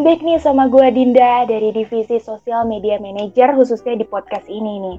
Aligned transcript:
welcome 0.00 0.16
back 0.16 0.24
nih 0.24 0.40
sama 0.40 0.64
gue 0.72 0.96
Dinda 0.96 1.44
dari 1.44 1.76
Divisi 1.76 2.16
Sosial 2.16 2.64
Media 2.64 2.96
Manager 2.96 3.52
khususnya 3.52 4.00
di 4.00 4.08
podcast 4.08 4.48
ini 4.48 4.80
nih. 4.80 4.96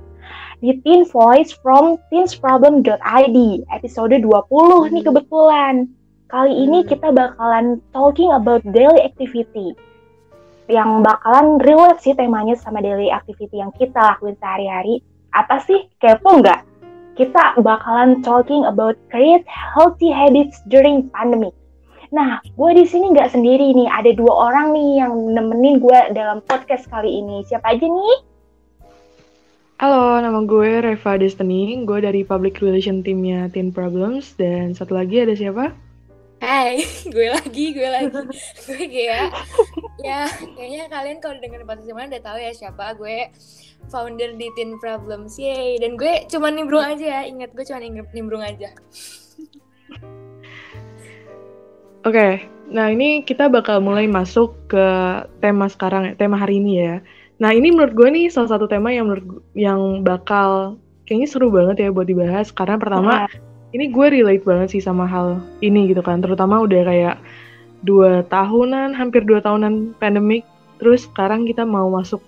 Di 0.61 0.71
Teen 0.85 1.09
Voice 1.09 1.57
from 1.57 1.97
teensproblem.id 2.13 3.37
episode 3.73 4.13
20 4.13 4.93
nih 4.93 5.01
kebetulan. 5.01 5.89
Kali 6.29 6.53
ini 6.53 6.85
kita 6.85 7.09
bakalan 7.17 7.81
talking 7.97 8.29
about 8.29 8.61
daily 8.77 9.01
activity. 9.01 9.73
Yang 10.69 11.01
bakalan 11.01 11.57
relate 11.65 11.97
sih 12.05 12.13
temanya 12.13 12.53
sama 12.61 12.85
daily 12.85 13.09
activity 13.09 13.57
yang 13.57 13.73
kita 13.81 13.97
lakuin 13.97 14.37
sehari-hari. 14.37 15.01
Apa 15.33 15.65
sih? 15.65 15.81
Kepo 15.97 16.45
nggak? 16.45 16.61
Kita 17.17 17.57
bakalan 17.57 18.21
talking 18.21 18.69
about 18.69 19.01
create 19.09 19.49
healthy 19.49 20.13
habits 20.13 20.61
during 20.69 21.09
pandemic 21.09 21.57
Nah, 22.11 22.43
gue 22.43 22.71
di 22.75 22.83
sini 22.83 23.15
nggak 23.15 23.31
sendiri 23.31 23.71
nih. 23.71 23.87
Ada 23.87 24.11
dua 24.19 24.51
orang 24.51 24.75
nih 24.75 24.99
yang 24.99 25.15
nemenin 25.31 25.79
gue 25.79 25.99
dalam 26.11 26.43
podcast 26.43 26.83
kali 26.91 27.23
ini. 27.23 27.39
Siapa 27.47 27.71
aja 27.71 27.87
nih? 27.87 28.17
Halo, 29.79 30.19
nama 30.19 30.43
gue 30.43 30.83
Reva 30.83 31.15
Destiny. 31.15 31.87
Gue 31.87 32.03
dari 32.03 32.27
Public 32.27 32.59
Relation 32.59 32.99
Teamnya 32.99 33.47
Teen 33.47 33.71
Problems. 33.71 34.35
Dan 34.35 34.75
satu 34.75 34.91
lagi 34.99 35.23
ada 35.23 35.31
siapa? 35.39 35.71
Hai, 36.43 36.83
gue 37.15 37.31
lagi, 37.31 37.71
gue 37.71 37.87
lagi. 37.87 38.11
gue 38.67 38.83
Gea. 38.91 39.31
Ya, 40.03 40.27
kayaknya 40.59 40.91
kalian 40.91 41.17
kalau 41.23 41.39
dengerin 41.39 41.63
podcast 41.63 41.95
mana 41.95 42.11
udah 42.11 42.23
tahu 42.27 42.37
ya 42.43 42.51
siapa. 42.51 42.91
Gue 42.99 43.31
founder 43.87 44.35
di 44.35 44.51
Teen 44.59 44.75
Problems. 44.83 45.39
Yeay. 45.39 45.79
Dan 45.79 45.95
gue 45.95 46.27
cuma 46.27 46.51
nimbrung 46.51 46.83
aja 46.83 47.07
ya. 47.07 47.21
Ingat, 47.23 47.55
gue 47.55 47.63
cuma 47.63 47.79
nimbrung 48.11 48.43
aja. 48.43 48.75
Oke, 52.01 52.17
okay. 52.17 52.33
nah 52.73 52.89
ini 52.89 53.21
kita 53.21 53.45
bakal 53.45 53.77
mulai 53.77 54.09
masuk 54.09 54.57
ke 54.65 54.87
tema 55.37 55.69
sekarang 55.69 56.09
ya, 56.09 56.13
tema 56.17 56.33
hari 56.33 56.57
ini 56.57 56.81
ya. 56.81 56.95
Nah 57.37 57.53
ini 57.53 57.69
menurut 57.69 57.93
gue 57.93 58.09
nih 58.09 58.25
salah 58.33 58.57
satu 58.57 58.65
tema 58.65 58.89
yang 58.89 59.05
menurut 59.05 59.45
yang 59.53 60.01
bakal 60.01 60.81
kayaknya 61.05 61.29
seru 61.29 61.53
banget 61.53 61.85
ya 61.85 61.89
buat 61.93 62.09
dibahas 62.09 62.49
karena 62.49 62.81
pertama 62.81 63.25
nah. 63.25 63.29
ini 63.77 63.93
gue 63.93 64.07
relate 64.17 64.41
banget 64.41 64.67
sih 64.73 64.81
sama 64.81 65.05
hal 65.05 65.45
ini 65.61 65.93
gitu 65.93 66.01
kan, 66.01 66.25
terutama 66.25 66.65
udah 66.65 66.81
kayak 66.89 67.15
dua 67.85 68.25
tahunan, 68.33 68.97
hampir 68.97 69.21
dua 69.21 69.37
tahunan 69.45 69.93
pandemik, 70.01 70.41
terus 70.81 71.05
sekarang 71.05 71.45
kita 71.45 71.69
mau 71.69 71.85
masuk 71.93 72.25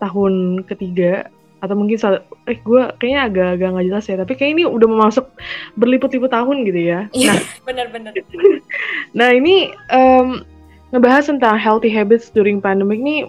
tahun 0.00 0.64
ketiga 0.64 1.28
atau 1.64 1.74
mungkin 1.74 1.96
eh 2.44 2.58
gue 2.60 2.82
kayaknya 3.00 3.20
agak-agak 3.32 3.68
nggak 3.72 3.86
jelas 3.88 4.04
ya 4.04 4.16
tapi 4.20 4.32
kayak 4.36 4.50
ini 4.60 4.62
udah 4.68 4.86
mau 4.86 5.08
masuk 5.08 5.26
berliput-liput 5.80 6.28
tahun 6.28 6.68
gitu 6.68 6.80
ya. 6.80 7.00
Iya 7.16 7.32
nah, 7.32 7.40
benar-benar 7.68 8.12
nah 9.18 9.28
ini 9.32 9.72
um, 9.90 10.44
ngebahas 10.92 11.32
tentang 11.32 11.56
healthy 11.56 11.88
habits 11.88 12.28
during 12.30 12.60
pandemic 12.60 13.00
nih 13.00 13.26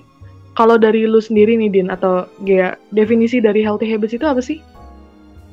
kalau 0.55 0.79
dari 0.79 1.03
lu 1.03 1.19
sendiri 1.19 1.55
nih 1.59 1.71
Din 1.71 1.87
atau 1.91 2.27
Gea 2.47 2.79
definisi 2.95 3.43
dari 3.43 3.59
healthy 3.63 3.87
habits 3.91 4.15
itu 4.15 4.23
apa 4.23 4.39
sih? 4.39 4.59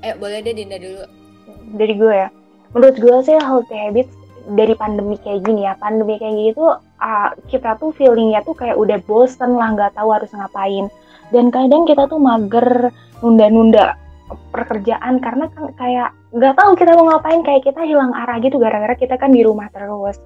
Eh 0.03 0.15
boleh 0.19 0.43
deh 0.43 0.55
Dinda 0.55 0.79
dulu. 0.79 1.03
Dari 1.75 1.95
gue 1.99 2.15
ya. 2.15 2.29
Menurut 2.71 2.97
gue 3.03 3.17
sih 3.27 3.35
healthy 3.35 3.75
habits 3.75 4.15
dari 4.51 4.75
pandemi 4.75 5.15
kayak 5.23 5.47
gini 5.47 5.67
ya 5.67 5.79
pandemi 5.79 6.19
kayak 6.19 6.35
gini 6.35 6.51
tuh 6.55 6.75
uh, 6.99 7.31
kita 7.47 7.79
tuh 7.79 7.95
feelingnya 7.95 8.43
tuh 8.43 8.59
kayak 8.59 8.75
udah 8.75 8.99
bosen 9.07 9.55
lah 9.55 9.71
nggak 9.75 9.95
tahu 9.95 10.11
harus 10.11 10.31
ngapain 10.35 10.91
dan 11.33 11.49
kadang 11.49 11.89
kita 11.89 12.07
tuh 12.07 12.21
mager 12.21 12.93
nunda-nunda 13.25 13.97
pekerjaan 14.53 15.21
karena 15.21 15.49
kan 15.53 15.65
kayak 15.77 16.09
nggak 16.33 16.55
tahu 16.57 16.73
kita 16.77 16.97
mau 16.97 17.13
ngapain 17.13 17.41
kayak 17.45 17.65
kita 17.65 17.85
hilang 17.85 18.13
arah 18.17 18.41
gitu 18.41 18.57
gara-gara 18.57 18.97
kita 18.97 19.17
kan 19.21 19.33
di 19.33 19.45
rumah 19.45 19.69
terus. 19.73 20.17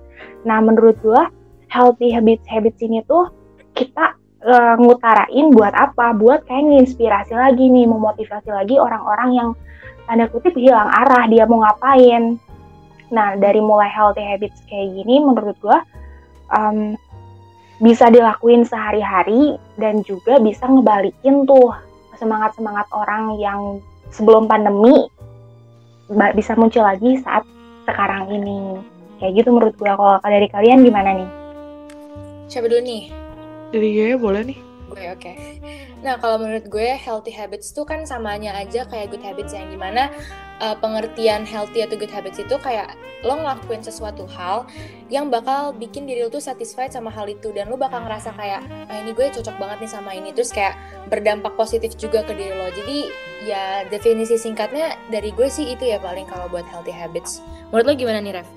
Nah 0.46 0.62
menurut 0.62 0.98
gua 1.02 1.30
healthy 1.70 2.14
habits 2.14 2.46
habits 2.46 2.78
ini 2.82 3.02
tuh 3.06 3.30
kita 3.74 4.14
uh, 4.46 4.74
ngutarain 4.78 5.50
buat 5.50 5.74
apa? 5.74 6.14
Buat 6.14 6.46
kayak 6.46 6.64
nginspirasi 6.70 7.34
lagi 7.34 7.66
nih, 7.66 7.86
memotivasi 7.90 8.50
lagi 8.54 8.78
orang-orang 8.78 9.30
yang 9.34 9.48
tanda 10.06 10.30
kutip 10.30 10.54
hilang 10.54 10.86
arah 10.86 11.26
dia 11.26 11.44
mau 11.50 11.66
ngapain. 11.66 12.38
Nah 13.10 13.34
dari 13.38 13.58
mulai 13.58 13.90
healthy 13.90 14.22
habits 14.22 14.62
kayak 14.70 15.02
gini 15.02 15.22
menurut 15.22 15.58
gua 15.58 15.82
um, 16.54 16.94
bisa 17.76 18.08
dilakuin 18.08 18.64
sehari-hari 18.64 19.60
dan 19.76 20.00
juga 20.00 20.40
bisa 20.40 20.64
ngebalikin 20.64 21.44
tuh 21.44 21.72
semangat-semangat 22.16 22.88
orang 22.96 23.36
yang 23.36 23.60
sebelum 24.08 24.48
pandemi 24.48 25.08
bisa 26.32 26.56
muncul 26.56 26.86
lagi 26.86 27.20
saat 27.20 27.44
sekarang 27.84 28.32
ini. 28.32 28.80
Kayak 29.16 29.32
gitu 29.44 29.48
menurut 29.52 29.74
gue. 29.76 29.88
Kalau 29.88 30.20
dari 30.22 30.48
kalian 30.48 30.84
gimana 30.84 31.16
nih? 31.16 31.30
Siapa 32.48 32.68
dulu 32.68 32.80
nih? 32.84 33.02
Dari 33.72 33.88
gue 33.92 34.08
boleh 34.16 34.42
nih. 34.44 34.58
Gue 34.92 35.04
oke. 35.12 35.20
Okay. 35.20 35.36
Nah 36.06 36.22
kalau 36.22 36.38
menurut 36.38 36.70
gue 36.70 36.94
healthy 36.94 37.34
habits 37.34 37.74
tuh 37.74 37.82
kan 37.82 38.06
samanya 38.06 38.54
aja 38.54 38.86
kayak 38.86 39.10
good 39.10 39.26
habits 39.26 39.50
yang 39.50 39.66
gimana 39.74 40.06
uh, 40.62 40.78
pengertian 40.78 41.42
healthy 41.42 41.82
atau 41.82 41.98
good 41.98 42.14
habits 42.14 42.38
itu 42.38 42.54
kayak 42.62 42.94
lo 43.26 43.34
ngelakuin 43.34 43.82
sesuatu 43.82 44.22
hal 44.30 44.70
yang 45.10 45.34
bakal 45.34 45.74
bikin 45.74 46.06
diri 46.06 46.22
lo 46.22 46.30
tuh 46.30 46.38
satisfied 46.38 46.94
sama 46.94 47.10
hal 47.10 47.26
itu 47.26 47.50
dan 47.50 47.66
lo 47.66 47.74
bakal 47.74 48.06
ngerasa 48.06 48.30
kayak 48.38 48.62
ah 48.86 48.96
ini 49.02 49.10
gue 49.18 49.26
cocok 49.34 49.58
banget 49.58 49.82
nih 49.82 49.90
sama 49.90 50.14
ini. 50.14 50.30
Terus 50.30 50.54
kayak 50.54 50.78
berdampak 51.10 51.58
positif 51.58 51.98
juga 51.98 52.22
ke 52.22 52.38
diri 52.38 52.54
lo. 52.54 52.70
Jadi 52.70 53.10
ya 53.50 53.82
definisi 53.90 54.38
singkatnya 54.38 54.94
dari 55.10 55.34
gue 55.34 55.50
sih 55.50 55.74
itu 55.74 55.90
ya 55.90 55.98
paling 55.98 56.30
kalau 56.30 56.46
buat 56.46 56.70
healthy 56.70 56.94
habits. 56.94 57.42
Menurut 57.74 57.82
lo 57.82 57.92
gimana 57.98 58.22
nih 58.22 58.32
Rev? 58.38 58.48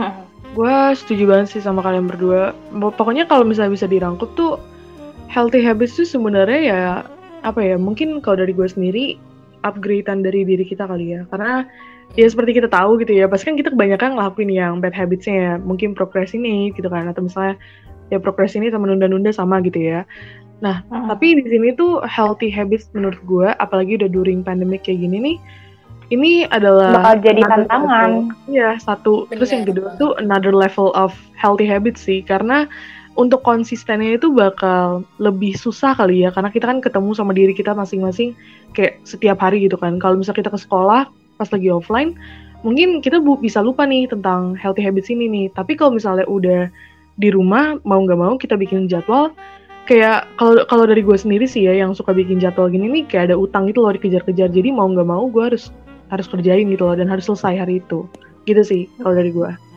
Hmm, 0.00 0.24
gue 0.56 0.76
setuju 0.96 1.28
banget 1.28 1.46
sih 1.52 1.60
sama 1.60 1.84
kalian 1.84 2.08
berdua. 2.08 2.56
Pokoknya 2.72 3.28
kalau 3.28 3.44
misalnya 3.44 3.76
bisa 3.76 3.84
dirangkup 3.84 4.32
tuh 4.32 4.56
healthy 5.30 5.62
habits 5.62 5.94
tuh 5.94 6.04
sebenarnya 6.04 6.60
ya 6.60 6.82
apa 7.40 7.62
ya 7.62 7.78
mungkin 7.78 8.18
kalau 8.20 8.42
dari 8.42 8.52
gue 8.52 8.68
sendiri 8.68 9.04
upgradean 9.62 10.26
dari 10.26 10.42
diri 10.42 10.66
kita 10.66 10.84
kali 10.90 11.16
ya. 11.16 11.24
Karena 11.30 11.64
ya 12.18 12.26
seperti 12.26 12.58
kita 12.58 12.66
tahu 12.66 12.98
gitu 13.00 13.14
ya 13.14 13.30
pasti 13.30 13.46
kan 13.46 13.54
kita 13.54 13.70
kebanyakan 13.70 14.18
ngelakuin 14.18 14.50
yang 14.50 14.82
bad 14.82 14.92
habitsnya 14.92 15.34
ya. 15.38 15.52
Mungkin 15.62 15.94
procrastinate 15.94 16.74
gitu 16.74 16.90
kan 16.90 17.06
atau 17.08 17.24
misalnya 17.24 17.54
ya 18.10 18.18
procrastinate 18.18 18.74
sama 18.74 18.90
nunda-nunda 18.90 19.30
sama 19.30 19.62
gitu 19.62 19.78
ya. 19.78 20.02
Nah 20.60 20.82
uh 20.90 21.06
tapi 21.08 21.38
di 21.38 21.46
sini 21.46 21.72
tuh 21.78 22.02
healthy 22.04 22.50
habits 22.50 22.90
menurut 22.92 23.20
gue 23.24 23.48
apalagi 23.62 23.96
udah 24.02 24.10
during 24.10 24.42
pandemic 24.42 24.84
kayak 24.84 25.06
gini 25.06 25.18
nih 25.18 25.36
ini 26.10 26.42
adalah 26.50 26.90
bakal 26.98 27.22
jadi 27.22 27.42
tantangan. 27.46 28.10
iya 28.50 28.74
satu. 28.82 29.30
Bener. 29.30 29.38
terus 29.38 29.50
yang 29.54 29.64
kedua 29.64 29.94
tuh 29.94 30.18
another 30.18 30.50
level 30.50 30.90
of 30.98 31.14
healthy 31.38 31.64
habits 31.70 32.02
sih. 32.02 32.18
Karena 32.26 32.66
untuk 33.18 33.42
konsistennya 33.42 34.16
itu 34.16 34.30
bakal 34.30 35.02
lebih 35.18 35.58
susah 35.58 35.98
kali 35.98 36.22
ya 36.22 36.30
karena 36.30 36.50
kita 36.54 36.70
kan 36.70 36.78
ketemu 36.78 37.10
sama 37.12 37.34
diri 37.34 37.50
kita 37.50 37.74
masing-masing 37.74 38.38
kayak 38.72 39.02
setiap 39.02 39.42
hari 39.42 39.66
gitu 39.66 39.74
kan. 39.74 39.98
Kalau 39.98 40.14
misalnya 40.14 40.46
kita 40.46 40.50
ke 40.54 40.60
sekolah 40.62 41.10
pas 41.40 41.48
lagi 41.50 41.68
offline 41.72 42.14
mungkin 42.60 43.00
kita 43.00 43.18
bu 43.18 43.40
bisa 43.40 43.64
lupa 43.64 43.88
nih 43.88 44.06
tentang 44.06 44.54
healthy 44.54 44.84
habits 44.84 45.10
ini 45.10 45.26
nih. 45.26 45.46
Tapi 45.52 45.74
kalau 45.74 45.96
misalnya 45.96 46.26
udah 46.30 46.70
di 47.20 47.28
rumah 47.28 47.76
mau 47.82 48.00
nggak 48.00 48.20
mau 48.20 48.34
kita 48.38 48.54
bikin 48.56 48.86
jadwal 48.86 49.34
kayak 49.84 50.28
kalau 50.38 50.62
kalau 50.70 50.84
dari 50.86 51.02
gue 51.02 51.16
sendiri 51.18 51.44
sih 51.50 51.66
ya 51.66 51.74
yang 51.74 51.92
suka 51.92 52.14
bikin 52.14 52.38
jadwal 52.38 52.70
gini 52.70 52.86
nih 52.88 53.04
kayak 53.10 53.32
ada 53.32 53.36
utang 53.36 53.66
gitu 53.66 53.82
loh 53.82 53.90
dikejar-kejar. 53.90 54.54
Jadi 54.54 54.70
mau 54.70 54.86
nggak 54.86 55.08
mau 55.08 55.26
gue 55.26 55.44
harus 55.50 55.74
harus 56.14 56.26
kerjain 56.30 56.66
gitu 56.70 56.86
loh 56.86 56.94
dan 56.94 57.10
harus 57.10 57.26
selesai 57.26 57.58
hari 57.58 57.82
itu. 57.82 58.06
Gitu 58.46 58.62
sih 58.62 58.82
kalau 59.02 59.18
dari 59.18 59.34
gue 59.34 59.69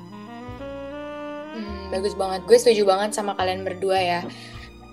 bagus 1.94 2.18
banget. 2.18 2.42
Gue 2.50 2.58
setuju 2.58 2.90
banget 2.90 3.14
sama 3.14 3.38
kalian 3.38 3.62
berdua 3.62 4.02
ya. 4.02 4.22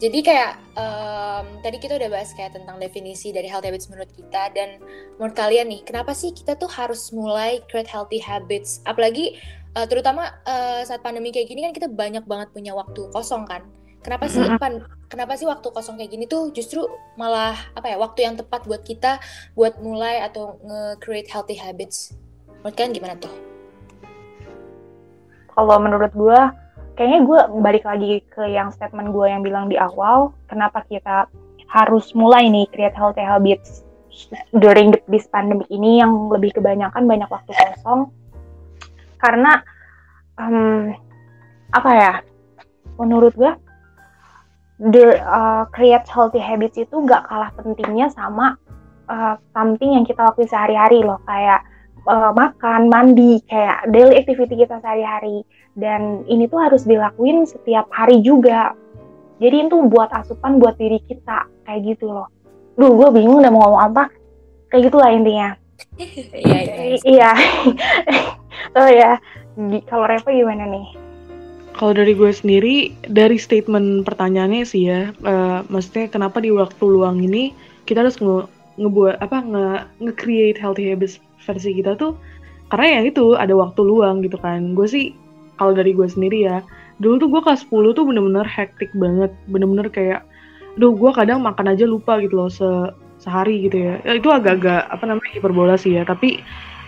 Jadi 0.00 0.24
kayak 0.24 0.56
um, 0.80 1.60
tadi 1.60 1.76
kita 1.76 2.00
udah 2.00 2.08
bahas 2.08 2.32
kayak 2.32 2.56
tentang 2.56 2.80
definisi 2.80 3.36
dari 3.36 3.44
healthy 3.48 3.68
habits 3.68 3.88
menurut 3.92 4.08
kita 4.16 4.48
dan 4.56 4.80
menurut 5.20 5.36
kalian 5.36 5.68
nih, 5.68 5.84
kenapa 5.84 6.16
sih 6.16 6.32
kita 6.32 6.56
tuh 6.56 6.72
harus 6.72 7.12
mulai 7.12 7.60
create 7.68 7.88
healthy 7.88 8.16
habits? 8.16 8.80
Apalagi 8.88 9.36
uh, 9.76 9.84
terutama 9.84 10.32
uh, 10.48 10.80
saat 10.88 11.04
pandemi 11.04 11.28
kayak 11.28 11.52
gini 11.52 11.68
kan 11.68 11.76
kita 11.76 11.88
banyak 11.92 12.24
banget 12.24 12.48
punya 12.48 12.72
waktu 12.72 13.12
kosong 13.12 13.44
kan. 13.44 13.60
Kenapa 14.00 14.32
sih 14.32 14.40
pan 14.56 14.80
kenapa 15.12 15.36
sih 15.36 15.44
waktu 15.44 15.68
kosong 15.68 16.00
kayak 16.00 16.16
gini 16.16 16.24
tuh 16.24 16.48
justru 16.56 16.88
malah 17.20 17.52
apa 17.76 17.92
ya 17.92 18.00
waktu 18.00 18.24
yang 18.24 18.40
tepat 18.40 18.64
buat 18.64 18.80
kita 18.80 19.20
buat 19.52 19.76
mulai 19.84 20.24
atau 20.24 20.56
nge-create 20.64 21.28
healthy 21.28 21.60
habits? 21.60 22.16
Menurut 22.64 22.72
kalian 22.80 22.96
gimana 22.96 23.20
tuh? 23.20 23.32
Kalau 25.52 25.76
menurut 25.76 26.08
gue 26.16 26.40
kayaknya 26.94 27.20
gue 27.26 27.40
balik 27.60 27.84
lagi 27.86 28.22
ke 28.28 28.44
yang 28.50 28.70
statement 28.74 29.14
gue 29.14 29.26
yang 29.26 29.42
bilang 29.42 29.66
di 29.70 29.76
awal 29.78 30.34
kenapa 30.50 30.84
kita 30.86 31.26
harus 31.70 32.10
mulai 32.14 32.50
nih 32.50 32.66
create 32.70 32.96
healthy 32.96 33.22
habits 33.22 33.86
during 34.58 34.94
this 35.06 35.30
pandemic 35.30 35.70
ini 35.70 36.02
yang 36.02 36.12
lebih 36.28 36.50
kebanyakan 36.54 37.06
banyak 37.06 37.30
waktu 37.30 37.52
kosong 37.54 38.10
karena 39.22 39.62
um, 40.40 40.90
apa 41.70 41.90
ya 41.94 42.12
menurut 42.98 43.32
gue 43.38 43.52
the 44.80 45.20
uh, 45.22 45.68
create 45.70 46.08
healthy 46.08 46.42
habits 46.42 46.80
itu 46.80 46.96
gak 47.06 47.28
kalah 47.28 47.52
pentingnya 47.54 48.10
sama 48.10 48.58
uh, 49.06 49.36
something 49.52 49.94
yang 49.94 50.04
kita 50.08 50.24
lakuin 50.24 50.48
sehari-hari 50.48 51.04
loh 51.04 51.20
kayak 51.28 51.62
uh, 52.08 52.32
makan, 52.32 52.88
mandi, 52.88 53.42
kayak 53.44 53.84
daily 53.92 54.16
activity 54.16 54.64
kita 54.64 54.80
sehari-hari. 54.80 55.44
Dan 55.78 56.26
ini 56.26 56.50
tuh 56.50 56.60
harus 56.60 56.82
dilakuin 56.84 57.46
setiap 57.46 57.86
hari 57.94 58.20
juga. 58.20 58.74
Jadi 59.40 59.70
itu 59.70 59.76
buat 59.88 60.12
asupan 60.12 60.60
buat 60.60 60.76
diri 60.76 61.00
kita, 61.08 61.48
kayak 61.64 61.96
gitu 61.96 62.12
loh. 62.12 62.28
Duh, 62.76 62.92
gue 62.92 63.08
bingung 63.14 63.40
udah 63.40 63.52
mau 63.52 63.64
ngomong 63.64 63.82
apa. 63.92 64.04
Kayak 64.68 64.92
gitulah 64.92 65.10
intinya. 65.10 65.50
Iya, 66.36 66.60
iya. 66.68 66.96
Iya. 67.08 67.30
so 68.76 68.80
ya, 68.84 69.16
kalau 69.88 70.04
Reva 70.04 70.28
gimana 70.28 70.68
nih? 70.68 70.86
Kalau 71.72 71.96
dari 71.96 72.12
gue 72.12 72.28
sendiri, 72.28 72.92
dari 73.08 73.40
statement 73.40 74.04
pertanyaannya 74.04 74.64
sih 74.68 74.92
ya, 74.92 75.16
uh, 75.24 75.64
maksudnya 75.72 76.12
kenapa 76.12 76.44
di 76.44 76.52
waktu 76.52 76.84
luang 76.84 77.24
ini 77.24 77.56
kita 77.88 78.04
harus 78.04 78.20
nge 78.20 78.44
ngebuat 78.80 79.16
apa 79.20 79.38
nge 79.44 79.66
nge-create 80.00 80.58
healthy 80.60 80.88
habits 80.88 81.20
versi 81.44 81.76
kita 81.76 81.96
tuh 82.00 82.16
karena 82.72 83.00
ya 83.00 83.12
itu 83.12 83.36
ada 83.36 83.52
waktu 83.52 83.80
luang 83.84 84.24
gitu 84.24 84.40
kan 84.40 84.72
gue 84.72 84.86
sih 84.88 85.12
kalau 85.60 85.76
dari 85.76 85.92
gue 85.92 86.08
sendiri 86.08 86.48
ya 86.48 86.64
dulu 87.04 87.20
tuh 87.20 87.28
gue 87.28 87.40
kelas 87.44 87.68
10 87.68 87.92
tuh 87.92 88.04
bener-bener 88.08 88.48
hektik 88.48 88.88
banget 88.96 89.28
bener-bener 89.52 89.92
kayak 89.92 90.24
duh 90.80 90.96
gue 90.96 91.10
kadang 91.12 91.44
makan 91.44 91.76
aja 91.76 91.84
lupa 91.84 92.16
gitu 92.24 92.40
loh 92.40 92.48
se 92.48 92.64
sehari 93.20 93.68
gitu 93.68 93.76
ya. 93.76 93.94
ya 94.00 94.16
itu 94.16 94.32
agak-agak 94.32 94.88
apa 94.88 95.04
namanya 95.04 95.30
hiperbola 95.36 95.76
sih 95.76 96.00
ya 96.00 96.08
tapi 96.08 96.40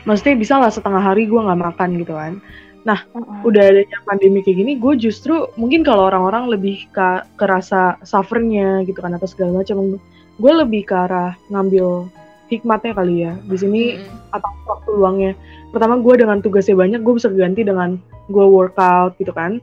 maksudnya 0.08 0.40
bisa 0.40 0.56
lah 0.56 0.72
setengah 0.72 1.04
hari 1.04 1.28
gue 1.28 1.36
nggak 1.36 1.60
makan 1.60 2.00
gitu 2.00 2.16
kan 2.16 2.40
nah 2.82 3.04
uh-uh. 3.12 3.46
udah 3.46 3.62
adanya 3.62 3.98
pandemi 4.08 4.40
kayak 4.40 4.64
gini 4.64 4.72
gue 4.80 4.96
justru 4.96 5.46
mungkin 5.60 5.84
kalau 5.84 6.08
orang-orang 6.08 6.50
lebih 6.50 6.88
ke 6.90 7.22
kerasa 7.36 8.00
suffernya 8.02 8.82
gitu 8.88 8.98
kan 8.98 9.12
atau 9.14 9.28
segala 9.28 9.60
macam 9.60 10.00
gue 10.40 10.52
lebih 10.56 10.88
ke 10.88 10.94
arah 10.96 11.36
ngambil 11.52 12.08
hikmatnya 12.50 12.92
kali 12.96 13.14
ya. 13.28 13.32
Di 13.46 13.56
sini 13.58 13.82
mm-hmm. 13.98 14.34
atau 14.34 14.50
waktu 14.66 14.90
luangnya. 14.94 15.32
Pertama 15.70 16.00
gue 16.00 16.14
dengan 16.18 16.38
tugasnya 16.40 16.76
banyak 16.76 17.00
gue 17.04 17.14
bisa 17.16 17.28
ganti 17.30 17.62
dengan 17.62 18.00
gue 18.30 18.46
workout 18.46 19.18
gitu 19.20 19.34
kan. 19.34 19.62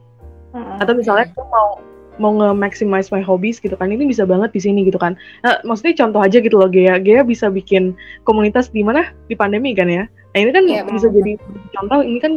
Mm-hmm. 0.50 0.82
atau 0.82 0.98
misalnya 0.98 1.30
gue 1.30 1.46
mau 1.46 1.78
mau 2.20 2.36
nge-maximize 2.36 3.08
my 3.14 3.22
hobbies 3.22 3.62
gitu 3.62 3.72
kan 3.78 3.88
ini 3.88 4.04
bisa 4.04 4.28
banget 4.28 4.52
di 4.52 4.60
sini 4.60 4.84
gitu 4.84 5.00
kan. 5.00 5.16
Nah, 5.40 5.62
maksudnya 5.64 5.96
contoh 5.96 6.20
aja 6.20 6.42
gitu 6.42 6.60
loh 6.60 6.68
Gea. 6.68 7.00
Gea 7.00 7.24
bisa 7.24 7.48
bikin 7.48 7.96
komunitas 8.28 8.68
di 8.68 8.84
mana? 8.84 9.08
Di 9.30 9.38
pandemi 9.38 9.72
kan 9.72 9.88
ya? 9.88 10.04
Nah 10.36 10.38
ini 10.38 10.50
kan 10.52 10.64
yeah, 10.68 10.84
bisa 10.84 11.08
bener. 11.08 11.16
jadi 11.22 11.32
contoh 11.74 11.98
ini 12.04 12.18
kan 12.20 12.32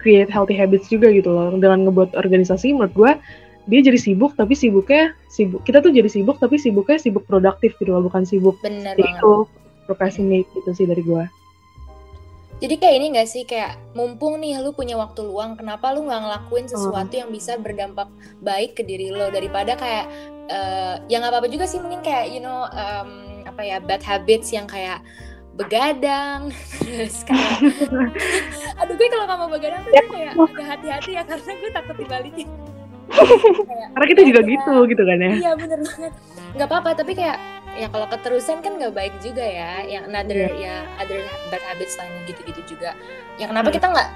create 0.00 0.30
healthy 0.32 0.54
habits 0.54 0.86
juga 0.88 1.10
gitu 1.10 1.28
loh. 1.28 1.50
Dengan 1.58 1.90
ngebuat 1.90 2.14
organisasi 2.14 2.70
menurut 2.70 2.94
gue 2.94 3.12
dia 3.68 3.80
jadi 3.84 3.98
sibuk 4.00 4.32
tapi 4.38 4.56
sibuknya 4.56 5.12
sibuk 5.28 5.60
kita 5.68 5.84
tuh 5.84 5.92
jadi 5.92 6.08
sibuk 6.08 6.40
tapi 6.40 6.56
sibuknya 6.56 6.96
sibuk 6.96 7.24
produktif 7.28 7.76
gitu 7.76 7.92
loh 7.92 8.04
bukan 8.04 8.24
sibuk 8.24 8.56
Bener 8.64 8.96
itu 8.96 9.44
procrastinate 9.84 10.48
gitu 10.56 10.70
sih 10.72 10.86
dari 10.88 11.04
gue 11.04 11.24
jadi 12.60 12.76
kayak 12.76 12.94
ini 13.00 13.06
gak 13.16 13.28
sih 13.28 13.42
kayak 13.48 13.80
mumpung 13.96 14.36
nih 14.36 14.60
lu 14.60 14.76
punya 14.76 14.92
waktu 15.00 15.24
luang, 15.24 15.56
kenapa 15.56 15.96
lu 15.96 16.04
nggak 16.04 16.20
ngelakuin 16.28 16.68
sesuatu 16.68 17.16
yang 17.16 17.32
bisa 17.32 17.56
berdampak 17.56 18.04
baik 18.44 18.76
ke 18.76 18.84
diri 18.84 19.08
lo 19.08 19.32
daripada 19.32 19.80
kayak 19.80 20.12
uh, 20.52 21.00
ya 21.08 21.24
nggak 21.24 21.32
apa-apa 21.32 21.48
juga 21.48 21.64
sih 21.64 21.80
mungkin 21.80 22.04
kayak 22.04 22.28
you 22.28 22.44
know 22.44 22.68
um, 22.68 23.40
apa 23.48 23.64
ya 23.64 23.80
bad 23.80 24.04
habits 24.04 24.52
yang 24.52 24.68
kayak 24.68 25.00
begadang 25.56 26.52
terus 26.84 27.24
kayak 27.24 27.64
aduh 28.84 28.92
gue 28.92 29.08
kalau 29.08 29.24
nggak 29.24 29.38
mau 29.40 29.48
begadang 29.48 29.80
tuh 29.88 29.92
kayak 30.12 30.32
agak 30.36 30.66
hati-hati 30.68 31.10
ya 31.16 31.22
karena 31.24 31.52
gue 31.56 31.70
takut 31.72 31.96
dibalikin 31.96 32.48
karena 33.94 34.06
kita 34.06 34.22
juga 34.26 34.40
gitu 34.46 34.74
gitu 34.86 35.02
kan 35.02 35.18
ya. 35.18 35.30
Iya 35.34 35.52
bener 35.58 35.80
banget. 35.82 36.12
Nggak 36.56 36.68
apa-apa 36.70 36.90
tapi 36.98 37.12
kayak 37.14 37.38
ya 37.78 37.86
kalau 37.86 38.06
keterusan 38.10 38.58
kan 38.60 38.72
nggak 38.78 38.94
baik 38.94 39.14
juga 39.22 39.44
ya. 39.44 39.82
Yang 39.86 40.04
another 40.10 40.36
yeah. 40.36 40.52
ya 40.56 40.76
other 41.02 41.20
bad 41.50 41.62
habits 41.66 41.94
lain 41.98 42.12
gitu-gitu 42.26 42.60
juga. 42.76 42.94
Ya 43.36 43.46
kenapa 43.50 43.68
kita 43.74 43.86
nggak 43.90 44.08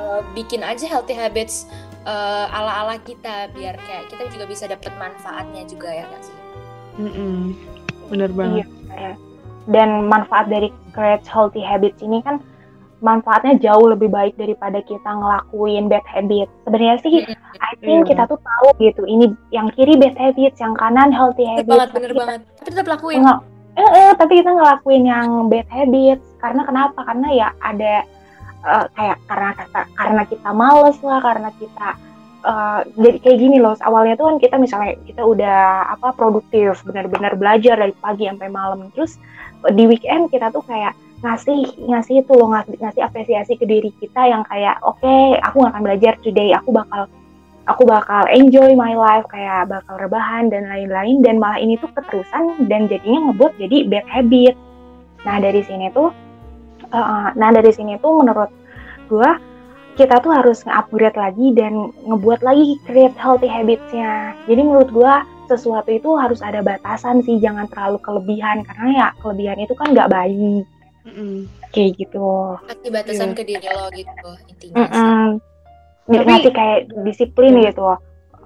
uh, 0.00 0.20
bikin 0.38 0.60
aja 0.64 0.86
healthy 0.88 1.14
habits 1.16 1.68
uh, 2.08 2.46
ala-ala 2.52 2.96
kita 3.02 3.52
biar 3.52 3.76
kayak 3.84 4.08
kita 4.12 4.24
juga 4.32 4.44
bisa 4.48 4.64
dapat 4.68 4.92
manfaatnya 4.96 5.62
juga 5.68 5.88
ya 5.92 6.04
nggak 6.08 6.22
sih? 6.24 6.36
Mm 6.98 7.10
-mm. 7.12 7.38
bener 8.08 8.30
banget. 8.32 8.66
Iya. 8.88 9.14
dan 9.68 10.08
manfaat 10.08 10.48
dari 10.48 10.72
create 10.96 11.28
healthy 11.28 11.60
habits 11.60 12.00
ini 12.00 12.24
kan 12.24 12.40
manfaatnya 12.98 13.54
jauh 13.62 13.86
lebih 13.86 14.10
baik 14.10 14.34
daripada 14.34 14.82
kita 14.82 15.06
ngelakuin 15.06 15.86
bad 15.86 16.02
habit. 16.10 16.50
Sebenarnya 16.66 16.96
sih, 17.02 17.14
I 17.62 17.72
think 17.78 18.06
yeah. 18.06 18.08
kita 18.10 18.22
tuh 18.26 18.40
tahu 18.42 18.68
gitu, 18.82 19.02
ini 19.06 19.30
yang 19.54 19.70
kiri 19.74 19.94
bad 19.94 20.18
habits, 20.18 20.58
yang 20.58 20.74
kanan 20.74 21.14
healthy. 21.14 21.46
Banget, 21.62 21.94
bener 21.94 22.10
kita, 22.10 22.18
banget. 22.18 22.40
Tapi 22.58 22.68
tetap 22.74 22.88
lakuin. 22.90 23.22
Nggak, 23.22 23.38
eh, 23.78 23.90
eh, 23.94 24.10
tapi 24.18 24.32
kita 24.42 24.50
ngelakuin 24.50 25.04
yang 25.06 25.28
bad 25.46 25.68
habits. 25.70 26.26
Karena 26.42 26.62
kenapa? 26.66 26.98
Karena 27.06 27.28
ya 27.34 27.48
ada 27.62 27.94
uh, 28.66 28.86
kayak 28.94 29.18
karena 29.30 29.50
kata 29.54 29.80
karena 29.94 30.22
kita 30.26 30.50
males 30.50 30.98
lah, 31.02 31.20
karena 31.22 31.50
kita 31.54 31.88
uh, 32.46 32.80
jadi 32.98 33.18
kayak 33.22 33.38
gini 33.38 33.56
loh. 33.62 33.78
Awalnya 33.78 34.14
tuh 34.18 34.26
kan 34.30 34.36
kita 34.42 34.56
misalnya 34.58 34.98
kita 35.06 35.22
udah 35.22 35.94
apa 35.94 36.14
produktif, 36.18 36.82
benar-benar 36.82 37.38
belajar 37.38 37.78
dari 37.78 37.94
pagi 37.94 38.26
sampai 38.26 38.50
malam. 38.50 38.90
Terus 38.94 39.18
di 39.74 39.86
weekend 39.86 40.30
kita 40.30 40.50
tuh 40.50 40.62
kayak 40.66 40.94
ngasih 41.18 41.60
ngasih 41.82 42.22
itu 42.22 42.32
loh 42.34 42.54
ngasih 42.54 42.78
ngasih 42.78 43.02
apresiasi 43.02 43.52
ke 43.58 43.66
diri 43.66 43.90
kita 43.98 44.22
yang 44.30 44.46
kayak 44.46 44.78
oke 44.86 45.02
okay, 45.02 45.34
aku 45.42 45.66
gak 45.66 45.74
akan 45.74 45.82
belajar 45.82 46.14
today 46.22 46.54
aku 46.54 46.70
bakal 46.70 47.10
aku 47.68 47.84
bakal 47.84 48.24
enjoy 48.32 48.72
my 48.72 48.96
life 48.96 49.28
kayak 49.28 49.68
bakal 49.68 50.00
rebahan 50.00 50.48
dan 50.48 50.66
lain-lain 50.66 51.20
dan 51.20 51.36
malah 51.36 51.60
ini 51.60 51.76
tuh 51.76 51.92
keterusan 51.92 52.64
dan 52.66 52.88
jadinya 52.88 53.28
ngebuat 53.30 53.52
jadi 53.60 53.76
bad 53.92 54.06
habit. 54.08 54.54
Nah 55.28 55.36
dari 55.38 55.60
sini 55.60 55.92
tuh 55.92 56.08
uh, 56.90 57.28
nah 57.36 57.50
dari 57.52 57.68
sini 57.68 58.00
tuh 58.00 58.24
menurut 58.24 58.48
gue 59.12 59.30
kita 60.00 60.22
tuh 60.22 60.30
harus 60.32 60.62
nge-upgrade 60.64 61.18
lagi 61.18 61.46
dan 61.58 61.92
ngebuat 62.08 62.40
lagi 62.40 62.80
create 62.88 63.18
healthy 63.20 63.50
habitsnya. 63.50 64.32
Jadi 64.48 64.60
menurut 64.64 64.88
gue 64.88 65.14
sesuatu 65.50 65.90
itu 65.92 66.08
harus 66.16 66.40
ada 66.40 66.64
batasan 66.64 67.20
sih 67.24 67.36
jangan 67.40 67.68
terlalu 67.72 68.00
kelebihan 68.00 68.64
karena 68.64 68.88
ya 68.92 69.08
kelebihan 69.20 69.58
itu 69.60 69.72
kan 69.76 69.96
nggak 69.96 70.12
baik 70.12 70.64
Mm-mm. 71.06 71.46
Kayak 71.70 71.90
gitu. 72.00 72.26
Kasih 72.66 72.90
batasan 72.90 73.28
yeah. 73.30 73.36
ke 73.36 73.42
diri 73.46 73.68
lo 73.70 73.84
gitu 73.94 74.30
intinya. 74.50 74.76
Mm-mm. 74.84 75.24
Tapi, 76.08 76.24
ngasih 76.24 76.52
kayak 76.56 76.80
disiplin 77.04 77.52
mm. 77.54 77.62
gitu. 77.70 77.84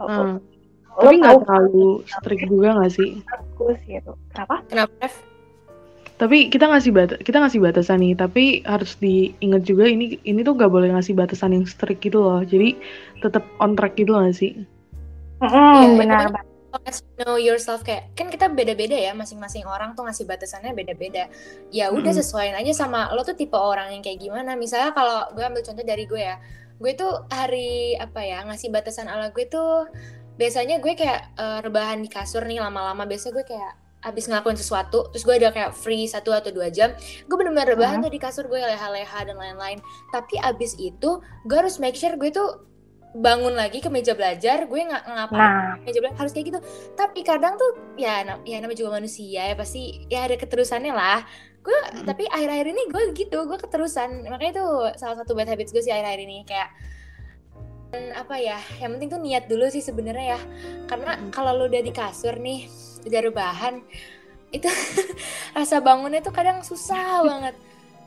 Mm. 0.03 0.35
Lo 0.93 1.09
Tapi 1.09 1.15
nggak 1.23 1.37
terlalu 1.47 1.89
strict 2.05 2.45
juga 2.51 2.69
nggak 2.77 2.93
sih? 2.93 3.11
Bagus 3.25 3.79
gitu. 3.89 4.13
Kenapa? 4.35 4.57
Kenapa? 4.69 5.07
Tapi 6.21 6.39
kita 6.55 6.71
ngasih 6.71 6.91
bat 6.95 7.11
kita 7.25 7.43
ngasih 7.43 7.59
batasan 7.59 7.99
nih, 7.99 8.15
tapi 8.15 8.63
harus 8.63 8.95
diingat 9.03 9.67
juga 9.67 9.91
ini 9.91 10.23
ini 10.23 10.41
tuh 10.47 10.55
nggak 10.55 10.71
boleh 10.71 10.95
ngasih 10.95 11.19
batasan 11.19 11.57
yang 11.57 11.67
strict 11.67 12.05
gitu 12.05 12.23
loh. 12.23 12.45
Jadi 12.47 12.79
tetap 13.25 13.43
on 13.59 13.75
track 13.75 13.99
gitu 13.99 14.15
loh 14.15 14.31
sih. 14.31 14.55
Mm, 15.43 15.51
ya, 15.51 15.89
benar 15.99 16.25
banget 16.31 16.52
as 16.89 17.05
know 17.21 17.37
yourself 17.37 17.85
kayak 17.85 18.11
kan 18.17 18.33
kita 18.33 18.49
beda-beda 18.49 18.97
ya 18.97 19.13
masing-masing 19.13 19.69
orang 19.69 19.93
tuh 19.93 20.09
ngasih 20.09 20.25
batasannya 20.25 20.73
beda-beda. 20.73 21.29
Ya 21.69 21.93
udah 21.93 22.13
sesuaiin 22.17 22.57
aja 22.57 22.73
sama 22.73 23.13
lo 23.13 23.23
tuh 23.23 23.37
tipe 23.37 23.55
orang 23.57 23.93
yang 23.93 24.03
kayak 24.03 24.21
gimana. 24.21 24.57
Misalnya 24.57 24.97
kalau 24.97 25.29
gue 25.37 25.45
ambil 25.45 25.63
contoh 25.63 25.85
dari 25.85 26.05
gue 26.09 26.23
ya 26.23 26.37
gue 26.83 26.93
tuh 26.99 27.13
hari 27.31 27.95
apa 27.95 28.21
ya 28.27 28.43
ngasih 28.43 28.75
batasan 28.75 29.07
ala 29.07 29.31
gue 29.31 29.47
tuh 29.47 29.87
biasanya 30.35 30.83
gue 30.83 30.99
kayak 30.99 31.37
uh, 31.39 31.63
rebahan 31.63 32.01
di 32.01 32.09
kasur 32.11 32.43
nih 32.49 32.59
lama-lama. 32.59 33.05
Biasa 33.05 33.31
gue 33.31 33.45
kayak 33.45 33.73
abis 34.03 34.27
ngelakuin 34.27 34.59
sesuatu 34.59 35.07
terus 35.15 35.23
gue 35.23 35.39
ada 35.39 35.55
kayak 35.55 35.79
free 35.79 36.11
satu 36.11 36.35
atau 36.35 36.51
dua 36.51 36.75
jam 36.75 36.91
gue 36.99 37.37
bener-bener 37.39 37.79
rebahan 37.79 38.03
uh 38.03 38.11
tuh 38.11 38.11
di 38.11 38.19
kasur 38.19 38.51
gue 38.51 38.59
leha-leha 38.59 39.21
dan 39.29 39.37
lain-lain. 39.39 39.79
Tapi 40.11 40.41
abis 40.43 40.75
itu 40.81 41.23
gue 41.47 41.57
harus 41.57 41.79
make 41.79 41.95
sure 41.95 42.19
gue 42.19 42.33
tuh 42.35 42.72
bangun 43.13 43.53
lagi 43.53 43.85
ke 43.85 43.93
meja 43.93 44.17
belajar 44.17 44.65
gue 44.65 44.81
nggak 44.81 45.05
ngapain 45.05 45.37
nah. 45.37 45.77
meja 45.85 46.01
belajar 46.01 46.17
harus 46.17 46.33
kayak 46.33 46.47
gitu 46.49 46.61
tapi 46.97 47.21
kadang 47.21 47.61
tuh 47.61 47.77
ya 48.01 48.25
ya 48.49 48.57
namanya 48.65 48.79
juga 48.81 48.97
manusia 48.97 49.53
ya 49.53 49.55
pasti 49.57 50.09
ya 50.09 50.25
ada 50.25 50.41
keterusannya 50.41 50.97
lah 50.97 51.21
gue 51.63 51.79
hmm. 51.79 52.09
tapi 52.09 52.25
akhir-akhir 52.27 52.67
ini 52.73 52.83
gue 52.89 53.03
gitu 53.13 53.39
gue 53.45 53.59
keterusan 53.61 54.25
makanya 54.27 54.53
itu 54.59 54.67
salah 54.97 55.17
satu 55.21 55.37
bad 55.37 55.47
habits 55.47 55.71
gue 55.71 55.85
sih 55.85 55.93
akhir-akhir 55.93 56.21
ini 56.25 56.39
kayak 56.49 56.69
dan 57.93 58.17
apa 58.17 58.41
ya 58.41 58.57
yang 58.81 58.97
penting 58.97 59.13
tuh 59.13 59.21
niat 59.21 59.45
dulu 59.47 59.69
sih 59.69 59.85
sebenarnya 59.85 60.41
ya 60.41 60.41
karena 60.89 61.21
hmm. 61.21 61.29
kalau 61.31 61.53
lo 61.53 61.69
udah 61.69 61.85
di 61.85 61.93
kasur 61.93 62.33
nih 62.41 62.65
udah 63.05 63.21
rebahan 63.29 63.85
itu 64.57 64.69
rasa 65.57 65.85
bangunnya 65.85 66.25
tuh 66.25 66.33
kadang 66.33 66.65
susah 66.65 67.21
banget 67.29 67.55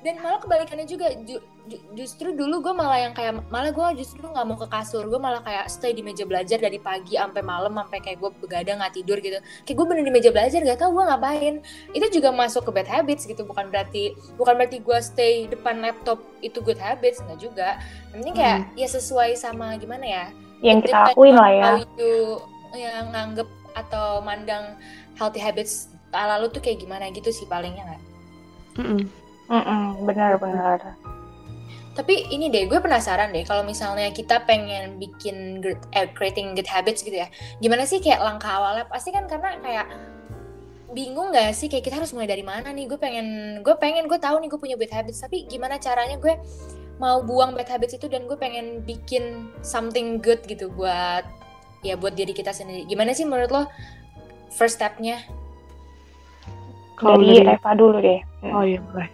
dan 0.06 0.22
malah 0.22 0.38
kebalikannya 0.38 0.86
juga 0.86 1.10
ju, 1.26 1.42
ju, 1.66 1.78
justru 1.98 2.38
dulu 2.38 2.62
gue 2.62 2.74
malah 2.78 3.10
yang 3.10 3.18
kayak 3.18 3.42
malah 3.50 3.74
gue 3.74 4.06
justru 4.06 4.22
nggak 4.22 4.46
mau 4.46 4.54
ke 4.54 4.70
kasur. 4.70 5.02
Gue 5.10 5.18
malah 5.18 5.42
kayak 5.42 5.66
stay 5.66 5.98
di 5.98 6.06
meja 6.06 6.30
belajar 6.30 6.62
dari 6.62 6.78
pagi 6.78 7.18
sampai 7.18 7.42
malam 7.42 7.74
sampai 7.74 8.06
kayak 8.06 8.22
gue 8.22 8.30
begadang 8.38 8.78
nggak 8.78 8.94
tidur 8.94 9.18
gitu. 9.18 9.42
Kayak 9.66 9.78
gue 9.82 9.86
bener 9.90 10.04
di 10.06 10.14
meja 10.14 10.30
belajar 10.30 10.62
gak 10.62 10.78
tau 10.78 10.94
gue 10.94 11.04
ngapain. 11.10 11.54
Itu 11.98 12.06
juga 12.14 12.30
masuk 12.30 12.70
ke 12.70 12.72
bad 12.78 12.86
habits 12.86 13.26
gitu. 13.26 13.42
Bukan 13.50 13.74
berarti 13.74 14.14
bukan 14.38 14.54
berarti 14.54 14.78
gue 14.78 14.98
stay 15.02 15.50
depan 15.50 15.82
laptop 15.82 16.22
itu 16.46 16.62
good 16.62 16.78
habits 16.78 17.26
nggak 17.26 17.42
juga. 17.42 17.82
Yang 18.14 18.18
penting 18.22 18.36
kayak 18.38 18.60
hmm. 18.62 18.78
ya 18.78 18.88
sesuai 18.94 19.34
sama 19.34 19.74
gimana 19.82 20.06
ya? 20.06 20.26
Yang 20.62 20.86
kita 20.86 20.98
lakuin 21.10 21.34
lah 21.34 21.50
ya. 21.50 21.72
itu 21.82 22.14
yang 22.78 23.10
nganggep 23.10 23.50
atau 23.74 24.22
mandang 24.22 24.78
healthy 25.18 25.42
habits 25.42 25.90
ala 26.14 26.40
lu 26.40 26.48
tuh 26.48 26.62
kayak 26.62 26.78
gimana 26.80 27.10
gitu 27.10 27.34
sih 27.34 27.50
palingnya 27.50 27.90
nggak? 27.90 28.04
Mm 28.76 28.86
-mm. 28.86 29.25
Mm-mm, 29.46 30.06
benar 30.10 30.42
benar. 30.42 30.98
Tapi 31.96 32.28
ini 32.28 32.52
deh, 32.52 32.68
gue 32.68 32.80
penasaran 32.84 33.32
deh 33.32 33.48
kalau 33.48 33.64
misalnya 33.64 34.12
kita 34.12 34.44
pengen 34.44 35.00
bikin 35.00 35.64
good, 35.64 35.80
eh, 35.96 36.12
creating 36.12 36.52
good 36.52 36.68
habits 36.68 37.00
gitu 37.00 37.24
ya. 37.24 37.32
Gimana 37.64 37.88
sih 37.88 38.04
kayak 38.04 38.20
langkah 38.20 38.52
awalnya? 38.52 38.84
Pasti 38.92 39.16
kan 39.16 39.32
karena 39.32 39.56
kayak 39.64 39.88
bingung 40.92 41.32
gak 41.32 41.56
sih 41.56 41.72
kayak 41.72 41.88
kita 41.88 41.96
harus 42.04 42.12
mulai 42.12 42.28
dari 42.28 42.44
mana 42.44 42.76
nih? 42.76 42.92
Gue 42.92 43.00
pengen, 43.00 43.60
gue 43.64 43.76
pengen, 43.80 44.12
gue 44.12 44.20
tahu 44.20 44.44
nih 44.44 44.52
gue 44.52 44.60
punya 44.60 44.76
bad 44.76 44.92
habits, 44.92 45.24
tapi 45.24 45.48
gimana 45.48 45.80
caranya 45.80 46.20
gue 46.20 46.36
mau 47.00 47.24
buang 47.24 47.56
bad 47.56 47.68
habits 47.68 47.96
itu 47.96 48.12
dan 48.12 48.28
gue 48.28 48.36
pengen 48.36 48.84
bikin 48.84 49.52
something 49.64 50.20
good 50.20 50.44
gitu 50.48 50.72
buat 50.76 51.24
ya 51.80 51.96
buat 51.96 52.16
diri 52.16 52.36
kita 52.36 52.52
sendiri. 52.52 52.88
Gimana 52.92 53.16
sih 53.16 53.24
menurut 53.24 53.52
lo 53.52 53.64
first 54.52 54.84
stepnya? 54.84 55.24
Kalau 56.96 57.20
dari, 57.20 57.40
dari 57.40 57.56
Eva 57.56 57.72
dulu 57.76 57.98
deh. 58.00 58.20
Oh 58.52 58.64
iya 58.64 58.80
boleh. 58.80 59.08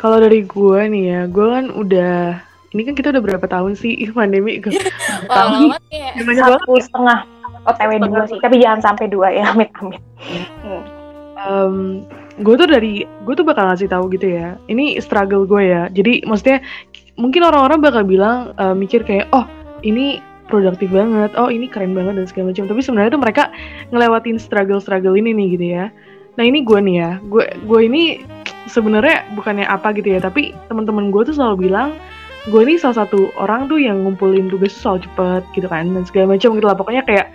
Kalau 0.00 0.16
dari 0.16 0.48
gue 0.48 0.80
nih 0.88 1.04
ya, 1.12 1.20
gue 1.28 1.44
kan 1.44 1.68
udah 1.68 2.40
ini 2.72 2.82
kan 2.88 2.94
kita 2.96 3.12
udah 3.12 3.20
berapa 3.20 3.44
tahun 3.44 3.76
sih 3.76 4.08
pandemi? 4.16 4.56
tahun 5.28 5.76
ya. 5.92 6.16
Satu 6.40 6.80
setengah 6.80 7.28
OTW 7.68 8.00
dua 8.08 8.24
sih, 8.24 8.40
tapi 8.40 8.64
jangan 8.64 8.80
sampai 8.80 9.12
dua 9.12 9.28
ya, 9.28 9.52
amit 9.52 9.68
amit. 9.76 10.00
Hmm. 10.64 10.82
Um, 11.40 11.76
gue 12.40 12.54
tuh 12.56 12.64
dari 12.64 13.04
gue 13.04 13.34
tuh 13.36 13.44
bakal 13.44 13.68
ngasih 13.68 13.92
tahu 13.92 14.08
gitu 14.16 14.32
ya. 14.32 14.56
Ini 14.72 14.96
struggle 15.04 15.44
gue 15.44 15.68
ya. 15.68 15.92
Jadi 15.92 16.24
maksudnya 16.24 16.64
mungkin 17.20 17.44
orang-orang 17.44 17.84
bakal 17.84 18.02
bilang 18.08 18.56
uh, 18.56 18.72
mikir 18.72 19.04
kayak 19.04 19.28
oh 19.36 19.44
ini 19.84 20.24
produktif 20.48 20.88
banget, 20.90 21.36
oh 21.36 21.52
ini 21.52 21.68
keren 21.68 21.92
banget 21.92 22.16
dan 22.16 22.24
segala 22.24 22.56
macam. 22.56 22.64
Tapi 22.72 22.80
sebenarnya 22.80 23.10
tuh 23.12 23.22
mereka 23.22 23.44
ngelewatin 23.92 24.40
struggle-struggle 24.40 25.12
ini 25.20 25.36
nih 25.36 25.46
gitu 25.60 25.66
ya. 25.76 25.84
Nah 26.40 26.44
ini 26.48 26.64
gue 26.64 26.78
nih 26.80 26.96
ya, 26.96 27.10
gue 27.20 27.44
gue 27.68 27.80
ini 27.84 28.02
sebenarnya 28.70 29.26
bukannya 29.34 29.66
apa 29.66 29.90
gitu 29.98 30.14
ya 30.14 30.20
tapi 30.22 30.54
teman-teman 30.70 31.10
gue 31.10 31.22
tuh 31.26 31.34
selalu 31.34 31.70
bilang 31.70 31.98
gue 32.48 32.60
ini 32.64 32.80
salah 32.80 33.04
satu 33.04 33.28
orang 33.36 33.68
tuh 33.68 33.76
yang 33.76 34.00
ngumpulin 34.00 34.48
tugas 34.48 34.72
soal 34.72 34.96
cepet 34.96 35.44
gitu 35.52 35.68
kan 35.68 35.84
dan 35.92 36.02
segala 36.08 36.38
macam 36.38 36.56
gitu 36.56 36.64
lah. 36.64 36.76
Pokoknya 36.78 37.04
kayak 37.04 37.28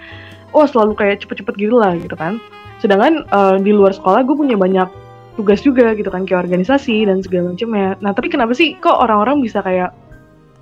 oh 0.56 0.66
selalu 0.66 0.98
kayak 0.98 1.22
cepet-cepet 1.22 1.56
gitu 1.62 1.78
lah 1.78 1.94
gitu 1.94 2.18
kan. 2.18 2.42
Sedangkan 2.82 3.22
uh, 3.30 3.62
di 3.62 3.70
luar 3.70 3.94
sekolah 3.94 4.26
gue 4.26 4.34
punya 4.34 4.58
banyak 4.58 4.90
tugas 5.36 5.62
juga 5.62 5.92
gitu 5.94 6.08
kan 6.08 6.24
kayak 6.24 6.48
organisasi 6.48 7.06
dan 7.06 7.20
segala 7.20 7.52
macam 7.52 7.70
ya 7.76 7.90
nah 8.00 8.16
tapi 8.16 8.32
kenapa 8.32 8.56
sih 8.56 8.80
kok 8.80 8.96
orang-orang 8.96 9.44
bisa 9.44 9.60
kayak 9.60 9.92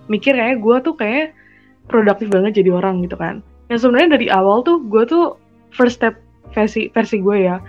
mikir 0.09 0.33
kayak 0.33 0.59
gue 0.59 0.75
tuh 0.81 0.97
kayak 0.97 1.37
produktif 1.85 2.27
banget 2.33 2.59
jadi 2.59 2.75
orang 2.75 3.05
gitu 3.05 3.15
kan? 3.15 3.39
Yang 3.71 3.87
sebenarnya 3.87 4.09
dari 4.19 4.27
awal 4.33 4.65
tuh 4.65 4.81
gue 4.83 5.03
tuh 5.07 5.37
first 5.71 6.01
step 6.01 6.19
versi 6.51 6.89
versi 6.91 7.21
gue 7.21 7.37
ya 7.47 7.61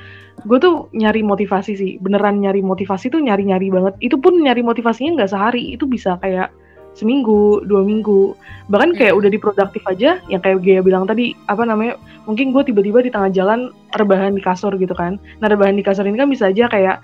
gue 0.44 0.58
tuh 0.60 0.92
nyari 0.92 1.24
motivasi 1.24 1.72
sih. 1.74 1.92
Beneran 1.98 2.40
nyari 2.40 2.60
motivasi 2.60 3.08
tuh 3.08 3.20
nyari 3.20 3.48
nyari 3.48 3.72
banget. 3.72 3.94
Itu 4.04 4.20
pun 4.20 4.36
nyari 4.38 4.60
motivasinya 4.60 5.20
nggak 5.20 5.32
sehari. 5.32 5.72
Itu 5.72 5.88
bisa 5.88 6.20
kayak 6.20 6.52
seminggu 6.94 7.66
dua 7.66 7.82
minggu. 7.82 8.36
Bahkan 8.70 8.96
kayak 8.96 9.12
hmm. 9.12 9.20
udah 9.20 9.30
di 9.32 9.38
produktif 9.40 9.82
aja 9.88 10.22
yang 10.30 10.40
kayak 10.40 10.62
Gaya 10.62 10.80
bilang 10.80 11.04
tadi 11.04 11.34
apa 11.50 11.66
namanya 11.66 11.98
mungkin 12.24 12.54
gue 12.54 12.62
tiba-tiba 12.70 13.02
di 13.02 13.10
tengah 13.10 13.30
jalan 13.34 13.74
rebahan 13.98 14.38
di 14.38 14.42
kasur 14.44 14.72
gitu 14.78 14.94
kan. 14.94 15.18
Nah 15.42 15.50
rebahan 15.50 15.74
di 15.74 15.84
kasur 15.84 16.06
ini 16.06 16.16
kan 16.16 16.30
bisa 16.30 16.48
aja 16.48 16.70
kayak 16.70 17.02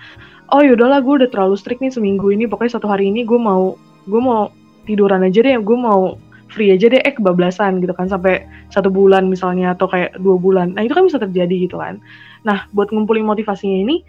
oh 0.54 0.62
yaudahlah 0.62 1.02
gue 1.02 1.26
udah 1.26 1.28
terlalu 1.28 1.58
strict 1.58 1.82
nih 1.82 1.92
seminggu 1.92 2.30
ini. 2.30 2.46
Pokoknya 2.46 2.78
satu 2.78 2.86
hari 2.86 3.10
ini 3.10 3.26
gue 3.26 3.36
mau 3.36 3.74
gue 4.06 4.20
mau 4.22 4.48
tiduran 4.86 5.26
aja 5.26 5.42
deh. 5.42 5.58
Gue 5.58 5.76
mau 5.76 6.14
free 6.52 6.70
aja 6.70 6.86
deh. 6.86 7.02
Eh 7.02 7.12
kebablasan 7.16 7.82
gitu 7.82 7.92
kan 7.96 8.06
sampai 8.06 8.46
satu 8.70 8.92
bulan 8.92 9.26
misalnya 9.26 9.74
atau 9.74 9.90
kayak 9.90 10.14
dua 10.22 10.38
bulan. 10.38 10.78
Nah 10.78 10.86
itu 10.86 10.94
kan 10.94 11.08
bisa 11.08 11.18
terjadi 11.18 11.66
gitu 11.66 11.82
kan 11.82 11.98
nah 12.46 12.66
buat 12.72 12.88
ngumpulin 12.90 13.26
motivasinya 13.26 13.78
ini 13.84 14.02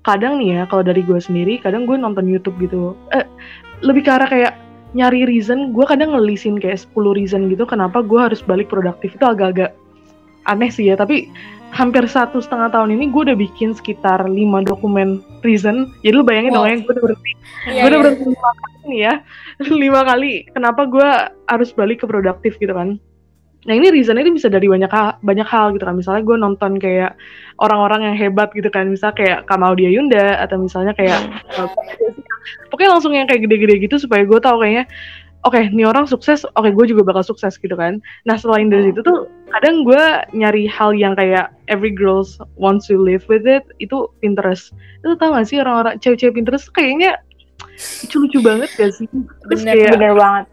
kadang 0.00 0.40
nih 0.40 0.56
ya 0.56 0.62
kalau 0.68 0.80
dari 0.80 1.04
gue 1.04 1.20
sendiri 1.20 1.60
kadang 1.60 1.84
gue 1.84 1.96
nonton 1.96 2.24
YouTube 2.24 2.56
gitu. 2.60 2.96
Eh 3.12 3.24
lebih 3.84 4.04
ke 4.04 4.10
arah 4.12 4.28
kayak 4.28 4.52
nyari 4.96 5.28
reason 5.28 5.76
gue 5.76 5.84
kadang 5.86 6.16
ngelisin 6.16 6.58
kayak 6.58 6.82
10 6.82 7.18
reason 7.18 7.46
gitu 7.52 7.68
kenapa 7.68 8.00
gue 8.00 8.20
harus 8.20 8.40
balik 8.40 8.72
produktif. 8.72 9.12
Itu 9.16 9.28
agak-agak 9.28 9.76
aneh 10.48 10.72
sih 10.72 10.88
ya 10.88 10.96
tapi 10.96 11.28
hampir 11.70 12.02
satu 12.08 12.42
setengah 12.42 12.72
tahun 12.74 12.98
ini 12.98 13.14
gue 13.14 13.22
udah 13.30 13.38
bikin 13.38 13.76
sekitar 13.76 14.24
lima 14.26 14.64
dokumen 14.64 15.20
reason. 15.44 15.92
Jadi 16.00 16.14
lu 16.16 16.24
bayangin 16.24 16.56
wow. 16.56 16.64
dong 16.64 16.68
ya 16.68 16.76
gue 16.80 16.92
udah 16.96 17.04
berhenti. 17.04 17.32
Yeah, 17.68 17.72
gue 17.84 17.88
udah 17.88 17.92
yeah. 17.92 18.00
berhenti 18.00 18.24
lima 18.24 18.50
kali 18.56 18.70
nih 18.88 19.00
ya 19.04 19.14
lima 19.84 20.00
kali 20.08 20.32
kenapa 20.56 20.82
gue 20.88 21.08
harus 21.46 21.70
balik 21.76 22.00
ke 22.00 22.06
produktif 22.08 22.56
gitu 22.56 22.72
kan 22.72 22.96
nah 23.68 23.76
ini 23.76 23.92
reasonnya 23.92 24.24
itu 24.24 24.32
bisa 24.40 24.48
dari 24.48 24.64
banyak 24.72 24.88
hal, 24.88 25.20
banyak 25.20 25.44
hal 25.44 25.76
gitu 25.76 25.84
kan. 25.84 25.96
Misalnya 25.96 26.22
gue 26.24 26.36
nonton 26.40 26.72
kayak 26.80 27.12
orang-orang 27.60 28.08
yang 28.12 28.16
hebat 28.16 28.48
gitu 28.56 28.72
kan. 28.72 28.88
Misalnya 28.88 29.16
kayak 29.20 29.38
Kamaudia 29.44 29.92
Yunda 29.92 30.40
atau 30.40 30.56
misalnya 30.56 30.96
kayak 30.96 31.20
pokoknya 32.72 32.90
langsung 32.96 33.12
yang 33.12 33.28
kayak 33.28 33.44
gede-gede 33.44 33.84
gitu 33.84 34.00
supaya 34.00 34.24
gue 34.24 34.40
tahu 34.40 34.64
kayaknya 34.64 34.88
oke 35.44 35.56
okay, 35.56 35.68
ini 35.68 35.84
orang 35.84 36.04
sukses 36.08 36.44
oke 36.56 36.64
okay, 36.64 36.72
gue 36.72 36.96
juga 36.96 37.12
bakal 37.12 37.20
sukses 37.20 37.60
gitu 37.60 37.76
kan. 37.76 38.00
Nah 38.24 38.40
selain 38.40 38.72
dari 38.72 38.96
itu 38.96 39.04
tuh 39.04 39.28
kadang 39.52 39.84
gue 39.84 40.04
nyari 40.32 40.64
hal 40.64 40.96
yang 40.96 41.12
kayak 41.12 41.52
every 41.68 41.92
girls 41.92 42.40
wants 42.56 42.88
to 42.88 42.96
live 42.96 43.24
with 43.28 43.44
it 43.44 43.68
itu 43.76 44.08
Pinterest. 44.24 44.72
Itu 45.04 45.20
tau 45.20 45.36
gak 45.36 45.48
sih 45.48 45.60
orang-orang 45.60 46.00
cewek-cewek 46.00 46.40
Pinterest 46.40 46.72
kayaknya 46.72 47.20
lucu-lucu 48.08 48.40
banget 48.40 48.72
gak 48.80 48.92
sih? 48.96 49.06
Terus 49.48 49.60
bener, 49.68 49.74
kayak 49.76 49.92
bener 50.00 50.14
banget 50.16 50.46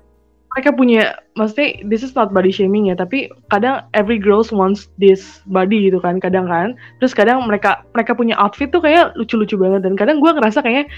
mereka 0.58 0.74
punya 0.74 1.14
maksudnya 1.38 1.86
this 1.86 2.02
is 2.02 2.18
not 2.18 2.34
body 2.34 2.50
shaming 2.50 2.90
ya 2.90 2.98
tapi 2.98 3.30
kadang 3.54 3.86
every 3.94 4.18
girls 4.18 4.50
wants 4.50 4.90
this 4.98 5.46
body 5.46 5.86
gitu 5.86 6.02
kan 6.02 6.18
kadang 6.18 6.50
kan. 6.50 6.74
Terus 6.98 7.14
kadang 7.14 7.46
mereka 7.46 7.86
mereka 7.94 8.18
punya 8.18 8.34
outfit 8.42 8.74
tuh 8.74 8.82
kayak 8.82 9.14
lucu-lucu 9.14 9.54
banget 9.54 9.86
dan 9.86 9.94
kadang 9.94 10.18
gue 10.18 10.34
ngerasa 10.34 10.66
kayaknya 10.66 10.90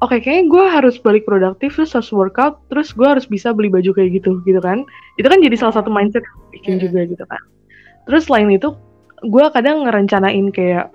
oke 0.00 0.08
okay, 0.08 0.24
kayaknya 0.24 0.44
gue 0.48 0.64
harus 0.64 0.96
balik 0.96 1.28
produktif 1.28 1.76
terus 1.76 1.92
harus 1.92 2.08
workout 2.16 2.64
terus 2.72 2.96
gue 2.96 3.04
harus 3.04 3.28
bisa 3.28 3.52
beli 3.52 3.68
baju 3.68 3.92
kayak 3.92 4.24
gitu 4.24 4.40
gitu 4.48 4.64
kan. 4.64 4.88
Itu 5.20 5.28
kan 5.28 5.44
jadi 5.44 5.52
salah 5.60 5.76
satu 5.76 5.92
mindset 5.92 6.24
yang 6.24 6.40
bikin 6.56 6.74
juga 6.80 7.04
gitu 7.04 7.24
kan. 7.28 7.42
Terus 8.08 8.24
selain 8.24 8.48
itu 8.48 8.72
gue 9.20 9.44
kadang 9.52 9.84
ngerencanain 9.84 10.48
kayak 10.48 10.88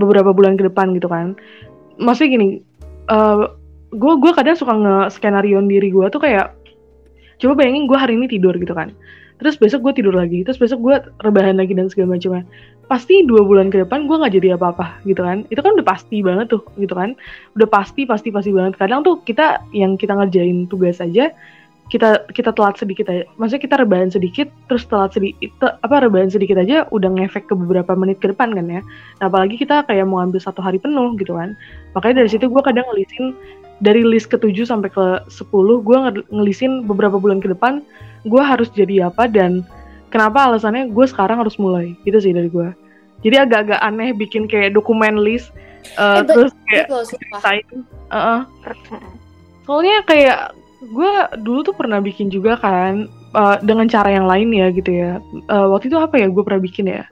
beberapa 0.00 0.32
bulan 0.32 0.56
ke 0.56 0.64
depan 0.72 0.96
gitu 0.96 1.12
kan. 1.12 1.36
Maksudnya 2.00 2.40
gini 2.40 2.46
uh, 3.12 3.52
gue 3.92 4.12
gue 4.24 4.32
kadang 4.32 4.56
suka 4.56 4.72
nge 4.72 5.20
skenario 5.20 5.60
diri 5.68 5.92
gue 5.92 6.08
tuh 6.08 6.16
kayak 6.16 6.61
coba 7.42 7.66
bayangin 7.66 7.90
gue 7.90 7.98
hari 7.98 8.14
ini 8.14 8.30
tidur 8.30 8.54
gitu 8.54 8.72
kan. 8.72 8.94
Terus 9.42 9.58
besok 9.58 9.90
gue 9.90 9.98
tidur 9.98 10.14
lagi 10.14 10.46
terus 10.46 10.56
besok 10.56 10.78
gue 10.86 10.96
rebahan 11.26 11.58
lagi 11.58 11.74
dan 11.74 11.90
segala 11.90 12.14
macamnya 12.14 12.46
pasti 12.86 13.24
dua 13.26 13.42
bulan 13.42 13.72
ke 13.72 13.82
depan 13.82 14.06
gue 14.06 14.14
nggak 14.14 14.34
jadi 14.38 14.48
apa-apa 14.54 15.02
gitu 15.02 15.18
kan. 15.26 15.42
Itu 15.50 15.60
kan 15.66 15.74
udah 15.74 15.86
pasti 15.86 16.22
banget 16.22 16.54
tuh 16.54 16.62
gitu 16.78 16.94
kan. 16.94 17.18
Udah 17.58 17.66
pasti 17.66 18.06
pasti 18.06 18.30
pasti 18.30 18.54
banget. 18.54 18.78
Kadang 18.78 19.02
tuh 19.02 19.18
kita 19.26 19.58
yang 19.74 19.98
kita 19.98 20.14
ngerjain 20.14 20.70
tugas 20.70 21.02
aja 21.02 21.34
kita 21.92 22.24
kita 22.32 22.56
telat 22.56 22.80
sedikit 22.80 23.12
aja. 23.12 23.28
Maksudnya 23.36 23.62
kita 23.68 23.76
rebahan 23.84 24.08
sedikit 24.08 24.48
terus 24.64 24.88
telat 24.88 25.12
sedikit 25.12 25.52
apa 25.60 26.00
rebahan 26.00 26.32
sedikit 26.32 26.56
aja 26.56 26.88
udah 26.88 27.10
ngefek 27.20 27.52
ke 27.52 27.54
beberapa 27.58 27.92
menit 27.92 28.16
ke 28.16 28.32
depan 28.32 28.56
kan 28.56 28.64
ya. 28.64 28.80
Nah 29.20 29.28
apalagi 29.28 29.60
kita 29.60 29.84
kayak 29.84 30.08
mau 30.08 30.24
ambil 30.24 30.40
satu 30.40 30.64
hari 30.64 30.80
penuh 30.80 31.12
gitu 31.20 31.36
kan. 31.36 31.52
Makanya 31.92 32.24
dari 32.24 32.30
situ 32.32 32.48
gue 32.48 32.62
kadang 32.64 32.88
ngelisin 32.88 33.36
dari 33.82 34.06
list 34.06 34.30
ke-7 34.30 34.70
sampai 34.70 34.88
ke 34.88 35.06
10 35.26 35.50
gue 35.82 35.98
ngelisin 36.30 36.86
beberapa 36.86 37.18
bulan 37.18 37.42
ke 37.42 37.50
depan 37.50 37.82
gue 38.22 38.42
harus 38.42 38.70
jadi 38.70 39.10
apa 39.10 39.26
dan 39.26 39.66
kenapa 40.14 40.46
alasannya 40.46 40.94
gue 40.94 41.06
sekarang 41.10 41.42
harus 41.42 41.58
mulai. 41.58 41.98
Gitu 42.06 42.22
sih 42.22 42.30
dari 42.30 42.46
gue 42.46 42.70
jadi 43.22 43.46
agak-agak 43.46 43.80
aneh 43.80 44.10
bikin 44.12 44.50
kayak 44.50 44.74
dokumen 44.74 45.22
list 45.22 45.54
uh, 45.96 46.20
eh, 46.20 46.22
terus 46.26 46.52
kayak 46.68 46.90
ceritain 47.06 47.66
uh 48.10 48.14
-uh. 48.18 48.40
soalnya 49.64 50.02
kayak 50.04 50.38
gue 50.82 51.12
dulu 51.38 51.62
tuh 51.62 51.74
pernah 51.78 52.02
bikin 52.02 52.26
juga 52.28 52.58
kan 52.58 53.06
uh, 53.38 53.56
dengan 53.62 53.86
cara 53.86 54.10
yang 54.10 54.26
lain 54.26 54.50
ya 54.50 54.66
gitu 54.74 54.90
ya. 54.90 55.22
Uh, 55.46 55.70
waktu 55.70 55.86
itu 55.86 55.94
apa 55.94 56.18
ya 56.18 56.26
gue 56.26 56.42
pernah 56.42 56.58
bikin 56.58 56.90
ya? 56.90 57.06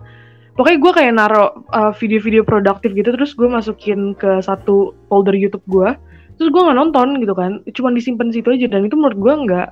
Pokoknya 0.58 0.78
gue 0.82 0.92
kayak 0.92 1.12
naro 1.14 1.62
uh, 1.70 1.94
video-video 1.94 2.42
produktif 2.42 2.90
gitu 2.98 3.14
terus 3.14 3.32
gue 3.38 3.46
masukin 3.46 4.18
ke 4.18 4.42
satu 4.42 4.92
folder 5.06 5.38
YouTube 5.38 5.62
gue 5.70 5.94
terus 6.40 6.48
gue 6.56 6.62
nggak 6.64 6.78
nonton 6.80 7.20
gitu 7.20 7.36
kan. 7.36 7.60
Cuma 7.76 7.92
disimpan 7.92 8.32
situ 8.32 8.48
aja. 8.48 8.64
Dan 8.64 8.88
itu 8.88 8.96
menurut 8.96 9.20
gue 9.20 9.34
nggak 9.44 9.68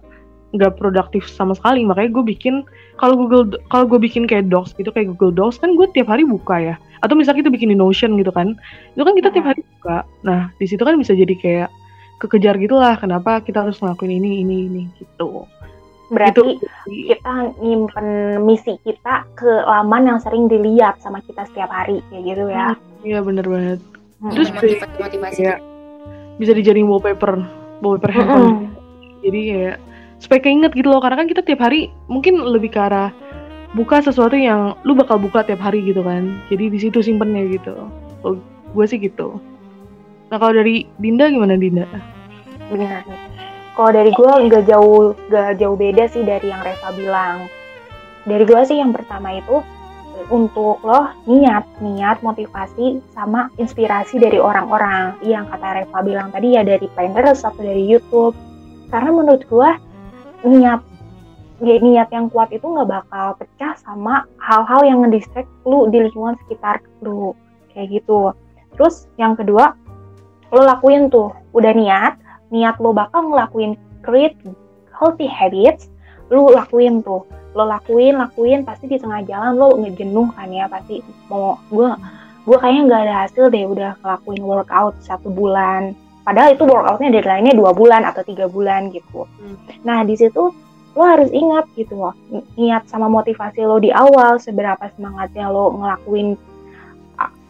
nggak 0.52 0.72
produktif 0.76 1.24
sama 1.24 1.56
sekali. 1.56 1.80
Makanya 1.88 2.12
gue 2.12 2.24
bikin 2.28 2.68
kalau 3.00 3.16
Google 3.16 3.56
kalau 3.72 3.88
gue 3.88 3.96
bikin 3.96 4.28
kayak 4.28 4.52
Docs 4.52 4.76
gitu 4.76 4.92
kayak 4.92 5.16
Google 5.16 5.32
Docs 5.32 5.64
kan 5.64 5.72
gue 5.72 5.88
tiap 5.96 6.12
hari 6.12 6.28
buka 6.28 6.60
ya. 6.60 6.76
Atau 7.00 7.16
misalnya 7.16 7.48
kita 7.48 7.50
bikin 7.56 7.72
di 7.72 7.78
Notion 7.80 8.20
gitu 8.20 8.28
kan. 8.28 8.52
Itu 8.92 9.00
kan 9.00 9.16
kita 9.16 9.32
tiap 9.32 9.48
hari 9.48 9.64
buka. 9.80 10.04
Nah 10.28 10.52
di 10.60 10.68
situ 10.68 10.84
kan 10.84 11.00
bisa 11.00 11.16
jadi 11.16 11.32
kayak 11.32 11.72
kekejar 12.20 12.60
gitulah 12.60 13.00
kenapa 13.00 13.40
kita 13.40 13.64
harus 13.64 13.80
ngelakuin 13.80 14.20
ini 14.20 14.44
ini 14.44 14.56
ini 14.68 14.82
gitu. 15.00 15.48
Berarti 16.12 16.56
gitu. 16.56 16.68
kita 17.08 17.52
nyimpen 17.64 18.08
misi 18.44 18.76
kita 18.84 19.24
ke 19.36 19.52
laman 19.64 20.08
yang 20.08 20.18
sering 20.20 20.52
dilihat 20.52 21.00
sama 21.00 21.24
kita 21.24 21.48
setiap 21.48 21.72
hari 21.72 22.04
kayak 22.12 22.36
gitu 22.36 22.44
ya. 22.52 22.76
Iya 23.04 23.24
bener 23.24 23.46
banget. 23.48 23.80
Hmm. 24.18 24.34
terus 24.34 24.50
motivasi, 24.50 24.98
motivasi. 24.98 25.40
ya, 25.46 25.62
bisa 26.38 26.54
dijadiin 26.54 26.86
wallpaper 26.86 27.42
wallpaper 27.82 28.10
handphone. 28.14 28.46
Hmm. 28.46 28.66
jadi 29.22 29.40
kayak 29.50 29.76
supaya 30.18 30.40
keinget 30.42 30.72
gitu 30.74 30.90
loh 30.90 31.02
karena 31.02 31.22
kan 31.22 31.28
kita 31.30 31.42
tiap 31.46 31.60
hari 31.62 31.90
mungkin 32.10 32.42
lebih 32.42 32.74
ke 32.74 32.80
arah 32.80 33.14
buka 33.76 34.00
sesuatu 34.00 34.34
yang 34.34 34.74
lu 34.82 34.96
bakal 34.96 35.20
buka 35.20 35.44
tiap 35.44 35.60
hari 35.60 35.84
gitu 35.84 36.00
kan. 36.00 36.40
Jadi 36.48 36.72
di 36.72 36.78
situ 36.80 37.04
simpennya 37.04 37.44
gitu. 37.52 37.76
Oh, 38.24 38.34
gue 38.74 38.84
sih 38.88 38.98
gitu. 38.98 39.36
Nah 40.32 40.36
kalau 40.40 40.56
dari 40.56 40.88
Dinda 40.96 41.28
gimana 41.28 41.54
Dinda? 41.54 41.86
Benar 42.72 43.04
kalau 43.78 43.94
dari 43.94 44.10
gue 44.10 44.26
nggak 44.26 44.64
jauh 44.66 45.14
nggak 45.30 45.62
jauh 45.62 45.76
beda 45.78 46.10
sih 46.10 46.26
dari 46.26 46.50
yang 46.50 46.58
Reva 46.66 46.90
bilang. 46.98 47.46
Dari 48.26 48.42
gue 48.42 48.60
sih 48.66 48.82
yang 48.82 48.90
pertama 48.90 49.38
itu 49.38 49.62
untuk 50.28 50.82
lo 50.82 51.14
niat 51.30 51.64
niat 51.78 52.18
motivasi 52.20 52.98
sama 53.14 53.48
inspirasi 53.56 54.18
dari 54.18 54.42
orang-orang. 54.42 55.14
Yang 55.22 55.54
kata 55.54 55.68
Reva 55.82 55.98
bilang 56.02 56.28
tadi 56.34 56.58
ya 56.58 56.66
dari 56.66 56.90
Pinterest 56.92 57.46
atau 57.46 57.62
dari 57.62 57.86
YouTube. 57.86 58.34
Karena 58.90 59.10
menurut 59.14 59.42
gue 59.46 59.70
niat 60.48 60.80
ya, 61.62 61.76
niat 61.78 62.08
yang 62.10 62.26
kuat 62.30 62.50
itu 62.50 62.66
nggak 62.66 62.88
bakal 62.88 63.38
pecah 63.38 63.74
sama 63.78 64.26
hal-hal 64.42 64.82
yang 64.86 64.98
ngedistract 65.06 65.50
lu 65.62 65.86
di 65.90 66.02
lingkungan 66.04 66.34
sekitar 66.46 66.82
lu. 67.02 67.34
Kayak 67.72 68.02
gitu. 68.02 68.34
Terus 68.74 69.06
yang 69.18 69.38
kedua 69.38 69.74
lo 70.50 70.62
lakuin 70.66 71.10
tuh. 71.12 71.30
Udah 71.54 71.72
niat 71.72 72.18
niat 72.48 72.80
lo 72.80 72.96
bakal 72.96 73.28
ngelakuin 73.28 73.76
create 74.00 74.36
healthy 74.98 75.28
habits, 75.28 75.92
lo 76.28 76.52
lakuin 76.52 77.00
tuh. 77.02 77.24
Lo 77.56 77.64
lakuin, 77.64 78.20
lakuin, 78.20 78.62
pasti 78.62 78.86
di 78.86 79.00
tengah 79.00 79.24
jalan 79.24 79.56
lo 79.56 79.74
ngejenuh 79.80 80.28
kan 80.36 80.48
ya, 80.52 80.68
pasti 80.68 81.00
mau 81.26 81.56
gue 81.72 81.88
gue 82.48 82.56
kayaknya 82.56 82.82
nggak 82.88 83.02
ada 83.04 83.16
hasil 83.28 83.44
deh 83.52 83.64
udah 83.68 83.92
ngelakuin 84.00 84.42
workout 84.44 84.94
satu 85.04 85.28
bulan. 85.28 85.92
Padahal 86.24 86.56
itu 86.56 86.64
workoutnya 86.68 87.08
deadline-nya 87.08 87.56
dua 87.56 87.72
bulan 87.72 88.04
atau 88.04 88.20
tiga 88.24 88.48
bulan 88.48 88.92
gitu. 88.92 89.24
Hmm. 89.24 89.56
Nah 89.84 90.04
di 90.04 90.16
situ 90.16 90.52
lo 90.96 91.04
harus 91.04 91.30
ingat 91.30 91.68
gitu 91.78 91.94
loh, 91.94 92.16
niat 92.58 92.90
sama 92.90 93.06
motivasi 93.06 93.62
lo 93.62 93.78
di 93.78 93.94
awal, 93.94 94.40
seberapa 94.42 94.82
semangatnya 94.96 95.46
lo 95.46 95.70
ngelakuin 95.78 96.34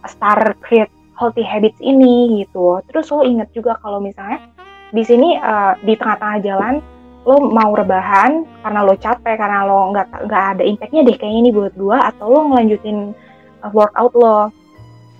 start 0.06 0.58
create 0.62 0.92
healthy 1.18 1.42
habits 1.42 1.78
ini 1.82 2.44
gitu. 2.44 2.82
Terus 2.90 3.10
lo 3.10 3.26
ingat 3.26 3.50
juga 3.56 3.74
kalau 3.82 3.98
misalnya 3.98 4.44
di 4.94 5.02
sini 5.02 5.36
uh, 5.38 5.74
di 5.82 5.96
tengah-tengah 5.98 6.38
jalan 6.44 6.74
lo 7.28 7.44
mau 7.44 7.76
rebahan 7.76 8.48
karena 8.64 8.80
lo 8.80 8.96
capek 8.96 9.36
karena 9.36 9.68
lo 9.68 9.92
nggak 9.92 10.06
nggak 10.24 10.44
ada 10.56 10.62
impactnya 10.64 11.04
deh 11.04 11.16
kayaknya 11.20 11.40
ini 11.44 11.50
buat 11.52 11.76
dua 11.76 12.08
atau 12.08 12.32
lo 12.32 12.40
ngelanjutin 12.48 13.12
uh, 13.60 13.72
workout 13.76 14.16
lo. 14.16 14.48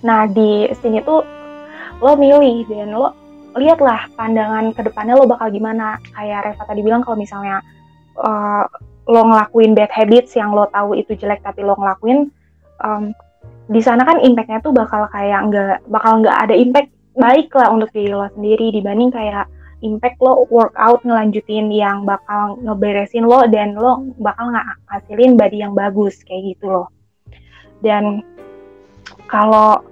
Nah 0.00 0.24
di 0.24 0.72
sini 0.72 1.04
tuh 1.04 1.20
lo 2.00 2.16
milih 2.16 2.64
dan 2.64 2.96
lo 2.96 3.12
lihatlah 3.60 4.08
pandangan 4.16 4.72
ke 4.72 4.80
depannya 4.88 5.20
lo 5.20 5.28
bakal 5.28 5.52
gimana. 5.52 6.00
Kayak 6.16 6.48
Reva 6.48 6.64
tadi 6.64 6.80
bilang 6.80 7.04
kalau 7.04 7.20
misalnya 7.20 7.60
uh, 8.16 8.64
lo 9.04 9.20
ngelakuin 9.28 9.76
bad 9.76 9.92
habits 9.92 10.32
yang 10.32 10.56
lo 10.56 10.64
tahu 10.72 10.96
itu 10.96 11.12
jelek 11.12 11.44
tapi 11.44 11.60
lo 11.60 11.76
ngelakuin 11.76 12.32
um, 12.80 13.12
di 13.68 13.84
sana 13.84 14.00
kan 14.08 14.16
impactnya 14.16 14.64
tuh 14.64 14.72
bakal 14.72 15.04
kayak 15.12 15.44
nggak 15.52 15.76
bakal 15.92 16.24
nggak 16.24 16.36
ada 16.48 16.56
impact 16.56 16.88
baik 17.20 17.52
lah 17.52 17.68
untuk 17.68 17.92
diri 17.92 18.16
lo 18.16 18.24
sendiri 18.32 18.72
dibanding 18.72 19.12
kayak 19.12 19.44
impact 19.80 20.18
lo 20.18 20.46
workout 20.50 21.02
ngelanjutin 21.06 21.70
yang 21.70 22.02
bakal 22.02 22.58
ngeberesin 22.62 23.26
lo 23.26 23.46
dan 23.46 23.78
lo 23.78 24.02
bakal 24.18 24.50
nggak 24.50 24.66
hasilin 24.90 25.38
body 25.38 25.62
yang 25.62 25.74
bagus 25.74 26.18
kayak 26.26 26.56
gitu 26.56 26.66
loh. 26.70 26.88
Dan 27.82 28.26
kalau 29.30 29.82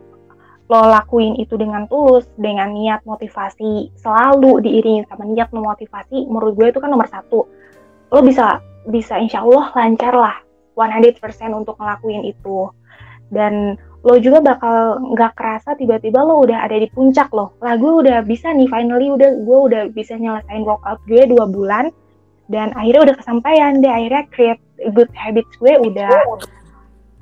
lo 0.67 0.83
lakuin 0.91 1.39
itu 1.39 1.55
dengan 1.55 1.87
tulus 1.87 2.27
dengan 2.35 2.75
niat 2.75 3.07
motivasi 3.07 3.95
selalu 3.95 4.67
diiringi 4.67 5.07
sama 5.07 5.23
niat 5.31 5.55
memotivasi 5.55 6.27
menurut 6.27 6.59
gue 6.59 6.67
itu 6.75 6.83
kan 6.83 6.91
nomor 6.91 7.07
satu. 7.07 7.47
Lo 8.11 8.19
bisa 8.23 8.59
bisa 8.91 9.19
insya 9.19 9.47
Allah 9.47 9.71
lancar 9.79 10.15
lah 10.15 10.37
100% 10.75 11.23
untuk 11.55 11.79
ngelakuin 11.79 12.27
itu. 12.27 12.71
Dan 13.31 13.79
lo 14.07 14.15
juga 14.23 14.39
bakal 14.39 15.03
nggak 15.19 15.35
kerasa 15.35 15.75
tiba-tiba 15.75 16.23
lo 16.23 16.47
udah 16.47 16.63
ada 16.63 16.79
di 16.79 16.87
puncak 16.95 17.27
lo 17.35 17.59
lah 17.59 17.75
gue 17.75 17.93
udah 18.07 18.23
bisa 18.23 18.55
nih 18.55 18.71
finally 18.71 19.11
udah 19.11 19.43
gue 19.43 19.59
udah 19.67 19.83
bisa 19.91 20.15
nyelesain 20.15 20.63
workout 20.63 21.03
gue 21.11 21.27
dua 21.27 21.51
bulan 21.51 21.91
dan 22.47 22.71
akhirnya 22.79 23.11
udah 23.11 23.17
kesampaian 23.19 23.83
deh. 23.83 23.91
Akhirnya 23.91 24.25
create 24.31 24.63
good 24.95 25.11
habits 25.15 25.51
gue 25.59 25.75
udah 25.83 26.11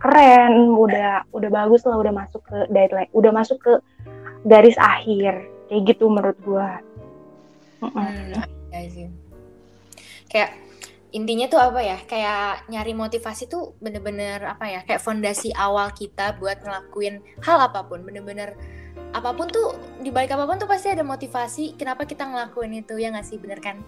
keren 0.05 0.77
udah 0.77 1.25
udah 1.33 1.51
bagus 1.51 1.81
lah 1.89 1.97
udah 1.97 2.13
masuk 2.13 2.45
ke 2.45 2.69
deadline 2.69 3.09
udah 3.17 3.33
masuk 3.33 3.57
ke 3.61 3.73
garis 4.45 4.77
akhir. 4.77 5.49
Kayak 5.73 5.97
gitu 5.97 6.13
menurut 6.13 6.39
gue. 6.45 6.69
Hmm, 7.81 8.45
kayak 10.29 10.51
intinya 11.15 11.47
tuh 11.47 11.63
apa 11.63 11.79
ya 11.79 11.99
kayak 12.11 12.67
nyari 12.67 12.91
motivasi 12.91 13.47
tuh 13.47 13.79
bener-bener 13.79 14.43
apa 14.43 14.67
ya 14.67 14.81
kayak 14.83 14.99
fondasi 14.99 15.55
awal 15.55 15.95
kita 15.95 16.35
buat 16.43 16.59
ngelakuin 16.67 17.23
hal 17.39 17.71
apa 17.71 17.87
pun 17.87 18.03
bener-bener 18.03 18.59
apa 19.15 19.31
pun 19.31 19.47
tuh 19.47 19.79
di 20.03 20.11
balik 20.11 20.35
apa 20.35 20.43
pun 20.43 20.59
tuh 20.59 20.67
pasti 20.67 20.91
ada 20.91 21.07
motivasi 21.07 21.79
kenapa 21.79 22.03
kita 22.03 22.27
ngelakuin 22.27 22.83
itu 22.83 22.99
ya 22.99 23.15
nggak 23.15 23.27
sih? 23.27 23.39
Bener 23.39 23.63
kan? 23.63 23.79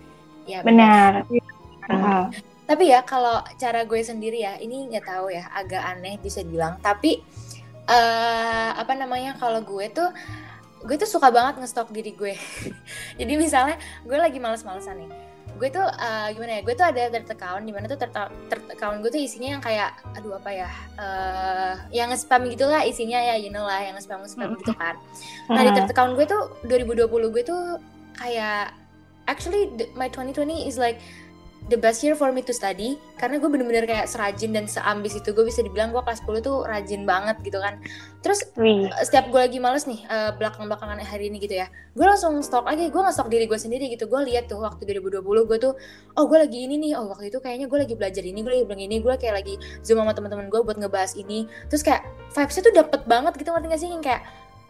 Ya 0.47 0.62
benar, 0.62 1.27
Hmm. 1.87 2.35
tapi 2.67 2.91
ya 2.91 3.07
kalau 3.07 3.39
cara 3.62 3.87
gue 3.87 4.03
sendiri 4.03 4.43
ya 4.43 4.59
ini 4.59 4.91
nggak 4.91 5.07
tahu 5.07 5.31
ya 5.31 5.47
agak 5.55 5.79
aneh 5.87 6.19
bisa 6.19 6.43
bilang 6.43 6.83
tapi 6.83 7.23
uh, 7.87 8.75
apa 8.75 8.91
namanya 8.99 9.39
kalau 9.39 9.62
gue 9.62 9.87
tuh 9.95 10.11
gue 10.83 10.97
tuh 10.99 11.07
suka 11.07 11.31
banget 11.31 11.62
ngestok 11.62 11.95
diri 11.95 12.15
gue. 12.15 12.35
Jadi 13.23 13.33
misalnya 13.39 13.79
gue 14.03 14.19
lagi 14.19 14.43
males-malesan 14.43 14.99
nih 14.99 15.26
gue 15.57 15.69
tuh 15.73 15.83
uh, 15.83 16.29
gimana 16.37 16.61
ya 16.61 16.62
gue 16.62 16.75
tuh 16.77 16.87
ada 16.87 17.03
third 17.09 17.29
account 17.33 17.62
di 17.64 17.73
mana 17.73 17.88
tuh 17.88 17.97
third, 17.97 18.12
third 18.53 18.66
account 18.69 19.01
gue 19.01 19.11
tuh 19.11 19.21
isinya 19.21 19.57
yang 19.57 19.62
kayak 19.64 19.90
aduh 20.12 20.37
apa 20.37 20.51
ya 20.53 20.71
uh, 21.01 21.75
yang 21.90 22.12
nge-spam 22.12 22.45
gitulah 22.53 22.85
isinya 22.85 23.16
ya 23.16 23.35
you 23.40 23.49
know 23.49 23.64
lah 23.64 23.81
yang 23.81 23.97
nge-spam 23.97 24.21
nge-spam 24.21 24.53
gitu 24.61 24.73
kan. 24.77 24.95
Nah 25.57 25.62
di 25.64 25.71
third 25.73 25.90
account 25.90 26.12
gue 26.14 26.27
tuh 26.29 26.42
2020 26.69 27.35
gue 27.35 27.42
tuh 27.42 27.62
kayak 28.21 28.77
actually 29.27 29.73
my 29.99 30.09
2020 30.12 30.69
is 30.69 30.77
like 30.77 31.01
the 31.66 31.79
best 31.79 32.07
year 32.07 32.14
for 32.14 32.31
me 32.31 32.46
to 32.46 32.55
study 32.55 32.94
karena 33.18 33.42
gue 33.42 33.50
bener-bener 33.50 33.83
kayak 33.90 34.07
serajin 34.07 34.55
dan 34.55 34.70
seambis 34.70 35.18
itu. 35.18 35.35
Gue 35.35 35.50
bisa 35.50 35.66
dibilang 35.66 35.90
gue 35.90 35.98
kelas 35.98 36.22
10 36.22 36.46
tuh 36.46 36.62
rajin 36.62 37.02
banget 37.02 37.37
gitu 37.42 37.59
kan. 37.59 37.83
Terus 38.22 38.46
Wih. 38.55 38.87
Eh, 38.87 39.05
setiap 39.07 39.31
gue 39.35 39.40
lagi 39.42 39.59
males 39.59 39.87
nih 39.90 40.02
uh, 40.07 40.31
belakang-belakangan 40.38 41.02
hari 41.02 41.31
ini 41.31 41.42
gitu 41.42 41.59
ya 41.59 41.66
gue 41.96 42.07
langsung 42.07 42.38
stok 42.44 42.70
aja. 42.70 42.87
Gue 42.87 43.00
nggak 43.02 43.14
stok 43.16 43.29
diri 43.33 43.44
gue 43.50 43.59
sendiri 43.59 43.90
gitu. 43.90 44.07
Gue 44.07 44.22
lihat 44.31 44.46
tuh 44.46 44.62
waktu 44.62 44.87
2020 44.87 45.22
gue 45.24 45.59
tuh 45.59 45.72
oh 46.14 46.24
gue 46.31 46.38
lagi 46.38 46.59
ini 46.70 46.79
nih. 46.79 46.92
Oh 47.00 47.11
waktu 47.11 47.35
itu 47.35 47.42
kayaknya 47.42 47.66
gue 47.66 47.79
lagi 47.83 47.94
belajar 47.98 48.22
ini 48.22 48.38
gue 48.44 48.52
lagi 48.52 48.64
bilang 48.68 48.83
ini. 48.87 48.96
Gue 49.02 49.14
kayak 49.18 49.35
lagi 49.42 49.55
zoom 49.83 49.98
sama 49.98 50.14
teman-teman 50.14 50.46
gue 50.46 50.61
buat 50.62 50.79
ngebahas 50.79 51.18
ini. 51.18 51.50
Terus 51.66 51.83
kayak 51.83 52.07
vibesnya 52.31 52.62
tuh 52.62 52.74
dapet 52.76 53.00
banget 53.11 53.33
gitu 53.40 53.50
ngerti 53.50 53.66
gak 53.72 53.81
sih? 53.83 53.90
Yang 53.90 54.05
kayak 54.07 54.22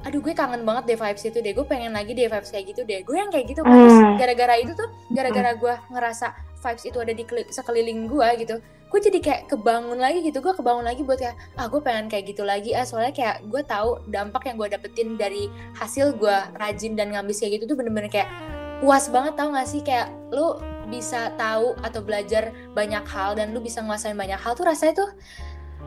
aduh 0.05 0.21
gue 0.21 0.37
kangen 0.37 0.63
banget 0.63 0.85
deh 0.93 0.99
vibes 1.01 1.25
itu 1.27 1.39
deh. 1.43 1.53
Gue 1.53 1.67
pengen 1.67 1.93
lagi 1.93 2.15
deh 2.15 2.31
vibes 2.31 2.51
kayak 2.55 2.65
gitu 2.71 2.87
deh. 2.87 3.03
Gue 3.03 3.17
yang 3.19 3.29
kayak 3.35 3.51
gitu 3.51 3.61
kan 3.67 3.75
terus 3.75 3.99
gara-gara 4.23 4.55
itu 4.61 4.73
tuh 4.79 4.89
gara-gara 5.11 5.51
gue 5.59 5.75
ngerasa 5.91 6.27
vibes 6.67 6.85
itu 6.91 6.99
ada 6.99 7.15
di 7.15 7.23
sekeliling 7.55 8.11
gue 8.11 8.29
gitu 8.43 8.59
gue 8.87 9.01
jadi 9.03 9.19
kayak 9.19 9.43
kebangun 9.51 9.99
lagi 9.99 10.23
gitu 10.23 10.39
gue 10.39 10.55
kebangun 10.55 10.87
lagi 10.87 11.03
buat 11.03 11.19
kayak 11.19 11.35
ah 11.59 11.67
gue 11.67 11.81
pengen 11.83 12.07
kayak 12.07 12.31
gitu 12.31 12.47
lagi 12.47 12.71
ah. 12.71 12.87
Soalnya 12.87 13.11
kayak 13.11 13.43
gue 13.51 13.63
tahu 13.67 13.99
dampak 14.07 14.47
yang 14.47 14.57
gue 14.63 14.69
dapetin 14.71 15.19
dari 15.19 15.51
hasil 15.75 16.15
gue 16.15 16.37
rajin 16.55 16.95
dan 16.95 17.11
ngabis 17.11 17.43
kayak 17.43 17.59
gitu 17.61 17.75
tuh 17.75 17.77
bener-bener 17.83 18.07
kayak 18.07 18.31
puas 18.79 19.11
banget 19.11 19.35
tau 19.35 19.51
gak 19.51 19.67
sih? 19.67 19.83
Kayak 19.83 20.15
lu 20.31 20.63
bisa 20.87 21.35
tahu 21.35 21.75
atau 21.83 21.99
belajar 21.99 22.55
banyak 22.79 23.03
hal 23.11 23.35
dan 23.35 23.51
lu 23.51 23.59
bisa 23.59 23.83
nguasain 23.83 24.15
banyak 24.15 24.39
hal 24.39 24.55
tuh 24.55 24.71
rasanya 24.71 25.03
tuh 25.03 25.11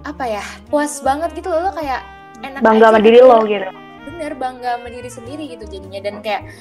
apa 0.04 0.28
ya 0.28 0.44
puas 0.68 1.00
banget 1.00 1.32
gitu 1.40 1.48
loh 1.52 1.72
lo 1.72 1.72
kayak 1.72 2.04
enak 2.44 2.60
bangga 2.60 2.92
sama 2.92 3.00
diri 3.00 3.20
lo 3.24 3.40
gitu. 3.48 3.68
Bener 4.12 4.36
bangga 4.36 4.76
sama 4.76 4.88
diri 4.92 5.10
sendiri 5.12 5.44
gitu 5.56 5.64
jadinya 5.72 6.04
dan 6.04 6.20
kayak 6.20 6.52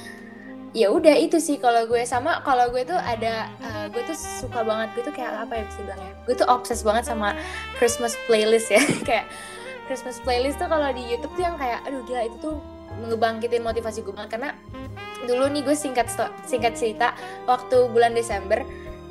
ya 0.73 0.93
udah 0.93 1.15
itu 1.17 1.37
sih 1.41 1.57
kalau 1.57 1.85
gue. 1.85 2.01
Sama 2.05 2.41
kalau 2.45 2.69
gue 2.69 2.85
tuh 2.85 2.97
ada 2.97 3.49
uh, 3.61 3.85
gue 3.89 4.01
tuh 4.05 4.17
suka 4.17 4.61
banget 4.61 4.93
gue 4.97 5.03
tuh 5.09 5.13
kayak 5.15 5.47
apa 5.47 5.53
ya 5.59 5.63
bisa 5.67 5.79
bilang 5.85 6.01
ya? 6.01 6.13
Gue 6.25 6.35
tuh 6.37 6.47
obses 6.49 6.79
banget 6.85 7.03
sama 7.09 7.35
Christmas 7.77 8.13
playlist 8.29 8.69
ya. 8.69 8.81
Kayak 9.07 9.25
Christmas 9.89 10.21
playlist 10.21 10.61
tuh 10.61 10.69
kalau 10.69 10.89
di 10.93 11.01
YouTube 11.09 11.33
tuh 11.33 11.43
yang 11.49 11.57
kayak 11.57 11.81
aduh 11.81 12.05
gila 12.05 12.21
itu 12.29 12.37
tuh 12.37 12.55
ngebangkitin 13.09 13.65
motivasi 13.65 14.05
gue 14.05 14.13
banget. 14.13 14.31
Karena 14.37 14.49
dulu 15.25 15.49
nih 15.49 15.61
gue 15.65 15.75
singkat 15.75 16.07
singkat 16.45 16.77
cerita 16.77 17.17
waktu 17.49 17.89
bulan 17.89 18.13
Desember 18.13 18.61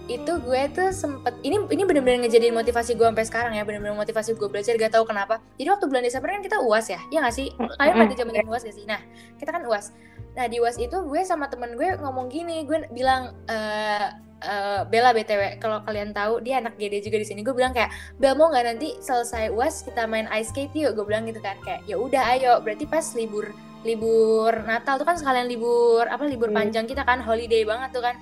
itu 0.09 0.33
gue 0.41 0.63
tuh 0.73 0.89
sempet 0.89 1.37
ini 1.45 1.61
ini 1.69 1.83
bener-bener 1.85 2.25
ngejadiin 2.25 2.57
motivasi 2.57 2.97
gue 2.97 3.05
sampai 3.05 3.29
sekarang 3.29 3.53
ya 3.53 3.63
bener-bener 3.69 3.93
motivasi 3.93 4.33
gue 4.33 4.49
belajar 4.49 4.73
gak 4.81 4.97
tahu 4.97 5.05
kenapa. 5.05 5.45
Jadi 5.61 5.69
waktu 5.69 5.85
bulan 5.85 6.03
Desember 6.09 6.33
kan 6.33 6.41
kita 6.41 6.59
uas 6.65 6.89
ya 6.89 7.01
ya 7.13 7.21
gak 7.21 7.37
sih? 7.37 7.53
Kalian 7.77 7.95
pada 8.09 8.15
zaman 8.17 8.49
uas 8.49 8.63
gak 8.65 8.77
sih? 8.77 8.85
Nah 8.89 9.01
kita 9.37 9.53
kan 9.53 9.63
uas 9.69 9.93
nah 10.33 10.47
di 10.47 10.63
uas 10.63 10.79
itu 10.79 10.95
gue 10.95 11.21
sama 11.27 11.51
temen 11.51 11.75
gue 11.75 11.99
ngomong 11.99 12.31
gini 12.31 12.63
gue 12.63 12.87
bilang 12.95 13.35
uh, 13.51 14.07
uh, 14.45 14.87
Bella 14.87 15.11
btw 15.11 15.59
kalau 15.59 15.83
kalian 15.83 16.15
tahu 16.15 16.39
dia 16.41 16.63
anak 16.63 16.81
GD 16.81 17.05
juga 17.05 17.21
di 17.21 17.27
sini. 17.29 17.41
Gue 17.45 17.53
bilang 17.53 17.77
kayak 17.77 17.93
Bel 18.17 18.33
mau 18.33 18.49
nggak 18.49 18.65
nanti 18.65 18.97
selesai 19.05 19.53
uas 19.53 19.85
kita 19.85 20.09
main 20.09 20.25
ice 20.33 20.49
skate 20.57 20.73
yuk? 20.73 20.97
Gue 20.97 21.05
bilang 21.05 21.29
gitu 21.29 21.45
kan 21.45 21.61
kayak 21.61 21.85
ya 21.85 22.01
udah 22.01 22.23
ayo. 22.33 22.65
Berarti 22.65 22.89
pas 22.89 23.05
libur 23.13 23.53
libur 23.87 24.51
Natal 24.67 24.99
tuh 24.99 25.07
kan 25.07 25.15
sekalian 25.15 25.47
libur 25.47 26.03
apa 26.11 26.27
libur 26.27 26.51
hmm. 26.51 26.59
panjang 26.59 26.87
kita 26.89 27.07
kan 27.07 27.23
holiday 27.23 27.63
banget 27.63 27.95
tuh 27.95 28.03
kan 28.03 28.19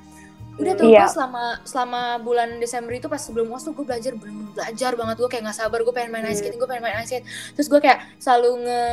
udah 0.57 0.73
tuh 0.73 0.88
gue 0.88 1.09
selama 1.12 1.45
selama 1.69 2.03
bulan 2.25 2.57
Desember 2.57 2.97
itu 2.97 3.07
pas 3.12 3.21
sebelum 3.21 3.53
uas 3.53 3.62
tuh 3.64 3.77
gue 3.77 3.85
belajar 3.85 4.16
bener-bener 4.16 4.53
belajar 4.57 4.92
banget. 4.97 5.16
Gue 5.21 5.29
kayak 5.29 5.42
nggak 5.49 5.59
sabar 5.61 5.79
gue 5.85 5.95
pengen 5.95 6.11
main 6.12 6.27
ice 6.29 6.40
skating 6.40 6.61
gue 6.61 6.69
pengen 6.69 6.85
main 6.85 6.97
ice 7.01 7.12
skate 7.12 7.27
terus 7.53 7.69
gue 7.69 7.81
kayak 7.81 7.99
selalu 8.16 8.64
nge 8.64 8.85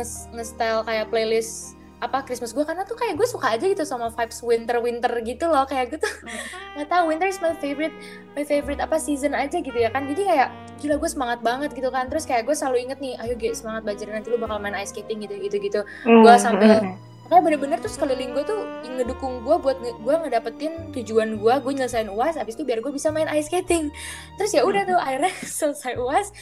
nge, 0.00 0.06
nge 0.32 0.44
style 0.48 0.80
kayak 0.88 1.06
playlist 1.12 1.76
apa 2.00 2.24
Christmas 2.24 2.56
gue 2.56 2.64
karena 2.64 2.88
tuh 2.88 2.96
kayak 2.96 3.12
gue 3.12 3.28
suka 3.28 3.52
aja 3.52 3.60
gitu 3.68 3.84
sama 3.84 4.08
vibes 4.08 4.40
winter 4.40 4.80
winter 4.80 5.12
gitu 5.20 5.44
loh 5.52 5.68
kayak 5.68 5.92
gitu. 5.92 6.08
Nggak 6.80 6.88
tahu 6.88 7.12
winter 7.12 7.28
is 7.28 7.36
my 7.44 7.52
favorite 7.60 7.92
my 8.32 8.40
favorite 8.40 8.80
apa 8.80 8.96
season 8.96 9.36
aja 9.36 9.60
gitu 9.60 9.76
ya 9.76 9.92
kan. 9.92 10.08
Jadi 10.08 10.24
kayak 10.24 10.48
gila 10.80 10.96
gue 10.96 11.10
semangat 11.12 11.44
banget 11.44 11.76
gitu 11.76 11.92
kan. 11.92 12.08
Terus 12.08 12.24
kayak 12.24 12.48
gue 12.48 12.56
selalu 12.56 12.88
inget 12.88 12.98
nih 13.04 13.20
ayo 13.20 13.36
guys 13.36 13.60
semangat 13.60 13.84
belajar 13.84 14.08
nanti 14.08 14.32
lu 14.32 14.40
bakal 14.40 14.56
main 14.56 14.72
ice 14.80 14.96
skating 14.96 15.20
gitu 15.28 15.36
gitu 15.36 15.56
gitu 15.60 15.80
mm. 16.08 16.24
gue 16.24 16.34
sambil 16.40 16.96
kayak 17.30 17.42
bener-bener 17.46 17.78
tuh 17.78 17.86
sekeliling 17.86 18.34
gue 18.34 18.42
tuh 18.42 18.58
ngedukung 18.82 19.46
gue 19.46 19.56
buat 19.62 19.78
nge 19.78 20.02
gue 20.02 20.14
ngedapetin 20.26 20.72
tujuan 20.90 21.38
gue 21.38 21.54
gue 21.62 21.72
nyelesain 21.78 22.10
uas 22.10 22.34
abis 22.34 22.58
itu 22.58 22.66
biar 22.66 22.82
gue 22.82 22.90
bisa 22.90 23.14
main 23.14 23.30
ice 23.30 23.46
skating. 23.46 23.94
Terus 24.34 24.50
ya 24.50 24.66
udah 24.66 24.82
tuh 24.82 24.98
akhirnya 24.98 25.30
selesai 25.62 25.94
uas 25.94 26.34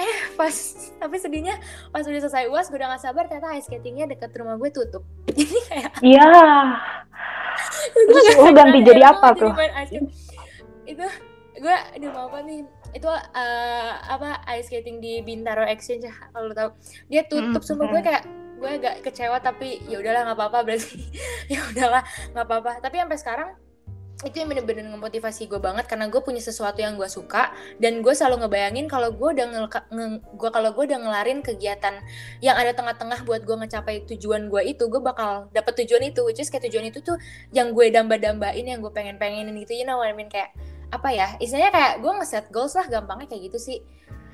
eh 0.00 0.16
pas 0.32 0.54
tapi 0.96 1.20
sedihnya 1.20 1.60
pas 1.92 2.00
udah 2.08 2.20
selesai 2.24 2.48
uas 2.48 2.72
gue 2.72 2.80
udah 2.80 2.96
gak 2.96 3.04
sabar 3.04 3.28
ternyata 3.28 3.52
ice 3.60 3.68
skatingnya 3.68 4.08
deket 4.08 4.32
rumah 4.32 4.56
gue 4.56 4.72
tutup. 4.72 5.04
Jadi 5.36 5.56
kayak 5.68 5.92
iya. 6.00 6.24
Terus 7.92 8.40
lo 8.40 8.50
ganti 8.56 8.80
jadi 8.80 9.12
apa 9.12 9.36
tuh? 9.36 9.52
itu 10.88 11.06
gue 11.60 11.76
aduh 11.94 12.10
mau 12.10 12.26
apa 12.32 12.40
nih 12.42 12.64
itu 12.96 13.06
uh, 13.06 13.92
apa 14.10 14.42
ice 14.56 14.72
skating 14.72 14.98
di 14.98 15.22
Bintaro 15.22 15.62
Exchange 15.68 16.08
kalau 16.32 16.50
lo 16.50 16.54
tau 16.56 16.70
dia 17.06 17.22
tutup 17.28 17.62
mm, 17.62 17.68
semua 17.68 17.86
gue 17.92 18.02
kayak 18.02 18.24
gue 18.60 18.70
agak 18.76 18.94
kecewa 19.00 19.40
tapi 19.40 19.80
ya 19.88 19.96
udahlah 19.98 20.28
nggak 20.28 20.38
apa-apa 20.38 20.58
berarti. 20.68 21.00
Ya 21.52 21.64
udahlah 21.66 22.04
nggak 22.36 22.46
apa-apa. 22.46 22.72
Tapi 22.84 22.96
sampai 23.00 23.18
sekarang 23.18 23.50
itu 24.20 24.36
yang 24.36 24.52
bener-bener 24.52 24.84
ngemotivasi 24.84 25.48
gue 25.48 25.56
banget 25.56 25.88
karena 25.88 26.12
gue 26.12 26.20
punya 26.20 26.44
sesuatu 26.44 26.84
yang 26.84 27.00
gue 27.00 27.08
suka 27.08 27.56
dan 27.80 28.04
gue 28.04 28.12
selalu 28.12 28.44
ngebayangin 28.44 28.84
kalau 28.84 29.08
gue 29.16 29.28
udah 29.32 29.46
nge, 29.48 29.60
nge 29.88 30.06
gue 30.36 30.50
kalau 30.52 30.70
gue 30.76 30.84
udah 30.92 31.00
ngelarin 31.00 31.40
kegiatan 31.40 32.04
yang 32.44 32.52
ada 32.60 32.76
tengah-tengah 32.76 33.24
buat 33.24 33.48
gue 33.48 33.56
ngecapai 33.64 34.04
tujuan 34.12 34.52
gue 34.52 34.76
itu 34.76 34.84
gue 34.92 35.00
bakal 35.00 35.48
dapet 35.56 35.72
tujuan 35.84 36.12
itu. 36.12 36.20
Which 36.28 36.44
is 36.44 36.52
kayak 36.52 36.68
tujuan 36.68 36.92
itu 36.92 37.00
tuh 37.00 37.16
yang 37.56 37.72
gue 37.72 37.88
damba-dambain 37.88 38.60
yang 38.60 38.84
gue 38.84 38.92
pengen-pengenin 38.92 39.56
gitu 39.64 39.72
you 39.80 39.88
know 39.88 39.96
what 39.96 40.12
I 40.12 40.14
mean? 40.14 40.28
Kayak 40.28 40.52
apa 40.92 41.08
ya? 41.08 41.28
Istilahnya 41.40 41.72
kayak 41.72 41.92
gue 42.04 42.12
ngeset 42.20 42.46
goals 42.52 42.76
lah 42.76 42.84
gampangnya 42.92 43.24
kayak 43.24 43.48
gitu 43.48 43.58
sih. 43.58 43.78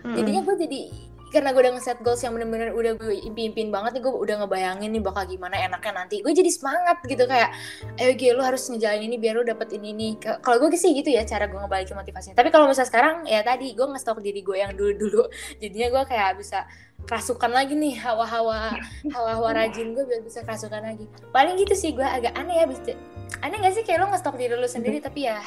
Jadinya 0.07 0.43
gue 0.47 0.55
jadi 0.67 0.83
karena 1.27 1.51
gue 1.51 1.59
udah 1.59 1.75
ngeset 1.75 1.99
goals 2.07 2.23
yang 2.23 2.39
bener-bener 2.39 2.71
udah 2.71 2.95
gue 2.95 3.19
impiin 3.27 3.75
banget 3.75 3.99
nih 3.99 4.03
gue 4.07 4.15
udah 4.15 4.47
ngebayangin 4.47 4.91
nih 4.95 5.03
bakal 5.03 5.27
gimana 5.27 5.59
enaknya 5.59 5.93
nanti. 6.07 6.23
Gue 6.23 6.31
jadi 6.31 6.47
semangat 6.55 7.03
gitu 7.03 7.27
kayak 7.27 7.51
ayo 7.99 8.15
gue 8.15 8.31
lu 8.31 8.43
harus 8.47 8.63
ngejalanin 8.71 9.11
ini 9.11 9.17
biar 9.19 9.35
lu 9.35 9.43
dapet 9.43 9.75
ini 9.75 9.91
nih 9.93 10.13
kalau 10.39 10.63
gue 10.63 10.79
sih 10.79 10.95
gitu 10.95 11.11
ya 11.11 11.27
cara 11.27 11.51
gue 11.51 11.59
ngebalikin 11.59 11.99
motivasinya. 11.99 12.37
Tapi 12.39 12.49
kalau 12.55 12.71
misalnya 12.71 12.89
sekarang 12.89 13.17
ya 13.27 13.43
tadi 13.43 13.75
gue 13.75 13.87
ngestok 13.87 14.23
diri 14.23 14.41
gue 14.47 14.57
yang 14.57 14.73
dulu-dulu. 14.79 15.27
Jadinya 15.63 15.89
gue 15.91 16.03
kayak 16.07 16.31
bisa 16.39 16.63
kerasukan 17.07 17.51
lagi 17.53 17.75
nih 17.75 17.99
hawa-hawa 18.01 18.79
hawa-hawa 19.15 19.51
rajin 19.67 19.99
gue 19.99 20.05
biar 20.07 20.23
bisa 20.23 20.47
kerasukan 20.47 20.83
lagi. 20.83 21.11
Paling 21.35 21.59
gitu 21.59 21.75
sih 21.75 21.91
gue 21.91 22.07
agak 22.07 22.39
aneh 22.39 22.63
ya 22.63 22.67
bisa 22.71 22.95
aneh 23.43 23.59
gak 23.59 23.75
sih 23.75 23.83
kayak 23.83 24.07
lo 24.07 24.15
ngestok 24.15 24.39
diri 24.39 24.55
lu 24.55 24.71
sendiri 24.71 25.03
tapi 25.03 25.27
ya 25.27 25.43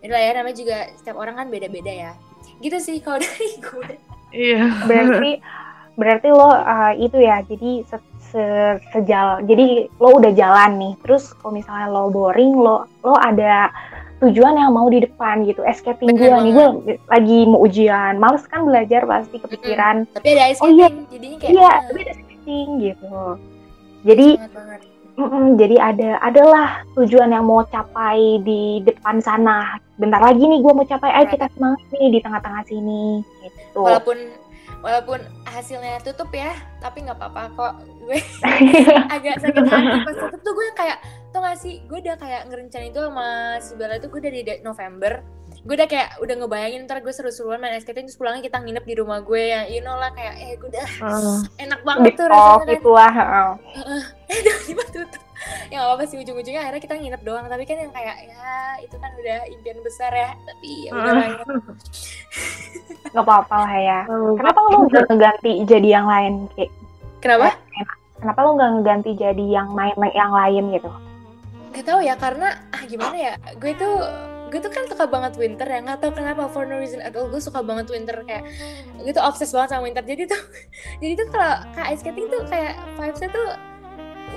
itulah 0.00 0.22
ya 0.22 0.32
namanya 0.32 0.56
juga 0.56 0.78
setiap 0.96 1.18
orang 1.18 1.34
kan 1.34 1.46
beda-beda 1.50 1.90
ya. 1.90 2.12
Gitu 2.62 2.78
sih 2.78 2.96
kalau 3.02 3.18
dari 3.24 3.58
gue 3.58 3.90
Iya. 4.30 4.62
Berarti 4.86 5.30
berarti 5.94 6.28
lo 6.32 6.50
uh, 6.50 6.92
itu 6.96 7.18
ya. 7.20 7.44
Jadi 7.44 7.84
se, 7.86 7.96
se 8.32 8.44
sejal. 8.94 9.44
Jadi 9.44 9.90
lo 10.00 10.18
udah 10.18 10.32
jalan 10.32 10.70
nih. 10.80 10.94
Terus 11.04 11.34
kalau 11.38 11.54
misalnya 11.54 11.86
lo 11.90 12.08
boring, 12.08 12.52
lo 12.56 12.88
lo 13.04 13.14
ada 13.18 13.70
tujuan 14.20 14.56
yang 14.56 14.72
mau 14.72 14.88
di 14.88 15.00
depan 15.04 15.44
gitu. 15.48 15.64
Escaping 15.64 16.12
gue 16.16 16.28
nih, 16.28 16.52
gue 16.52 16.66
lagi 17.08 17.38
mau 17.48 17.60
ujian. 17.64 18.20
Males 18.20 18.44
kan 18.48 18.68
belajar 18.68 19.04
pasti 19.08 19.40
kepikiran. 19.40 20.04
Tapi 20.12 20.28
ada 20.36 20.44
escaping, 20.52 20.64
oh, 20.64 20.70
iya. 20.76 20.88
jadinya 21.08 21.36
kayak 21.40 21.52
Iya, 21.52 21.70
tapi 21.88 21.98
ada 22.04 22.12
escaping 22.16 22.68
gitu. 22.84 23.16
Jadi 24.00 24.28
Mm 24.36 24.89
-mm, 25.28 25.46
jadi 25.60 25.76
ada 25.76 26.10
adalah 26.24 26.82
tujuan 26.96 27.30
yang 27.30 27.44
mau 27.44 27.60
capai 27.68 28.40
di 28.40 28.80
depan 28.80 29.20
sana. 29.20 29.76
Bentar 30.00 30.20
lagi 30.24 30.40
nih 30.40 30.64
gue 30.64 30.72
mau 30.72 30.86
capai, 30.88 31.12
ayo 31.12 31.26
kita 31.28 31.46
semangat 31.52 31.80
nih 31.92 32.08
di 32.16 32.18
tengah-tengah 32.24 32.64
sini. 32.64 33.20
Gitu. 33.44 33.80
Walaupun 33.80 34.16
walaupun 34.80 35.20
hasilnya 35.44 36.00
tutup 36.00 36.32
ya, 36.32 36.56
tapi 36.80 37.04
nggak 37.04 37.20
apa-apa 37.20 37.42
kok. 37.52 37.74
Gue 38.00 38.18
agak 39.14 39.44
sakit 39.44 39.64
hati 39.68 39.98
pas 40.08 40.16
tutup 40.16 40.40
tuh 40.40 40.52
gue 40.56 40.66
kayak, 40.72 40.98
tuh 41.30 41.40
gak 41.44 41.58
sih, 41.60 41.84
gue 41.84 41.98
udah 42.00 42.16
kayak 42.16 42.48
ngerencanain 42.48 42.90
itu 42.90 43.00
sama 43.04 43.28
si 43.60 43.72
Bella 43.76 44.00
itu 44.00 44.08
gue 44.08 44.20
dari 44.24 44.40
November 44.64 45.20
gue 45.60 45.74
udah 45.76 45.88
kayak 45.88 46.16
udah 46.24 46.34
ngebayangin 46.40 46.88
ntar 46.88 47.04
gue 47.04 47.12
seru-seruan 47.12 47.60
main 47.60 47.76
skating 47.76 48.08
terus 48.08 48.16
pulangnya 48.16 48.40
kita 48.40 48.64
nginep 48.64 48.84
di 48.84 48.94
rumah 48.96 49.20
gue 49.20 49.42
ya 49.52 49.68
you 49.68 49.84
know 49.84 49.92
lah 49.92 50.08
kayak 50.16 50.34
eh 50.40 50.52
gue 50.56 50.68
udah 50.72 50.88
uh, 51.04 51.40
enak 51.60 51.80
banget 51.84 52.16
tuh 52.16 52.26
rasanya 52.32 52.76
itu 52.80 52.90
lah 52.90 53.12
uh. 53.12 53.54
eh 54.32 54.40
tiba 54.64 54.84
tutup 54.88 55.22
ya 55.68 55.80
gak 55.80 55.88
apa-apa 55.88 56.04
sih 56.08 56.16
ujung-ujungnya 56.20 56.60
akhirnya 56.64 56.82
kita 56.84 56.94
nginep 56.96 57.22
doang 57.24 57.44
tapi 57.48 57.64
kan 57.68 57.76
yang 57.76 57.92
kayak 57.92 58.16
ya 58.28 58.76
itu 58.80 58.96
kan 58.96 59.10
udah 59.16 59.38
impian 59.48 59.78
besar 59.84 60.12
ya 60.12 60.30
tapi 60.44 60.88
ya 60.88 60.90
udah 60.92 61.12
lah 61.12 61.26
ya. 61.28 61.44
Nggak 63.10 63.24
apa-apa 63.26 63.56
lah 63.66 63.74
ya. 63.80 63.98
Kenapa 64.06 64.58
lo 64.62 64.68
nggak 64.86 65.04
ngeganti 65.10 65.52
jadi 65.66 65.88
yang 65.88 66.06
lain 66.06 66.32
kayak 66.54 66.70
kenapa? 67.24 67.48
Kenapa 68.20 68.38
lo 68.44 68.50
nggak 68.56 68.70
ngeganti 68.78 69.10
jadi 69.16 69.44
yang 69.48 69.68
main 69.72 69.96
yang 70.12 70.32
lain 70.32 70.64
gitu? 70.76 70.90
Gak 71.70 71.84
tau 71.86 72.00
ya 72.02 72.14
karena 72.18 72.48
ah 72.74 72.82
gimana 72.84 73.16
ya 73.16 73.34
gue 73.56 73.72
tuh 73.78 73.96
gue 74.50 74.60
tuh 74.60 74.72
kan 74.74 74.84
suka 74.90 75.04
banget 75.06 75.32
winter 75.38 75.64
ya 75.64 75.78
nggak 75.80 75.98
tau 76.02 76.10
kenapa 76.10 76.50
for 76.50 76.66
no 76.66 76.82
reason 76.82 76.98
at 76.98 77.14
all 77.14 77.30
gue 77.30 77.38
suka 77.38 77.62
banget 77.62 77.86
winter 77.88 78.20
kayak 78.26 78.44
gue 78.98 79.12
tuh 79.14 79.22
obses 79.22 79.54
banget 79.54 79.78
sama 79.78 79.86
winter. 79.86 80.02
Jadi 80.02 80.22
tuh 80.26 80.42
jadi 81.02 81.12
tuh 81.14 81.26
kalau 81.30 81.54
kayak 81.78 81.88
ice 81.94 82.00
skating 82.02 82.26
tuh 82.28 82.42
kayak 82.50 82.74
vibesnya 82.98 83.30
tuh 83.30 83.69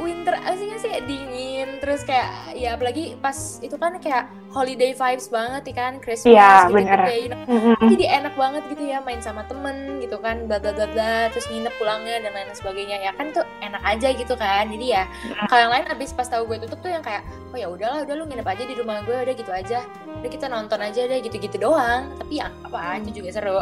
winter 0.01 0.33
aslinya 0.33 0.77
sih 0.81 0.89
dingin 1.05 1.77
terus 1.77 2.01
kayak 2.01 2.55
ya 2.57 2.73
apalagi 2.73 3.13
pas 3.21 3.61
itu 3.61 3.75
kan 3.77 3.97
kayak 4.01 4.25
holiday 4.49 4.93
vibes 4.93 5.27
banget 5.29 5.69
ya 5.69 5.75
kan 5.75 5.93
Christmas 6.01 6.33
ya, 6.33 6.69
gitu, 6.69 6.73
bener. 6.77 6.99
gitu 7.01 7.13
you 7.13 7.29
know. 7.29 7.41
mm-hmm. 7.45 7.87
jadi 7.93 8.05
enak 8.21 8.33
banget 8.33 8.63
gitu 8.73 8.83
ya 8.89 8.97
main 9.01 9.21
sama 9.21 9.45
temen 9.45 10.01
gitu 10.01 10.17
kan 10.21 10.45
bla 10.49 10.57
bla 10.57 10.73
bla 10.73 10.87
bla 10.89 11.29
terus 11.29 11.45
nginep 11.49 11.73
pulangnya 11.77 12.21
dan 12.25 12.31
lain 12.33 12.53
sebagainya 12.53 12.97
ya 13.05 13.11
kan 13.13 13.27
tuh 13.33 13.45
enak 13.61 13.83
aja 13.85 14.09
gitu 14.13 14.33
kan 14.37 14.65
jadi 14.69 14.85
ya 14.85 15.03
mm-hmm. 15.05 15.47
kalau 15.49 15.61
yang 15.69 15.73
lain 15.73 15.85
abis 15.89 16.09
pas 16.13 16.29
tahu 16.29 16.43
gue 16.49 16.57
tutup 16.65 16.79
tuh 16.81 16.91
yang 16.93 17.03
kayak 17.05 17.21
oh 17.53 17.57
ya 17.57 17.67
udahlah 17.69 18.01
udah 18.05 18.15
lu 18.17 18.23
nginep 18.29 18.47
aja 18.47 18.63
di 18.65 18.75
rumah 18.77 19.01
gue 19.05 19.17
udah 19.17 19.35
gitu 19.35 19.51
aja 19.51 19.79
udah 20.21 20.29
kita 20.29 20.45
nonton 20.49 20.79
aja 20.81 21.01
deh 21.05 21.19
gitu-gitu 21.21 21.57
doang 21.61 22.13
tapi 22.17 22.41
ya 22.41 22.49
apa 22.65 23.01
itu 23.01 23.21
juga 23.21 23.29
seru 23.33 23.59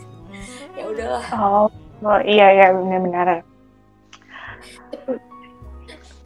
ya 0.78 0.84
udahlah 0.86 1.24
oh, 1.34 1.66
oh 2.06 2.20
iya 2.22 2.46
iya 2.54 2.66
benar-benar 2.74 3.42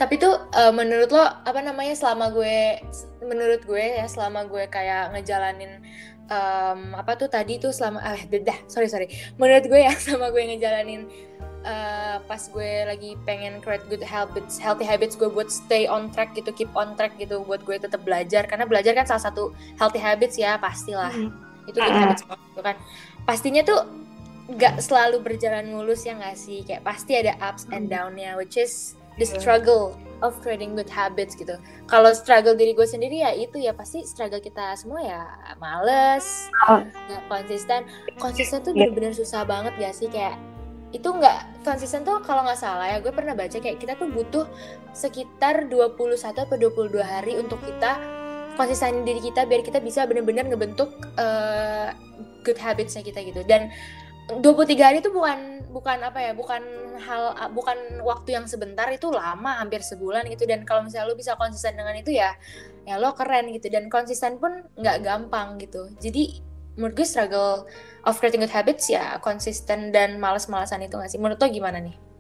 tapi 0.03 0.19
tuh 0.19 0.35
uh, 0.35 0.75
menurut 0.75 1.15
lo 1.15 1.23
apa 1.23 1.63
namanya 1.63 1.95
selama 1.95 2.35
gue 2.35 2.83
menurut 3.23 3.63
gue 3.63 4.03
ya 4.03 4.11
selama 4.11 4.51
gue 4.51 4.67
kayak 4.67 5.15
ngejalanin 5.15 5.79
um, 6.27 6.99
apa 6.99 7.15
tuh 7.15 7.31
tadi 7.31 7.63
tuh 7.63 7.71
selama 7.71 8.03
ah 8.03 8.19
dah 8.19 8.59
sorry 8.67 8.91
sorry. 8.91 9.07
Menurut 9.39 9.63
gue 9.71 9.79
ya 9.79 9.95
sama 10.11 10.35
gue 10.35 10.43
ngejalanin 10.43 11.07
uh, 11.63 12.19
pas 12.27 12.43
gue 12.43 12.71
lagi 12.83 13.15
pengen 13.23 13.63
create 13.63 13.87
good 13.87 14.03
habits 14.03 14.59
healthy 14.59 14.83
habits 14.83 15.15
gue 15.15 15.31
buat 15.31 15.47
stay 15.55 15.87
on 15.87 16.11
track 16.11 16.35
gitu 16.35 16.51
keep 16.51 16.71
on 16.75 16.99
track 16.99 17.15
gitu 17.23 17.47
buat 17.47 17.63
gue 17.63 17.79
tetap 17.79 18.03
belajar. 18.03 18.51
Karena 18.51 18.67
belajar 18.67 18.99
kan 18.99 19.07
salah 19.07 19.23
satu 19.31 19.55
healthy 19.79 20.03
habits 20.03 20.35
ya 20.35 20.59
pastilah. 20.59 21.15
Mm. 21.15 21.31
itu 21.71 21.79
good 21.79 21.95
habits 21.95 22.27
gitu 22.27 22.59
kan. 22.59 22.75
Pastinya 23.23 23.63
tuh 23.63 23.87
nggak 24.51 24.83
selalu 24.83 25.23
berjalan 25.23 25.71
mulus 25.71 26.03
ya 26.03 26.19
nggak 26.19 26.35
sih? 26.35 26.67
Kayak 26.67 26.83
pasti 26.83 27.15
ada 27.15 27.39
ups 27.39 27.71
and 27.71 27.87
downnya 27.87 28.35
which 28.35 28.59
is 28.59 28.99
the 29.19 29.27
struggle 29.27 29.97
of 30.23 30.39
creating 30.41 30.79
good 30.79 30.89
habits 30.89 31.35
gitu. 31.35 31.59
Kalau 31.91 32.15
struggle 32.15 32.55
diri 32.55 32.73
gue 32.73 32.87
sendiri 32.87 33.27
ya 33.27 33.35
itu 33.35 33.59
ya 33.59 33.75
pasti 33.75 34.07
struggle 34.07 34.39
kita 34.39 34.79
semua 34.79 35.03
ya 35.03 35.23
males, 35.59 36.49
oh. 36.71 36.81
nggak 36.81 37.23
konsisten. 37.27 37.85
Konsisten 38.17 38.63
tuh 38.63 38.73
bener-bener 38.73 39.13
susah 39.13 39.43
banget 39.43 39.75
gak 39.83 39.95
sih 39.99 40.07
kayak 40.09 40.39
itu 40.93 41.09
nggak 41.09 41.65
konsisten 41.65 42.05
tuh 42.05 42.21
kalau 42.21 42.45
nggak 42.45 42.61
salah 42.61 42.85
ya 42.85 43.01
gue 43.01 43.09
pernah 43.09 43.33
baca 43.33 43.57
kayak 43.57 43.81
kita 43.81 43.97
tuh 43.97 44.13
butuh 44.13 44.45
sekitar 44.93 45.73
21 45.73 45.97
atau 46.21 46.45
22 46.53 47.01
hari 47.01 47.41
untuk 47.41 47.65
kita 47.65 47.97
konsisten 48.61 49.01
diri 49.01 49.25
kita 49.25 49.49
biar 49.49 49.65
kita 49.65 49.81
bisa 49.81 50.05
bener-bener 50.05 50.45
ngebentuk 50.53 50.93
uh, 51.17 51.97
good 52.45 52.61
habitsnya 52.61 53.01
kita 53.01 53.25
gitu 53.25 53.41
dan 53.49 53.73
23 54.41 54.81
hari 54.81 54.99
itu 55.05 55.11
bukan 55.13 55.67
bukan 55.73 55.99
apa 56.05 56.21
ya 56.21 56.33
bukan 56.37 56.63
hal 57.01 57.35
bukan 57.57 57.75
waktu 58.05 58.37
yang 58.37 58.47
sebentar 58.47 58.87
itu 58.93 59.11
lama 59.11 59.59
hampir 59.61 59.85
sebulan 59.85 60.25
gitu. 60.33 60.49
Dan 60.49 60.65
kalau 60.65 60.87
misalnya 60.87 61.13
lo 61.13 61.19
bisa 61.19 61.37
konsisten 61.37 61.77
dengan 61.77 61.93
itu 61.99 62.15
ya 62.15 62.33
ya 62.89 62.97
lo 62.97 63.13
keren 63.13 63.51
gitu. 63.53 63.69
Dan 63.69 63.93
konsisten 63.93 64.39
pun 64.41 64.65
nggak 64.79 65.05
gampang 65.05 65.59
gitu. 65.59 65.91
Jadi 65.99 66.41
menurut 66.79 66.97
gue 66.97 67.05
struggle 67.05 67.69
of 68.09 68.17
creating 68.17 68.41
good 68.41 68.55
habits 68.55 68.89
ya 68.89 69.21
konsisten 69.21 69.93
dan 69.93 70.17
malas-malasan 70.17 70.81
itu 70.81 70.97
nggak 70.97 71.11
sih? 71.13 71.21
Menurut 71.21 71.37
lo 71.37 71.49
gimana 71.53 71.83
nih 71.83 72.12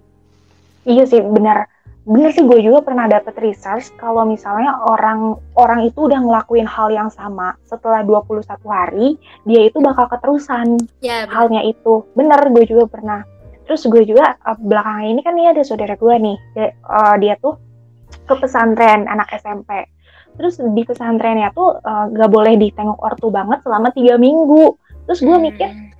iya 0.88 1.04
sih 1.06 1.20
benar. 1.22 1.68
Bener 2.02 2.34
sih 2.34 2.42
gue 2.42 2.58
juga 2.58 2.82
pernah 2.82 3.06
dapet 3.06 3.38
research 3.38 3.94
kalau 3.94 4.26
misalnya 4.26 4.74
orang 4.90 5.38
orang 5.54 5.86
itu 5.86 6.10
udah 6.10 6.18
ngelakuin 6.18 6.66
hal 6.66 6.90
yang 6.90 7.06
sama 7.14 7.54
setelah 7.62 8.02
21 8.02 8.42
hari 8.66 9.14
dia 9.46 9.70
itu 9.70 9.78
bakal 9.78 10.10
keterusan 10.10 10.82
ya, 10.98 11.30
halnya 11.30 11.62
itu. 11.62 12.02
Bener 12.18 12.42
gue 12.50 12.64
juga 12.66 12.90
pernah. 12.90 13.22
Terus 13.62 13.86
gue 13.86 14.02
juga 14.02 14.34
uh, 14.42 14.58
belakangan 14.58 15.06
ini 15.06 15.20
kan 15.22 15.32
nih 15.38 15.54
ada 15.54 15.62
saudara 15.62 15.94
gue 15.94 16.14
nih 16.18 16.36
dia, 16.58 16.68
uh, 16.90 17.14
dia 17.22 17.38
tuh 17.38 17.54
ke 18.26 18.34
pesantren 18.34 19.06
anak 19.06 19.30
SMP 19.38 19.86
terus 20.36 20.56
di 20.58 20.82
pesantrennya 20.84 21.52
tuh 21.52 21.76
uh, 21.76 22.08
gak 22.08 22.30
boleh 22.32 22.56
ditengok 22.56 22.98
ortu 22.98 23.28
banget 23.28 23.60
selama 23.64 23.92
tiga 23.92 24.16
minggu. 24.16 24.80
Terus 25.04 25.20
gue 25.20 25.36
mikir 25.38 25.68
hmm. 25.68 25.90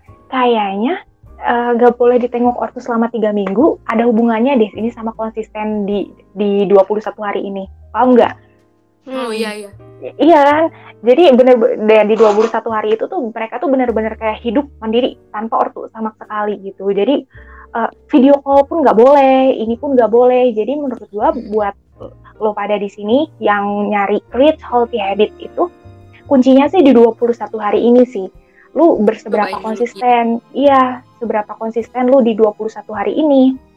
Kayaknya 1.43 1.75
uh, 1.75 1.79
gak 1.79 1.99
boleh 1.99 2.17
ditengok 2.23 2.57
ortu 2.57 2.79
selama 2.79 3.11
tiga 3.11 3.35
minggu 3.35 3.83
ada 3.91 4.07
hubungannya 4.07 4.59
deh 4.59 4.71
ini 4.79 4.89
sama 4.95 5.11
konsisten 5.19 5.85
di 5.85 6.07
di 6.39 6.65
21 6.71 7.03
hari 7.19 7.43
ini 7.43 7.67
paham 7.91 8.15
nggak? 8.15 8.35
Oh 9.11 9.35
iya 9.35 9.51
iya. 9.59 9.71
Iya 10.19 10.41
kan, 10.43 10.65
jadi 11.03 11.31
bener 11.35 11.59
bener 11.59 12.07
di 12.11 12.15
21 12.19 12.51
hari 12.71 12.95
itu 12.95 13.07
tuh 13.07 13.19
mereka 13.35 13.59
tuh 13.63 13.71
bener-bener 13.71 14.15
kayak 14.19 14.43
hidup 14.43 14.67
mandiri 14.83 15.19
tanpa 15.31 15.59
ortu 15.59 15.87
sama 15.91 16.15
sekali 16.19 16.59
gitu. 16.63 16.91
Jadi 16.91 17.23
uh, 17.75 17.91
video 18.11 18.39
call 18.43 18.67
pun 18.67 18.83
nggak 18.83 18.99
boleh, 18.99 19.55
ini 19.59 19.75
pun 19.79 19.95
nggak 19.95 20.11
boleh. 20.11 20.51
Jadi 20.55 20.75
menurut 20.75 21.07
gua 21.11 21.35
buat 21.35 21.75
lo 22.43 22.51
pada 22.51 22.75
di 22.79 22.91
sini 22.91 23.31
yang 23.39 23.91
nyari 23.91 24.19
rich 24.35 24.59
healthy 24.63 24.99
habit 24.99 25.31
itu 25.39 25.71
kuncinya 26.27 26.67
sih 26.67 26.83
di 26.83 26.91
21 26.91 27.39
hari 27.59 27.83
ini 27.83 28.03
sih. 28.03 28.27
Lu 28.73 29.01
berseberapa 29.05 29.61
konsisten? 29.61 30.41
Iya, 30.57 31.05
seberapa 31.21 31.53
konsisten 31.57 32.09
lu 32.09 32.25
di 32.25 32.33
21 32.35 32.73
hari 32.93 33.15
ini 33.17 33.73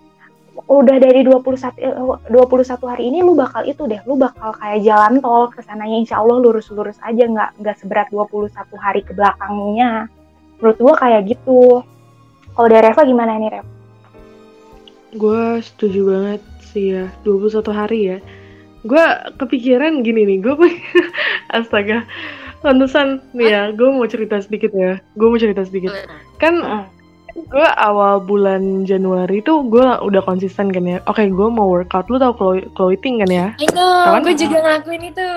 udah 0.72 0.98
dari 1.04 1.28
21 1.28 2.32
21 2.32 2.32
eh, 2.32 2.88
hari 2.88 3.04
ini 3.12 3.20
lu 3.20 3.36
bakal 3.36 3.68
itu 3.68 3.84
deh, 3.92 4.00
lu 4.08 4.16
bakal 4.16 4.56
kayak 4.56 4.88
jalan 4.88 5.20
tol 5.20 5.52
ke 5.52 5.60
sananya 5.60 6.00
insya 6.00 6.24
Allah 6.24 6.40
lurus-lurus 6.40 6.96
aja 7.04 7.28
nggak 7.28 7.60
nggak 7.60 7.76
seberat 7.84 8.08
21 8.08 8.56
hari 8.80 9.04
ke 9.04 9.12
belakangnya. 9.12 10.08
Menurut 10.64 10.78
gua 10.80 10.94
kayak 10.96 11.28
gitu. 11.28 11.84
Kalau 12.56 12.68
dari 12.72 12.88
Reva 12.88 13.04
gimana 13.04 13.36
nih, 13.36 13.52
Rev? 13.52 13.68
Gue 15.20 15.60
setuju 15.60 16.00
banget 16.08 16.42
sih 16.72 16.96
ya, 16.96 17.12
21 17.28 17.68
hari 17.76 18.00
ya. 18.16 18.18
Gue 18.88 19.04
kepikiran 19.36 20.08
gini 20.08 20.24
nih, 20.24 20.40
gue 20.40 20.56
astaga, 21.58 22.08
pantesan 22.66 23.22
nih 23.38 23.48
ya, 23.54 23.62
gue 23.70 23.86
mau 23.94 24.10
cerita 24.10 24.42
sedikit 24.42 24.74
ya. 24.74 24.98
Gue 25.14 25.28
mau 25.30 25.38
cerita 25.38 25.62
sedikit. 25.62 25.94
Kan 26.42 26.66
gue 27.36 27.68
awal 27.78 28.24
bulan 28.24 28.88
Januari 28.90 29.44
tuh 29.46 29.68
gue 29.70 29.86
udah 30.02 30.22
konsisten 30.26 30.74
kan 30.74 30.82
ya. 30.82 30.98
Oke, 31.06 31.22
okay, 31.22 31.28
gue 31.30 31.48
mau 31.52 31.70
workout. 31.70 32.10
Lu 32.10 32.18
tau 32.18 32.34
clothing 32.74 33.22
kan 33.22 33.30
ya? 33.30 33.48
I 33.62 33.70
know, 33.70 34.18
kan? 34.18 34.26
gue 34.26 34.34
juga 34.34 34.58
ngelakuin 34.66 35.04
itu. 35.14 35.30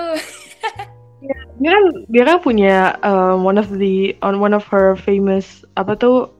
ya, 1.29 1.37
dia 1.61 1.69
kan 1.75 1.85
dia 2.09 2.23
kan 2.25 2.37
punya 2.41 2.75
um, 3.05 3.45
one 3.45 3.59
of 3.61 3.69
the 3.77 4.17
on 4.25 4.41
one 4.41 4.55
of 4.55 4.65
her 4.71 4.97
famous 4.97 5.61
apa 5.75 5.93
tuh 5.93 6.31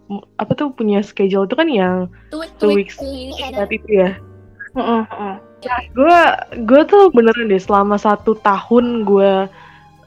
apa 0.42 0.58
tuh 0.58 0.74
punya 0.74 1.04
schedule 1.06 1.46
itu 1.46 1.54
kan 1.54 1.70
yang 1.70 2.10
two, 2.34 2.42
two 2.58 2.74
weeks 2.74 2.98
saat 3.38 3.70
itu 3.70 3.90
ya. 3.94 4.18
Uh, 4.74 5.04
uh, 5.06 5.36
gue 5.92 6.20
gue 6.64 6.82
tuh 6.88 7.12
beneran 7.12 7.52
deh 7.52 7.60
selama 7.60 8.00
satu 8.00 8.40
tahun 8.40 9.04
gue 9.04 9.52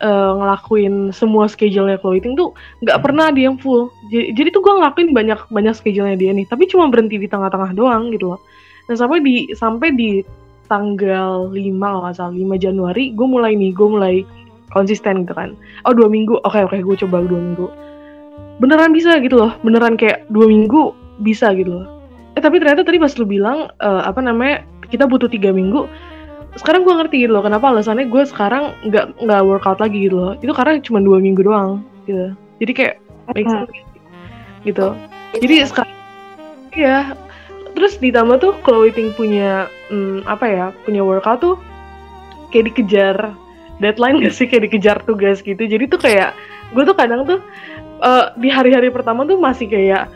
uh, 0.02 0.32
ngelakuin 0.36 1.14
semua 1.14 1.46
schedule-nya 1.46 1.96
clothing 2.02 2.34
tuh 2.34 2.52
nggak 2.82 2.98
pernah 3.00 3.30
dia 3.30 3.48
yang 3.48 3.56
full. 3.56 3.88
Jadi, 4.10 4.34
jadi 4.36 4.48
tuh 4.52 4.60
gue 4.60 4.72
ngelakuin 4.82 5.08
banyak 5.14 5.40
banyak 5.48 5.74
schedule-nya 5.78 6.18
dia 6.18 6.30
nih, 6.34 6.44
tapi 6.50 6.66
cuma 6.68 6.90
berhenti 6.90 7.16
di 7.16 7.30
tengah-tengah 7.30 7.72
doang 7.72 8.10
gitu 8.12 8.36
loh. 8.36 8.40
Dan 8.90 8.98
sampai 8.98 9.22
di 9.22 9.54
sampai 9.54 9.94
di 9.94 10.20
tanggal 10.66 11.52
5 11.52 11.58
kalau 11.78 12.00
nggak 12.06 12.16
salah 12.16 12.34
5 12.34 12.64
Januari 12.64 13.12
gue 13.12 13.26
mulai 13.28 13.52
nih 13.54 13.70
gue 13.76 13.88
mulai 13.88 14.14
konsisten 14.72 15.28
gitu 15.28 15.36
kan. 15.36 15.54
Oh 15.86 15.92
dua 15.92 16.08
minggu, 16.08 16.40
oke 16.42 16.48
okay, 16.48 16.62
oke 16.64 16.74
okay, 16.74 16.80
gue 16.82 16.96
coba 17.06 17.22
dua 17.22 17.40
minggu. 17.40 17.66
Beneran 18.58 18.90
bisa 18.96 19.20
gitu 19.20 19.36
loh, 19.36 19.52
beneran 19.60 20.00
kayak 20.00 20.26
dua 20.32 20.48
minggu 20.48 20.96
bisa 21.20 21.52
gitu 21.52 21.80
loh. 21.80 21.86
Eh 22.32 22.40
tapi 22.40 22.56
ternyata 22.56 22.82
tadi 22.82 22.96
pas 22.96 23.12
lu 23.20 23.28
bilang 23.28 23.68
uh, 23.84 24.02
apa 24.02 24.24
namanya 24.24 24.64
kita 24.88 25.04
butuh 25.04 25.28
tiga 25.28 25.52
minggu, 25.52 25.84
sekarang 26.52 26.84
gue 26.84 26.94
ngerti 26.94 27.16
gitu 27.24 27.32
loh 27.32 27.44
kenapa 27.44 27.72
alasannya 27.72 28.12
gue 28.12 28.22
sekarang 28.28 28.76
nggak 28.84 29.24
nggak 29.24 29.40
workout 29.44 29.80
lagi 29.80 30.08
gitu 30.08 30.16
loh. 30.20 30.32
Itu 30.40 30.52
karena 30.52 30.80
cuma 30.84 31.00
dua 31.00 31.18
minggu 31.18 31.40
doang 31.40 31.80
gitu. 32.04 32.36
Jadi 32.60 32.72
kayak 32.76 32.94
make 33.32 33.48
sense 33.48 33.72
gitu. 34.62 34.86
Jadi 35.40 35.54
sekarang 35.64 35.96
ya 36.76 37.16
terus 37.72 37.96
ditambah 37.96 38.36
tuh 38.36 38.52
clothing 38.60 39.16
punya 39.16 39.66
hmm, 39.88 40.28
apa 40.28 40.44
ya 40.44 40.66
punya 40.84 41.00
workout 41.00 41.40
tuh 41.40 41.56
kayak 42.52 42.72
dikejar 42.72 43.16
deadline 43.80 44.20
gak 44.20 44.34
sih? 44.36 44.44
Kayak 44.44 44.68
dikejar 44.68 44.96
tugas 45.08 45.40
gitu. 45.40 45.58
Jadi 45.58 45.88
tuh 45.88 46.00
kayak 46.00 46.36
gue 46.76 46.84
tuh 46.84 46.96
kadang 46.96 47.24
tuh 47.24 47.40
uh, 48.04 48.34
di 48.36 48.52
hari-hari 48.52 48.92
pertama 48.92 49.24
tuh 49.24 49.40
masih 49.40 49.72
kayak 49.72 50.12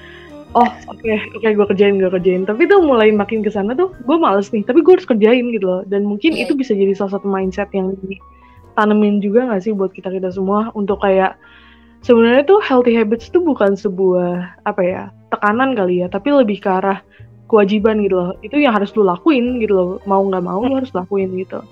oh 0.54 0.70
oke 0.87 1.00
okay, 1.02 1.18
oke 1.35 1.42
okay, 1.42 1.50
gue 1.56 1.66
kerjain 1.66 1.96
gue 1.98 2.11
kerjain. 2.12 2.42
Tapi 2.46 2.68
tuh 2.70 2.85
mulai 2.85 3.11
makin 3.11 3.42
ke 3.42 3.50
sana 3.50 3.74
tuh 3.74 3.90
gue 4.04 4.16
males 4.20 4.52
nih. 4.54 4.62
Tapi 4.62 4.85
gue 4.85 4.92
harus 4.94 5.09
kerjain 5.09 5.50
gitu 5.50 5.66
loh. 5.66 5.82
Dan 5.88 6.06
mungkin 6.06 6.37
yeah. 6.37 6.46
itu 6.46 6.54
bisa 6.54 6.76
jadi 6.76 6.94
salah 6.94 7.18
satu 7.18 7.26
mindset 7.26 7.72
yang 7.74 7.96
ditanemin 8.06 9.18
juga 9.18 9.50
gak 9.50 9.66
sih 9.66 9.72
buat 9.74 9.90
kita 9.90 10.12
kita 10.12 10.30
semua? 10.30 10.70
Untuk 10.78 11.02
kayak 11.02 11.35
sebenarnya 12.06 12.46
tuh 12.46 12.61
healthy 12.62 12.94
habits 12.94 13.32
tuh 13.32 13.42
bukan 13.42 13.74
sebuah 13.74 14.62
apa 14.68 14.82
ya 14.85 15.02
tekanan 15.35 15.74
kali 15.74 16.04
ya. 16.04 16.06
Tapi 16.06 16.30
lebih 16.30 16.62
ke 16.62 16.70
arah 16.70 17.02
kewajiban 17.50 17.98
gitu 18.06 18.14
loh. 18.14 18.30
Itu 18.46 18.61
yang 18.62 18.78
harus 18.78 18.94
lu 18.94 19.02
lakuin 19.02 19.59
gitu 19.59 19.74
loh. 19.74 19.90
Mau 20.06 20.22
nggak 20.22 20.44
mau 20.44 20.62
lu 20.62 20.78
harus 20.78 20.94
lakuin 20.94 21.35
gitu. 21.35 21.64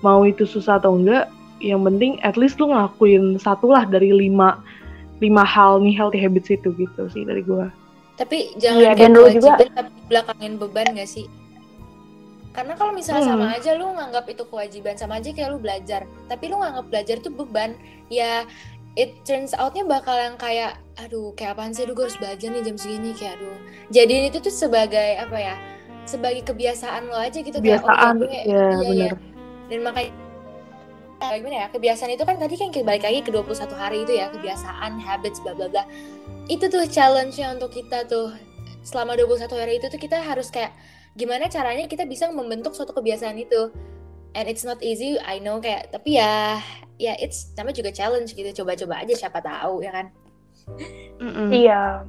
Mau 0.00 0.24
itu 0.28 0.44
susah 0.44 0.80
atau 0.80 0.96
enggak 0.96 1.28
yang 1.64 1.80
penting 1.86 2.20
at 2.20 2.36
least 2.36 2.60
lu 2.60 2.68
ngelakuin 2.68 3.40
satu 3.40 3.72
lah 3.72 3.88
dari 3.88 4.12
lima 4.12 4.60
lima 5.24 5.40
hal 5.46 5.80
nih 5.80 5.96
healthy 5.96 6.20
habits 6.20 6.52
itu 6.52 6.74
gitu 6.76 7.08
sih 7.08 7.24
dari 7.24 7.40
gue 7.40 7.64
tapi 8.14 8.54
jangan 8.58 8.78
iya, 8.78 8.92
kayak 8.94 9.10
kewajiban 9.10 9.42
juga... 9.42 9.74
tapi 9.74 9.90
belakangin 10.06 10.54
beban 10.58 10.86
gak 10.94 11.10
sih? 11.10 11.26
Karena 12.54 12.78
kalau 12.78 12.94
misalnya 12.94 13.26
hmm. 13.26 13.32
sama 13.34 13.46
aja 13.50 13.70
lu 13.74 13.86
nganggap 13.90 14.24
itu 14.30 14.44
kewajiban, 14.46 14.94
sama 14.94 15.18
aja 15.18 15.34
kayak 15.34 15.50
lu 15.50 15.58
belajar. 15.58 16.06
Tapi 16.30 16.44
lu 16.46 16.62
nganggap 16.62 16.86
belajar 16.86 17.16
itu 17.18 17.30
beban, 17.34 17.74
ya 18.06 18.46
it 18.94 19.18
turns 19.26 19.50
outnya 19.58 19.82
bakal 19.82 20.14
yang 20.14 20.38
kayak, 20.38 20.78
aduh 21.02 21.34
kayak 21.34 21.58
apaan 21.58 21.74
sih, 21.74 21.82
aduh 21.82 21.98
gue 21.98 22.06
harus 22.06 22.18
belajar 22.22 22.48
nih 22.54 22.62
jam 22.62 22.76
segini, 22.78 23.10
kayak 23.10 23.42
aduh. 23.42 23.58
Jadiin 23.90 24.30
itu 24.30 24.38
tuh 24.38 24.54
sebagai 24.54 25.18
apa 25.18 25.34
ya, 25.34 25.54
sebagai 26.06 26.46
kebiasaan 26.46 27.10
lo 27.10 27.18
aja 27.18 27.42
gitu. 27.42 27.58
Kebiasaan, 27.58 28.22
kayak, 28.22 28.44
oh, 28.46 28.54
ya, 28.54 28.66
iya, 28.86 29.10
iya. 29.10 29.12
Dan 29.66 29.82
makanya 29.82 30.14
gimana 31.20 31.56
ya? 31.64 31.66
Kebiasaan 31.70 32.10
itu 32.14 32.24
kan 32.26 32.36
tadi 32.36 32.54
kan 32.58 32.68
balik 32.70 33.04
lagi 33.06 33.20
ke 33.22 33.30
21 33.30 33.70
hari 33.74 33.98
itu 34.02 34.12
ya 34.18 34.30
kebiasaan 34.30 34.98
habits 34.98 35.38
bla 35.40 35.54
bla 35.54 35.70
bla. 35.70 35.84
Itu 36.50 36.68
tuh 36.68 36.84
challenge-nya 36.86 37.54
untuk 37.56 37.72
kita 37.72 38.06
tuh. 38.06 38.34
Selama 38.84 39.16
21 39.16 39.48
hari 39.56 39.80
itu 39.80 39.88
tuh 39.88 39.96
kita 39.96 40.20
harus 40.20 40.52
kayak 40.52 40.76
gimana 41.16 41.48
caranya 41.48 41.88
kita 41.88 42.04
bisa 42.04 42.28
membentuk 42.28 42.76
suatu 42.76 42.92
kebiasaan 42.92 43.38
itu. 43.40 43.72
And 44.34 44.50
it's 44.50 44.66
not 44.66 44.82
easy 44.82 45.16
I 45.22 45.38
know 45.38 45.62
kayak 45.62 45.94
tapi 45.94 46.18
ya 46.18 46.58
ya 46.98 47.14
it's 47.22 47.54
nama 47.54 47.70
juga 47.70 47.94
challenge 47.94 48.34
gitu. 48.34 48.50
Coba-coba 48.62 49.06
aja 49.06 49.14
siapa 49.14 49.40
tahu 49.40 49.80
ya 49.80 49.94
kan? 49.94 50.06
Mm 51.22 51.32
-mm. 51.32 51.48
iya. 51.54 52.04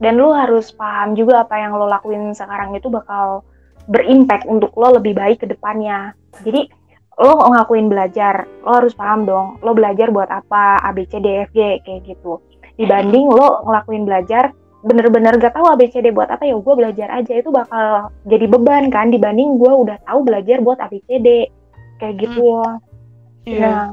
Dan 0.00 0.16
lu 0.16 0.32
harus 0.32 0.72
paham 0.72 1.12
juga 1.12 1.44
apa 1.44 1.60
yang 1.60 1.76
lo 1.76 1.84
lakuin 1.84 2.32
sekarang 2.32 2.72
itu 2.72 2.88
bakal 2.88 3.44
berimpact 3.88 4.48
untuk 4.48 4.72
lo 4.76 4.96
lebih 4.96 5.12
baik 5.12 5.44
ke 5.44 5.46
depannya. 5.48 6.16
Jadi 6.40 6.79
lo 7.18 7.50
ngelakuin 7.50 7.90
belajar 7.90 8.46
lo 8.62 8.78
harus 8.78 8.94
paham 8.94 9.26
dong 9.26 9.58
lo 9.64 9.74
belajar 9.74 10.12
buat 10.14 10.30
apa 10.30 10.78
A 10.84 10.94
B 10.94 11.08
C 11.08 11.18
D 11.18 11.48
F 11.48 11.50
G 11.50 11.82
kayak 11.82 12.06
gitu 12.06 12.38
dibanding 12.78 13.26
lo 13.28 13.66
ngelakuin 13.66 14.04
belajar 14.06 14.54
bener-bener 14.80 15.36
gak 15.36 15.52
tahu 15.52 15.68
ABCD 15.76 16.08
buat 16.08 16.32
apa 16.32 16.48
ya 16.48 16.56
gue 16.56 16.72
belajar 16.72 17.12
aja 17.12 17.36
itu 17.36 17.52
bakal 17.52 18.08
jadi 18.24 18.48
beban 18.48 18.88
kan 18.88 19.12
dibanding 19.12 19.60
gue 19.60 19.68
udah 19.68 20.00
tahu 20.08 20.24
belajar 20.24 20.64
buat 20.64 20.80
ABCD 20.80 21.52
kayak 22.00 22.16
gitu 22.16 22.64
hmm. 22.64 22.80
Iya. 23.48 23.60
Nah, 23.60 23.86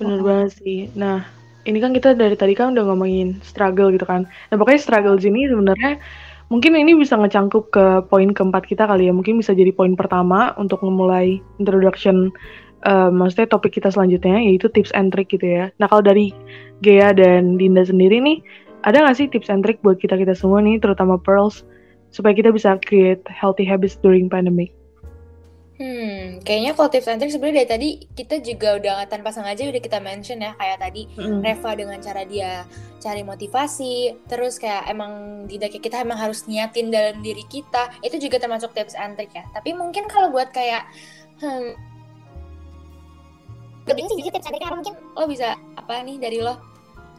bener 0.00 0.20
banget 0.26 0.50
sih. 0.58 0.90
Nah, 0.98 1.22
ini 1.62 1.78
kan 1.78 1.94
kita 1.94 2.18
dari 2.18 2.34
tadi 2.34 2.54
kan 2.56 2.74
udah 2.74 2.84
ngomongin 2.90 3.38
struggle 3.46 3.92
gitu 3.94 4.06
kan. 4.06 4.26
Nah, 4.26 4.56
pokoknya 4.58 4.80
struggle 4.82 5.16
sini 5.20 5.46
sebenarnya 5.46 6.02
mungkin 6.50 6.74
ini 6.76 6.98
bisa 6.98 7.14
ngecangkup 7.16 7.70
ke 7.70 7.84
poin 8.10 8.34
keempat 8.34 8.66
kita 8.66 8.84
kali 8.84 9.08
ya. 9.08 9.14
Mungkin 9.14 9.38
bisa 9.38 9.54
jadi 9.54 9.70
poin 9.70 9.94
pertama 9.94 10.52
untuk 10.58 10.82
memulai 10.82 11.38
introduction 11.62 12.34
uh, 12.84 13.08
maksudnya 13.08 13.48
topik 13.48 13.78
kita 13.78 13.88
selanjutnya 13.88 14.42
yaitu 14.42 14.66
tips 14.68 14.92
and 14.92 15.14
trick 15.14 15.30
gitu 15.32 15.46
ya. 15.46 15.64
Nah 15.78 15.86
kalau 15.88 16.04
dari 16.04 16.34
Gea 16.82 17.14
dan 17.14 17.56
Dinda 17.56 17.86
sendiri 17.86 18.20
nih, 18.20 18.42
ada 18.84 19.04
nggak 19.04 19.16
sih 19.16 19.26
tips 19.28 19.48
and 19.52 19.62
trick 19.64 19.80
buat 19.84 20.00
kita 20.00 20.16
kita 20.16 20.32
semua 20.32 20.64
nih, 20.64 20.80
terutama 20.80 21.20
Pearls, 21.20 21.62
supaya 22.10 22.32
kita 22.32 22.50
bisa 22.50 22.76
create 22.80 23.22
healthy 23.28 23.64
habits 23.64 24.00
during 24.00 24.32
pandemic? 24.32 24.72
Hmm, 25.80 26.44
kayaknya 26.44 26.76
kalau 26.76 26.92
tips 26.92 27.08
and 27.08 27.24
trick 27.24 27.32
sebenarnya 27.32 27.64
dari 27.64 27.70
tadi 27.72 27.88
kita 28.12 28.44
juga 28.44 28.76
udah 28.76 29.08
tanpa 29.08 29.32
sengaja 29.32 29.64
udah 29.64 29.80
kita 29.80 29.96
mention 29.96 30.44
ya 30.44 30.52
kayak 30.60 30.76
tadi 30.76 31.08
mm. 31.16 31.40
Reva 31.40 31.72
dengan 31.72 31.96
cara 32.04 32.28
dia 32.28 32.68
cari 33.00 33.24
motivasi, 33.24 34.12
terus 34.28 34.60
kayak 34.60 34.92
emang 34.92 35.48
tidak 35.48 35.72
kita 35.80 36.04
emang 36.04 36.20
harus 36.20 36.44
niatin 36.44 36.92
dalam 36.92 37.24
diri 37.24 37.48
kita, 37.48 37.88
itu 38.04 38.20
juga 38.20 38.36
termasuk 38.36 38.76
tips 38.76 38.92
and 38.92 39.16
trick 39.16 39.32
ya. 39.32 39.40
Tapi 39.56 39.72
mungkin 39.72 40.04
kalau 40.04 40.28
buat 40.28 40.52
kayak 40.52 40.84
hmm, 41.40 41.72
lebih 43.88 44.04
sih 44.06 44.30
tips 44.30 44.46
and 44.46 44.54
trick 44.54 44.70
mungkin 44.70 44.94
lo 45.16 45.24
bisa 45.26 45.56
apa 45.80 46.04
nih 46.04 46.16
dari 46.20 46.38
lo 46.38 46.60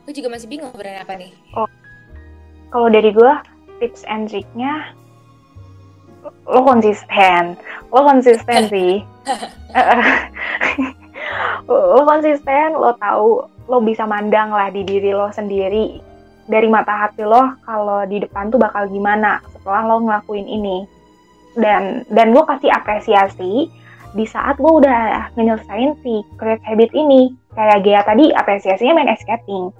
gue 0.05 0.13
juga 0.15 0.31
masih 0.33 0.47
bingung 0.47 0.71
sebenarnya 0.73 1.03
apa 1.03 1.13
nih 1.19 1.31
oh 1.57 1.69
kalau 2.71 2.87
dari 2.87 3.11
gue 3.11 3.33
tips 3.83 4.07
and 4.07 4.31
triknya 4.31 4.95
lo 6.45 6.59
konsisten 6.63 7.57
lo 7.91 8.01
konsisten 8.07 8.61
sih. 8.71 8.93
Lo 11.69 12.03
konsisten 12.03 12.73
lo 12.73 12.97
tahu 12.97 13.45
lo 13.69 13.77
bisa 13.85 14.03
mandang 14.09 14.51
lah 14.51 14.73
di 14.73 14.83
diri 14.83 15.13
lo 15.13 15.29
sendiri 15.31 16.01
dari 16.49 16.67
mata 16.67 17.07
hati 17.07 17.23
lo 17.23 17.55
kalau 17.63 18.03
di 18.09 18.19
depan 18.19 18.51
tuh 18.51 18.59
bakal 18.59 18.89
gimana 18.89 19.39
setelah 19.53 19.85
lo 19.87 20.03
ngelakuin 20.03 20.47
ini. 20.49 20.83
Dan 21.55 22.03
dan 22.11 22.33
gue 22.35 22.43
kasih 22.43 22.71
apresiasi 22.73 23.69
di 24.11 24.25
saat 24.27 24.59
gue 24.59 24.71
udah 24.83 25.31
nyelesain 25.37 25.95
si 26.03 26.25
create 26.35 26.63
habit 26.65 26.91
ini. 26.91 27.31
Kayak 27.55 27.83
Gea 27.83 28.01
tadi 28.03 28.25
apresiasinya 28.33 28.97
main 28.97 29.15
skating. 29.19 29.71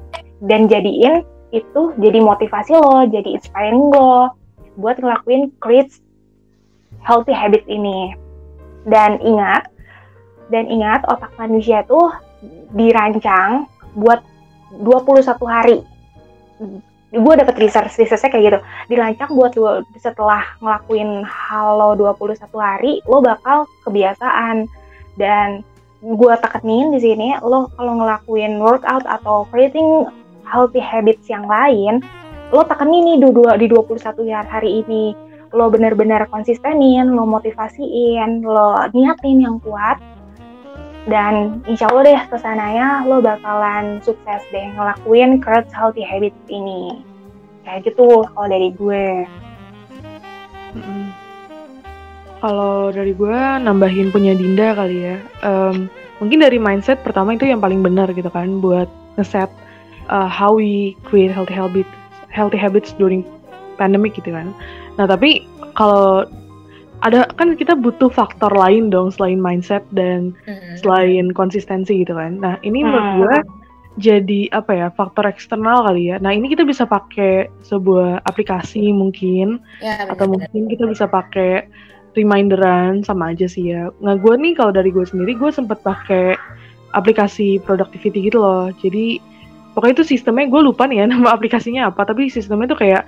Dan 0.43 0.67
jadiin 0.71 1.23
itu 1.51 1.81
jadi 1.99 2.19
motivasi 2.23 2.71
lo 2.77 3.07
jadi 3.11 3.35
inspiring 3.35 3.91
lo 3.91 4.31
buat 4.79 4.95
ngelakuin 4.99 5.51
create 5.59 5.91
healthy 7.05 7.33
habit 7.33 7.65
ini. 7.67 8.15
Dan 8.85 9.21
ingat 9.21 9.69
dan 10.49 10.67
ingat 10.67 11.05
otak 11.07 11.31
manusia 11.37 11.85
tuh 11.85 12.11
dirancang 12.73 13.69
buat 13.93 14.19
21 14.81 15.37
hari. 15.47 15.77
Gue 17.11 17.33
dapet 17.35 17.59
research 17.59 17.99
researchnya 17.99 18.31
kayak 18.31 18.43
gitu. 18.47 18.59
Dirancang 18.87 19.31
buat 19.35 19.53
lo 19.59 19.83
setelah 19.99 20.41
ngelakuin 20.63 21.27
halo 21.27 21.93
21 21.99 22.47
hari 22.57 23.03
lo 23.05 23.19
bakal 23.19 23.67
kebiasaan. 23.83 24.65
Dan 25.19 25.61
gue 26.01 26.33
tekenin 26.41 26.89
di 26.89 26.99
sini 27.03 27.37
lo 27.45 27.69
kalau 27.77 28.01
ngelakuin 28.01 28.57
workout 28.57 29.05
atau 29.05 29.45
creating 29.53 30.09
healthy 30.47 30.81
habits 30.81 31.29
yang 31.29 31.45
lain 31.45 32.01
lo 32.51 32.65
tekenin 32.67 33.15
nih 33.15 33.17
di, 33.21 33.29
di 33.63 33.67
21 33.69 34.01
hari 34.49 34.83
ini 34.83 35.15
lo 35.51 35.67
bener-bener 35.67 36.27
konsistenin 36.31 37.11
lo 37.11 37.27
motivasiin 37.27 38.43
lo 38.43 38.79
niatin 38.95 39.43
yang 39.43 39.57
kuat 39.59 39.99
dan 41.09 41.65
insya 41.65 41.89
Allah 41.89 42.03
deh 42.05 42.21
ke 42.29 42.37
sananya 42.37 43.01
lo 43.09 43.19
bakalan 43.19 43.97
sukses 44.05 44.41
deh 44.53 44.69
ngelakuin 44.77 45.41
Kurt 45.41 45.65
Healthy 45.73 46.05
Habits 46.05 46.37
ini. 46.45 47.01
Kayak 47.65 47.89
gitu 47.89 48.25
kalau 48.29 48.47
dari 48.49 48.69
gue. 48.77 49.25
Kalau 52.41 52.93
dari 52.93 53.13
gue 53.17 53.39
nambahin 53.65 54.13
punya 54.13 54.37
Dinda 54.37 54.77
kali 54.77 54.97
ya. 55.09 55.17
Um, 55.41 55.89
mungkin 56.21 56.45
dari 56.45 56.61
mindset 56.61 57.01
pertama 57.01 57.33
itu 57.33 57.49
yang 57.49 57.57
paling 57.57 57.81
benar 57.81 58.13
gitu 58.13 58.29
kan 58.29 58.61
buat 58.61 58.85
ngeset 59.17 59.49
uh, 60.13 60.29
how 60.29 60.53
we 60.53 60.93
create 61.01 61.33
healthy 61.33 61.57
habits 61.57 61.89
healthy 62.29 62.61
habits 62.61 62.93
during 63.01 63.25
pandemic 63.81 64.13
gitu 64.13 64.29
kan 64.29 64.53
nah 65.01 65.09
tapi 65.09 65.49
kalau 65.73 66.29
ada 67.01 67.25
kan 67.33 67.57
kita 67.57 67.73
butuh 67.73 68.13
faktor 68.13 68.53
lain 68.53 68.93
dong 68.93 69.09
selain 69.09 69.41
mindset 69.41 69.81
dan 69.89 70.37
hmm. 70.45 70.77
selain 70.77 71.33
konsistensi 71.33 72.05
gitu 72.05 72.13
kan. 72.13 72.37
Nah 72.37 72.61
ini 72.61 72.85
hmm. 72.85 72.85
menurut 72.85 73.09
gue 73.17 73.35
jadi 73.99 74.41
apa 74.53 74.71
ya 74.71 74.87
faktor 74.93 75.25
eksternal 75.25 75.83
kali 75.83 76.13
ya. 76.13 76.21
Nah 76.21 76.31
ini 76.31 76.47
kita 76.53 76.61
bisa 76.61 76.85
pakai 76.85 77.49
sebuah 77.65 78.23
aplikasi 78.29 78.93
mungkin 78.93 79.59
ya, 79.81 80.05
bener, 80.05 80.13
atau 80.13 80.25
mungkin 80.29 80.61
kita 80.69 80.85
bisa 80.87 81.09
pakai 81.09 81.65
reminderan 82.13 83.01
sama 83.01 83.33
aja 83.33 83.49
sih 83.49 83.73
ya. 83.73 83.89
Nah 83.99 84.15
gue 84.15 84.33
nih 84.37 84.53
kalau 84.53 84.69
dari 84.69 84.93
gue 84.93 85.03
sendiri 85.03 85.33
gue 85.33 85.49
sempet 85.49 85.81
pakai 85.81 86.37
aplikasi 86.93 87.57
productivity 87.65 88.29
gitu 88.29 88.39
loh. 88.39 88.69
Jadi 88.77 89.17
pokoknya 89.73 90.05
itu 90.05 90.05
sistemnya 90.15 90.45
gue 90.47 90.61
lupa 90.61 90.85
nih 90.85 91.01
ya 91.01 91.05
nama 91.09 91.33
aplikasinya 91.35 91.89
apa. 91.89 92.05
Tapi 92.05 92.29
sistemnya 92.29 92.77
tuh 92.77 92.79
kayak 92.85 93.03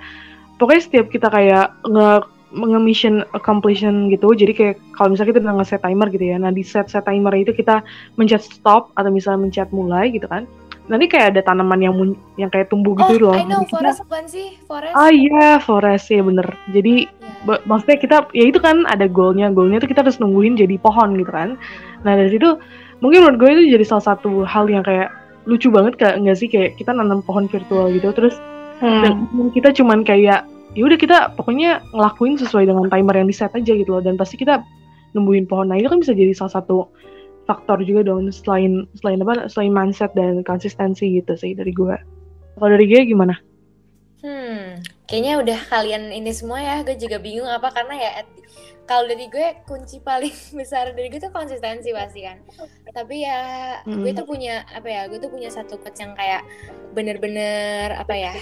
pokoknya 0.58 0.82
setiap 0.82 1.06
kita 1.10 1.28
kayak 1.30 1.74
nge 1.86 2.08
nge-mission 2.54 3.26
accomplishment 3.34 4.14
gitu. 4.14 4.30
Jadi 4.32 4.52
kayak 4.54 4.76
kalau 4.94 5.12
misalnya 5.12 5.30
kita 5.34 5.40
udah 5.42 5.54
nge-set 5.58 5.82
timer 5.82 6.08
gitu 6.14 6.24
ya. 6.24 6.36
Nah, 6.38 6.54
di 6.54 6.62
set 6.62 6.86
set 6.86 7.02
timer 7.02 7.34
itu 7.34 7.50
kita 7.50 7.82
mencet 8.14 8.46
stop 8.46 8.94
atau 8.94 9.10
misalnya 9.10 9.50
mencet 9.50 9.68
mulai 9.74 10.14
gitu 10.14 10.30
kan. 10.30 10.46
Nanti 10.84 11.08
kayak 11.08 11.34
ada 11.34 11.40
tanaman 11.42 11.80
yang 11.80 11.94
yang 12.36 12.52
kayak 12.52 12.68
tumbuh 12.68 12.94
gitu 12.94 13.26
oh, 13.26 13.32
loh. 13.32 13.34
I 13.34 13.42
know, 13.48 13.64
forest 13.66 14.04
bukan 14.06 14.24
sih? 14.28 14.60
Forest. 14.68 14.94
Ah 14.94 15.10
iya, 15.10 15.58
forest 15.58 16.06
ya 16.12 16.22
bener. 16.22 16.46
Jadi 16.70 17.08
yeah. 17.08 17.60
maksudnya 17.64 17.98
kita 17.98 18.16
ya 18.36 18.44
itu 18.46 18.60
kan 18.60 18.86
ada 18.86 19.08
goalnya. 19.10 19.50
Goalnya 19.50 19.82
itu 19.82 19.90
kita 19.90 20.06
harus 20.06 20.20
nungguin 20.20 20.60
jadi 20.60 20.76
pohon 20.78 21.16
gitu 21.18 21.32
kan. 21.32 21.56
Nah 22.04 22.12
dari 22.14 22.30
situ 22.30 22.60
mungkin 23.02 23.26
menurut 23.26 23.38
gue 23.40 23.50
itu 23.50 23.62
jadi 23.74 23.84
salah 23.84 24.14
satu 24.14 24.46
hal 24.46 24.68
yang 24.70 24.84
kayak 24.84 25.10
lucu 25.44 25.68
banget 25.68 26.00
kayak 26.00 26.20
enggak 26.20 26.36
sih 26.40 26.48
kayak 26.48 26.76
kita 26.80 26.92
nanam 26.92 27.20
pohon 27.20 27.44
virtual 27.48 27.92
gitu 27.92 28.12
terus 28.16 28.36
hmm. 28.84 29.02
dan 29.04 29.14
kita 29.56 29.72
cuman 29.72 30.04
kayak 30.04 30.44
ya 30.74 30.82
udah 30.84 30.98
kita 30.98 31.18
pokoknya 31.38 31.80
ngelakuin 31.94 32.36
sesuai 32.36 32.68
dengan 32.68 32.90
timer 32.92 33.14
yang 33.16 33.28
di 33.30 33.36
set 33.36 33.54
aja 33.56 33.72
gitu 33.72 33.88
loh. 33.88 34.02
Dan 34.04 34.20
pasti 34.20 34.36
kita 34.36 34.60
nembuin 35.16 35.48
pohon. 35.48 35.70
Nah 35.70 35.78
itu 35.80 35.88
kan 35.88 36.02
bisa 36.02 36.12
jadi 36.12 36.36
salah 36.36 36.60
satu 36.60 36.90
faktor 37.48 37.80
juga 37.84 38.04
dong 38.08 38.28
selain 38.32 38.88
selain 39.00 39.20
apa 39.20 39.48
selain 39.52 39.72
mindset 39.72 40.12
dan 40.16 40.40
konsistensi 40.44 41.20
gitu 41.20 41.36
sih 41.36 41.52
dari 41.52 41.76
gue 41.76 41.92
kalau 42.56 42.68
dari 42.72 42.84
gue 42.88 43.00
gimana? 43.04 43.36
Hmm 44.24 44.80
kayaknya 45.04 45.34
udah 45.40 45.58
kalian 45.68 46.10
ini 46.10 46.32
semua 46.32 46.60
ya. 46.60 46.76
Gue 46.82 46.96
juga 46.96 47.20
bingung 47.20 47.48
apa 47.48 47.70
karena 47.70 47.94
ya 47.94 48.10
kalau 48.84 49.08
dari 49.08 49.28
gue 49.28 49.46
kunci 49.64 50.00
paling 50.00 50.32
besar 50.58 50.92
dari 50.92 51.08
gue 51.12 51.20
tuh 51.20 51.32
konsistensi 51.32 51.92
pasti 51.92 52.24
kan. 52.24 52.40
Tapi 52.90 53.16
ya 53.24 53.40
hmm. 53.84 54.02
gue 54.02 54.12
tuh 54.16 54.26
punya 54.26 54.64
apa 54.72 54.88
ya 54.88 55.02
gue 55.08 55.18
tuh 55.20 55.30
punya 55.30 55.52
satu 55.52 55.78
quotes 55.80 56.00
yang 56.00 56.16
kayak 56.16 56.42
bener-bener 56.96 57.94
apa 57.94 58.14
ya 58.16 58.34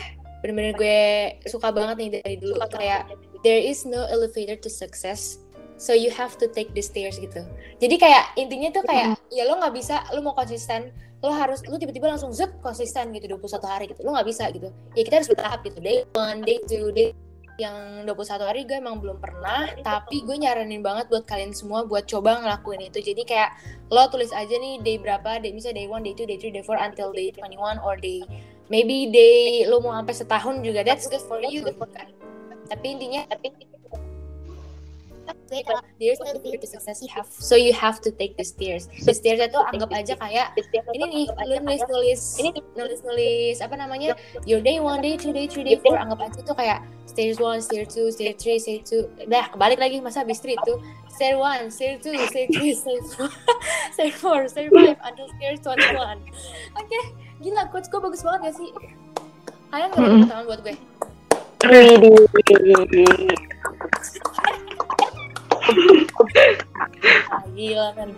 bener-bener 0.43 0.75
gue 0.75 1.01
suka 1.47 1.71
banget 1.71 1.97
nih 2.03 2.11
dari 2.21 2.37
dulu. 2.37 2.59
Kayak 2.69 3.09
there 3.47 3.63
is 3.63 3.87
no 3.87 4.05
elevator 4.11 4.59
to 4.59 4.69
success 4.69 5.39
so 5.83 5.91
you 5.91 6.15
have 6.15 6.39
to 6.39 6.47
take 6.51 6.71
the 6.75 6.85
stairs 6.85 7.19
gitu. 7.19 7.43
Jadi 7.83 7.99
kayak 7.99 8.39
intinya 8.39 8.71
tuh 8.71 8.85
kayak 8.87 9.19
ya 9.35 9.47
lo 9.47 9.59
nggak 9.59 9.75
bisa 9.75 10.07
lo 10.15 10.23
mau 10.23 10.35
konsisten 10.35 10.95
lo 11.23 11.31
harus 11.31 11.63
lo 11.67 11.79
tiba-tiba 11.79 12.11
langsung 12.11 12.35
zut 12.35 12.51
konsisten 12.63 13.15
gitu 13.15 13.31
21 13.35 13.63
hari 13.67 13.85
gitu. 13.91 14.03
Lo 14.07 14.15
nggak 14.15 14.29
bisa 14.29 14.47
gitu. 14.55 14.71
Ya 14.95 15.03
kita 15.03 15.23
harus 15.23 15.31
bertahap 15.31 15.63
gitu. 15.67 15.79
Day 15.83 16.07
one 16.15 16.43
day 16.47 16.59
two 16.67 16.95
day 16.95 17.11
yang 17.61 18.09
21 18.09 18.49
hari 18.49 18.61
gue 18.65 18.81
emang 18.81 18.97
belum 18.97 19.21
pernah 19.21 19.69
tapi 19.85 20.25
gue 20.25 20.37
nyaranin 20.41 20.81
banget 20.81 21.13
buat 21.13 21.29
kalian 21.29 21.53
semua 21.53 21.85
buat 21.85 22.07
coba 22.07 22.41
ngelakuin 22.43 22.89
itu. 22.89 22.99
Jadi 23.03 23.23
kayak 23.27 23.55
lo 23.91 24.07
tulis 24.09 24.31
aja 24.31 24.55
nih 24.55 24.81
day 24.81 24.97
berapa 25.03 25.43
day 25.43 25.51
misalnya 25.51 25.85
day 25.85 25.89
one 25.91 26.03
day 26.07 26.15
two 26.15 26.25
day 26.25 26.39
three 26.39 26.55
day 26.55 26.65
four 26.65 26.79
until 26.79 27.11
day 27.11 27.35
21 27.35 27.83
or 27.83 27.99
day 27.99 28.25
maybe 28.73 29.13
day 29.13 29.69
lo 29.69 29.85
mau 29.85 29.93
sampai 29.93 30.17
setahun 30.17 30.65
juga 30.65 30.81
that's 30.81 31.05
good 31.13 31.21
for 31.29 31.45
you. 31.45 31.61
Kan 31.93 32.09
tapi 32.73 32.97
intinya 32.97 33.29
tapi 33.29 33.53
there's 36.01 36.19
no 36.21 36.41
fear 36.41 36.59
to 36.59 36.67
success 36.67 37.03
you 37.03 37.09
have. 37.15 37.29
So 37.29 37.55
you 37.57 37.73
have 37.73 38.01
to 38.01 38.11
take 38.11 38.37
the 38.37 38.45
stairs. 38.45 38.89
The 39.05 39.15
stairs 39.15 39.41
itu 39.45 39.61
anggap 39.61 39.93
aja 39.93 40.15
kayak 40.17 40.57
ini 40.97 41.05
nih 41.05 41.27
lu 41.47 41.57
nulis 41.61 41.83
nulis 41.87 42.21
nulis 42.75 43.01
nulis 43.05 43.57
apa 43.61 43.77
namanya 43.77 44.17
your 44.49 44.65
day 44.65 44.81
one 44.81 45.05
day 45.05 45.21
two 45.21 45.31
day 45.31 45.45
three 45.45 45.63
day 45.63 45.77
four 45.79 46.01
anggap 46.01 46.33
aja 46.33 46.41
tuh 46.41 46.57
kayak 46.57 46.81
stairs 47.05 47.37
one 47.37 47.61
stair 47.61 47.85
two 47.85 48.09
stair 48.09 48.33
three 48.35 48.57
stair 48.57 48.81
two. 48.81 49.07
Dah 49.29 49.53
kebalik 49.53 49.79
lagi 49.79 50.01
masa 50.01 50.25
habis 50.25 50.41
three 50.41 50.57
itu 50.57 50.75
stair 51.13 51.37
one 51.37 51.69
stair 51.69 52.01
two 52.01 52.17
stair 52.33 52.49
three 52.49 52.73
stair 52.73 53.01
four. 53.13 53.29
Stair 53.93 54.13
four 54.17 54.49
stair 54.49 54.73
five 54.73 54.97
until 55.05 55.29
stair 55.37 55.53
twenty 55.61 55.85
one 55.93 56.17
oke 56.81 56.89
okay. 56.89 57.05
Gila, 57.43 57.67
coach 57.75 57.91
gue 57.91 57.99
bagus 57.99 58.23
banget 58.23 58.41
gak 58.47 58.57
sih? 58.63 58.71
Kalian 59.75 59.91
gak 59.91 59.99
mm 59.99 60.23
tangan 60.31 60.45
buat 60.47 60.61
gue? 60.63 60.75
ah, 67.31 67.43
gila 67.55 67.89
kan 67.95 68.11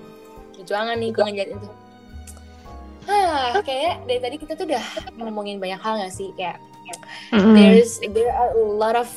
perjuangan 0.56 0.96
nih 0.96 1.10
gue 1.12 1.24
ngejarin 1.28 1.56
itu 1.60 1.68
Hah, 3.04 3.60
kayak 3.60 4.08
dari 4.08 4.20
tadi 4.20 4.36
kita 4.40 4.56
tuh 4.56 4.64
udah 4.64 4.84
ngomongin 5.20 5.60
banyak 5.60 5.76
hal 5.76 6.00
gak 6.00 6.12
sih? 6.12 6.32
Kayak 6.40 6.56
mm. 7.32 7.52
there's 7.52 8.00
there 8.16 8.32
are 8.32 8.52
a 8.56 8.64
lot 8.64 8.96
of 8.96 9.08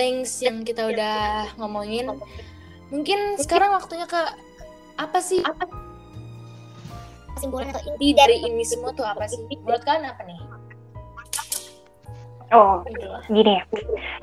things 0.00 0.32
yang 0.40 0.64
kita 0.64 0.88
udah 0.88 1.48
ngomongin. 1.60 2.16
Mungkin 2.88 3.36
sekarang 3.36 3.76
waktunya 3.76 4.08
ke 4.08 4.20
apa 4.96 5.20
sih? 5.20 5.44
apa 5.44 5.68
kesimpulan 7.36 7.68
atau 7.68 7.84
inti 7.92 8.16
dari 8.16 8.40
ini 8.40 8.64
semua 8.64 8.96
tuh 8.96 9.04
apa 9.04 9.28
sih? 9.28 9.44
Menurut 9.44 9.84
kalian 9.84 10.08
apa 10.08 10.24
nih? 10.24 10.38
Oh, 12.54 12.80
gini 13.28 13.60
ya. 13.60 13.62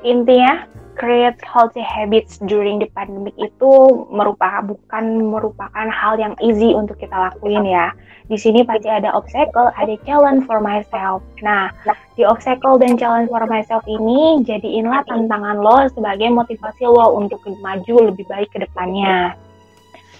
Intinya, 0.02 0.66
create 0.96 1.38
healthy 1.44 1.84
habits 1.84 2.40
during 2.48 2.80
the 2.80 2.88
pandemic 2.96 3.36
itu 3.36 3.70
merupakan 4.10 4.64
bukan 4.64 5.28
merupakan 5.28 5.86
hal 5.92 6.16
yang 6.16 6.34
easy 6.40 6.72
untuk 6.72 6.96
kita 6.98 7.12
lakuin 7.12 7.62
ya. 7.68 7.92
Di 8.26 8.40
sini 8.40 8.64
pasti 8.64 8.88
ada 8.88 9.12
obstacle, 9.12 9.68
ada 9.76 9.94
challenge 10.08 10.48
for 10.48 10.58
myself. 10.58 11.20
Nah, 11.44 11.68
di 12.16 12.24
obstacle 12.24 12.80
dan 12.80 12.96
challenge 12.96 13.28
for 13.28 13.44
myself 13.44 13.84
ini 13.84 14.40
jadiinlah 14.42 15.04
tantangan 15.04 15.60
lo 15.60 15.84
sebagai 15.92 16.32
motivasi 16.32 16.88
lo 16.88 17.20
untuk 17.20 17.44
maju 17.60 18.08
lebih 18.08 18.24
baik 18.24 18.48
ke 18.56 18.64
depannya. 18.64 19.36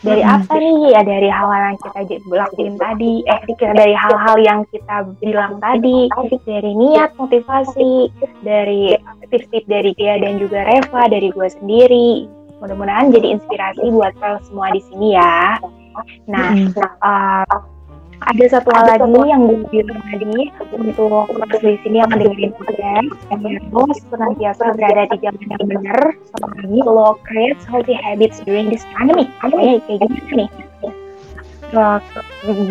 Dari 0.05 0.23
hmm. 0.23 0.35
apa 0.37 0.55
nih? 0.61 0.79
Ya 0.93 1.01
dari 1.03 1.29
hal-hal 1.33 1.63
yang 1.73 1.79
kita 1.81 2.01
lakuin 2.29 2.75
tadi. 2.77 3.15
Eh 3.25 3.41
kita 3.49 3.73
dari 3.73 3.95
hal-hal 3.97 4.37
yang 4.45 4.61
kita 4.69 4.97
bilang 5.19 5.57
tadi. 5.59 6.13
Dari 6.45 6.73
niat 6.77 7.17
motivasi. 7.17 8.13
Dari 8.45 8.95
tips-tips 9.33 9.67
dari 9.67 9.91
dia 9.97 10.21
dan 10.21 10.37
juga 10.37 10.69
Reva 10.69 11.09
dari 11.09 11.33
gue 11.33 11.49
sendiri. 11.49 12.11
Mudah-mudahan 12.61 13.11
jadi 13.11 13.41
inspirasi 13.41 13.91
buat 13.91 14.13
kalian 14.21 14.41
semua 14.47 14.69
di 14.71 14.81
sini 14.93 15.09
ya. 15.17 15.59
Nah 16.29 16.53
uh, 17.01 17.57
ada 18.23 18.45
satu 18.47 18.71
hal 18.71 18.87
lagi 18.87 19.21
yang 19.27 19.51
gue 19.51 19.67
bilang 19.75 20.01
tadi 20.07 20.49
untuk 20.71 21.51
di 21.59 21.75
sini 21.83 21.99
yang 21.99 22.11
dengerin 22.15 22.53
podcast 22.55 23.11
yang 23.31 23.43
lo 23.75 23.85
senantiasa 23.91 24.71
berada 24.79 25.11
di 25.11 25.17
jalan 25.19 25.45
yang 25.51 25.65
benar. 25.67 26.01
Selagi 26.31 26.79
lo 26.87 27.19
create 27.27 27.59
healthy 27.67 27.97
habits 27.99 28.39
during 28.47 28.71
this 28.71 28.87
pandemic. 28.95 29.27
Pokoknya 29.43 29.83
kayak 29.91 30.07
gini 30.07 30.47
nih? 30.47 30.51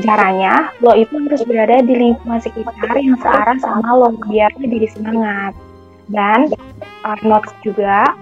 Caranya 0.08 0.72
lo 0.80 0.96
itu 0.96 1.12
harus 1.28 1.44
berada 1.44 1.84
di 1.84 1.92
lingkungan 1.92 2.40
sekitar 2.40 2.96
yang 2.96 3.20
searah 3.20 3.58
sama 3.60 3.90
lo 3.92 4.16
biar 4.32 4.50
jadi 4.58 4.88
semangat. 4.96 5.54
Dan 6.12 6.52
uh, 7.08 7.20
notes 7.24 7.52
juga 7.64 8.16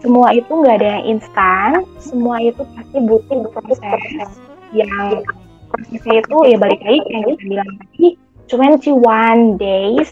semua 0.00 0.32
itu 0.36 0.48
nggak 0.48 0.76
ada 0.84 0.88
yang 1.00 1.18
instan. 1.18 1.70
Semua 1.98 2.38
itu 2.44 2.60
pasti 2.76 2.98
butuh 3.02 3.50
proses 3.56 4.28
yang 4.76 5.24
prosesnya 5.70 6.24
itu 6.24 6.36
ya 6.48 6.56
balik 6.56 6.80
lagi 6.82 7.00
kayak 7.06 7.24
kita 7.28 7.44
bilang 7.46 7.70
tadi 7.80 8.06
21 8.48 9.60
days 9.60 10.08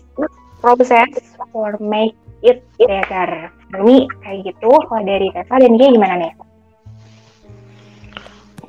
proses 0.60 1.12
for 1.52 1.76
make 1.80 2.16
it 2.44 2.60
better 2.78 3.50
ini 3.74 4.06
kayak 4.22 4.54
gitu 4.54 4.70
kalau 4.70 5.02
dari 5.02 5.28
Tessa 5.34 5.56
dan 5.58 5.72
dia 5.74 5.88
gimana 5.90 6.14
nih? 6.22 6.32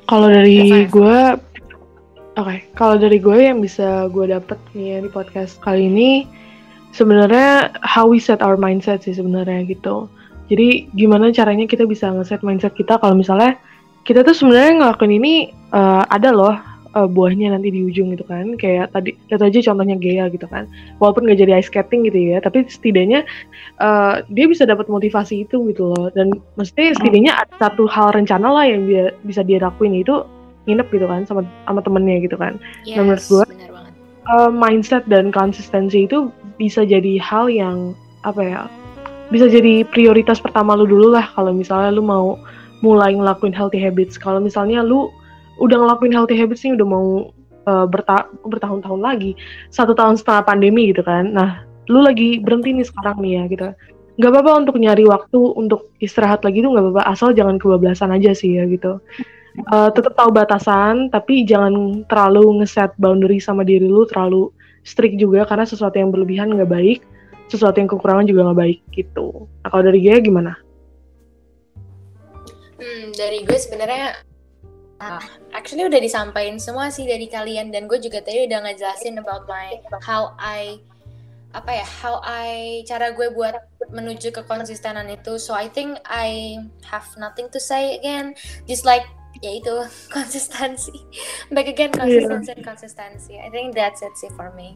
Kalau 0.08 0.28
dari 0.32 0.88
gue 0.88 1.18
Oke, 2.38 2.54
okay. 2.54 2.58
kalau 2.78 2.94
dari 2.94 3.18
gue 3.18 3.34
yang 3.34 3.58
bisa 3.58 4.06
gue 4.14 4.30
dapet 4.30 4.62
nih 4.70 4.94
ya 4.94 4.98
di 5.02 5.10
podcast 5.10 5.58
kali 5.58 5.90
ini 5.90 6.22
sebenarnya 6.94 7.74
how 7.82 8.06
we 8.06 8.22
set 8.22 8.38
our 8.46 8.54
mindset 8.54 9.02
sih 9.02 9.10
sebenarnya 9.10 9.66
gitu. 9.66 10.06
Jadi 10.46 10.86
gimana 10.94 11.34
caranya 11.34 11.66
kita 11.66 11.82
bisa 11.82 12.14
ngeset 12.14 12.46
mindset 12.46 12.78
kita 12.78 12.94
kalau 13.02 13.18
misalnya 13.18 13.58
kita 14.06 14.22
tuh 14.22 14.38
sebenarnya 14.38 14.86
ngelakuin 14.86 15.18
ini 15.18 15.34
uh, 15.74 16.06
ada 16.14 16.30
loh 16.30 16.54
uh, 16.98 17.06
buahnya 17.06 17.54
nanti 17.54 17.70
di 17.70 17.86
ujung 17.86 18.10
gitu 18.10 18.26
kan. 18.26 18.58
Kayak 18.58 18.90
tadi 18.90 19.14
lihat 19.30 19.42
aja 19.46 19.58
contohnya 19.70 19.94
Gea 20.02 20.26
gitu 20.34 20.50
kan. 20.50 20.66
Walaupun 20.98 21.30
nggak 21.30 21.38
jadi 21.38 21.52
ice 21.62 21.70
skating 21.70 22.02
gitu 22.10 22.18
ya 22.34 22.42
tapi 22.42 22.66
setidaknya 22.66 23.22
uh, 23.78 24.26
dia 24.34 24.50
bisa 24.50 24.66
dapat 24.66 24.90
motivasi 24.90 25.46
itu 25.46 25.70
gitu 25.70 25.94
loh. 25.94 26.10
Dan 26.10 26.34
mesti 26.58 26.98
setidaknya 26.98 27.38
ada 27.46 27.54
satu 27.62 27.86
hal 27.86 28.10
rencana 28.10 28.50
lah 28.50 28.66
yang 28.66 28.90
dia 28.90 29.14
bisa 29.22 29.46
dia 29.46 29.62
lakuin 29.62 29.94
itu 29.94 30.26
nginep 30.66 30.88
gitu 30.90 31.06
kan 31.06 31.22
sama 31.30 31.46
sama 31.70 31.80
temennya 31.86 32.18
gitu 32.26 32.34
kan. 32.34 32.58
Yes, 32.82 32.98
nah, 32.98 33.14
menurut 33.14 33.24
gue 33.30 33.44
uh, 34.26 34.50
mindset 34.50 35.06
dan 35.06 35.30
konsistensi 35.30 36.04
itu 36.04 36.34
bisa 36.58 36.82
jadi 36.82 37.22
hal 37.22 37.46
yang 37.46 37.94
apa 38.26 38.42
ya 38.42 38.62
bisa 39.30 39.46
jadi 39.46 39.84
prioritas 39.86 40.42
pertama 40.42 40.74
lu 40.74 40.88
dulu 40.88 41.12
lah 41.14 41.30
kalau 41.36 41.52
misalnya 41.54 41.94
lu 41.94 42.02
mau 42.02 42.40
mulai 42.80 43.14
ngelakuin 43.14 43.54
healthy 43.54 43.78
habits. 43.78 44.16
Kalau 44.16 44.38
misalnya 44.38 44.82
lu 44.82 45.10
udah 45.58 45.76
ngelakuin 45.76 46.14
healthy 46.14 46.38
habits 46.38 46.62
nih 46.64 46.74
udah 46.74 46.86
mau 46.86 47.06
uh, 47.66 47.86
berta 47.86 48.30
bertahun-tahun 48.46 49.00
lagi. 49.02 49.36
Satu 49.68 49.92
tahun 49.92 50.16
setelah 50.16 50.46
pandemi 50.46 50.90
gitu 50.90 51.02
kan. 51.02 51.34
Nah 51.34 51.66
lu 51.90 52.04
lagi 52.04 52.38
berhenti 52.40 52.74
nih 52.74 52.86
sekarang 52.86 53.18
nih 53.20 53.32
ya 53.38 53.42
gitu. 53.50 53.66
Nggak 54.18 54.30
apa-apa 54.34 54.52
untuk 54.66 54.76
nyari 54.82 55.04
waktu 55.06 55.40
untuk 55.54 55.94
istirahat 56.02 56.42
lagi 56.42 56.62
tuh 56.62 56.74
nggak 56.74 56.84
apa-apa. 56.90 57.02
Asal 57.06 57.34
jangan 57.34 57.60
kebablasan 57.60 58.14
aja 58.14 58.34
sih 58.34 58.58
ya 58.58 58.64
gitu. 58.66 58.98
Uh, 59.74 59.90
tetap 59.90 60.14
tahu 60.14 60.30
batasan 60.30 61.10
tapi 61.10 61.42
jangan 61.42 62.06
terlalu 62.06 62.62
ngeset 62.62 62.94
boundary 62.94 63.42
sama 63.42 63.66
diri 63.66 63.90
lu 63.90 64.06
terlalu 64.06 64.54
strict 64.86 65.18
juga 65.18 65.42
karena 65.50 65.66
sesuatu 65.66 65.98
yang 65.98 66.14
berlebihan 66.14 66.54
nggak 66.54 66.70
baik 66.70 67.02
sesuatu 67.48 67.80
yang 67.80 67.90
kekurangan 67.90 68.28
juga 68.28 68.46
nggak 68.46 68.60
baik 68.60 68.78
gitu. 68.92 69.48
Nah 69.64 69.68
kalau 69.72 69.82
dari 69.82 69.98
gue 70.04 70.16
gimana? 70.20 70.52
Hmm, 72.78 73.10
dari 73.16 73.42
gue 73.42 73.58
sebenarnya 73.58 74.27
Nah, 74.98 75.22
actually 75.54 75.86
udah 75.86 76.02
disampaikan 76.02 76.58
semua 76.58 76.90
sih 76.90 77.06
dari 77.06 77.30
kalian 77.30 77.70
dan 77.70 77.86
gue 77.86 78.02
juga 78.02 78.18
tadi 78.18 78.50
udah 78.50 78.66
ngejelasin 78.66 79.22
about 79.22 79.46
my 79.46 79.78
how 80.02 80.34
I 80.42 80.82
apa 81.54 81.70
ya 81.70 81.86
how 81.86 82.18
I 82.26 82.82
cara 82.82 83.14
gue 83.14 83.30
buat 83.30 83.54
menuju 83.94 84.34
ke 84.34 84.42
konsistenan 84.42 85.06
itu. 85.06 85.38
So 85.38 85.54
I 85.54 85.70
think 85.70 86.02
I 86.02 86.58
have 86.90 87.06
nothing 87.14 87.46
to 87.54 87.62
say 87.62 87.94
again. 87.94 88.34
Just 88.66 88.82
like 88.82 89.06
ya 89.38 89.62
itu 89.62 89.70
konsistensi. 90.14 90.90
Back 91.54 91.70
again 91.70 91.94
konsistensi 91.94 92.58
yeah. 92.58 92.66
konsistensi 92.66 93.32
I 93.38 93.54
think 93.54 93.78
that's 93.78 94.02
it 94.02 94.18
sih 94.18 94.34
for 94.34 94.50
me. 94.58 94.74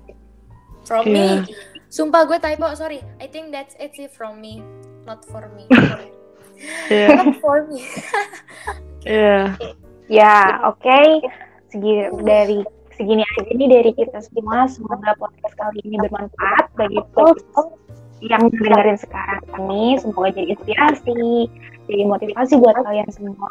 From 0.86 1.10
yeah. 1.10 1.42
me 1.42 1.50
sumpah 1.90 2.30
gue 2.30 2.38
typo 2.38 2.70
sorry. 2.78 3.02
I 3.18 3.26
think 3.26 3.50
that's 3.50 3.74
it 3.82 3.90
sih 3.98 4.06
from 4.06 4.38
me 4.38 4.62
not 5.02 5.26
for 5.26 5.50
me. 5.58 5.66
Yeah. 6.86 7.18
not 7.18 7.42
for 7.42 7.66
me. 7.66 7.82
Yeah 9.02 9.58
Ya, 10.12 10.60
oke. 10.68 10.84
Okay. 10.84 11.24
Segi 11.72 12.04
dari 12.20 12.60
segini 12.92 13.24
aja 13.24 13.48
nih 13.56 13.68
dari 13.80 13.90
kita 13.96 14.20
semua. 14.20 14.68
Semoga 14.68 15.16
podcast 15.16 15.56
kali 15.56 15.80
ini 15.88 15.96
bermanfaat 16.04 16.68
bagi 16.76 17.00
folks 17.16 17.48
yang 18.20 18.52
dengerin 18.52 19.00
sekarang 19.00 19.40
ini. 19.56 19.96
Semoga 19.96 20.36
jadi 20.36 20.52
inspirasi, 20.52 21.48
jadi 21.88 22.04
motivasi 22.04 22.60
buat 22.60 22.76
kalian 22.76 23.08
semua. 23.08 23.48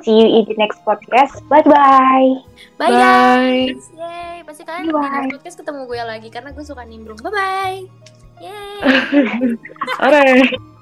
See 0.00 0.16
you 0.16 0.40
in 0.40 0.48
the 0.48 0.56
next 0.56 0.80
podcast. 0.88 1.36
Bye 1.52 1.68
bye. 1.68 2.32
Bye, 2.80 2.88
bye. 2.88 2.96
guys. 2.96 3.84
Yay. 3.92 4.40
Pasti 4.48 4.64
kalian 4.64 4.88
bye. 4.88 5.04
di 5.04 5.04
next 5.04 5.36
podcast 5.36 5.56
ketemu 5.60 5.80
gue 5.84 6.00
lagi 6.00 6.28
karena 6.32 6.48
gue 6.56 6.64
suka 6.64 6.80
nimbrung. 6.88 7.20
Bye 7.20 7.28
bye. 7.28 7.78
Yay. 8.40 8.80
Alright. 10.00 10.79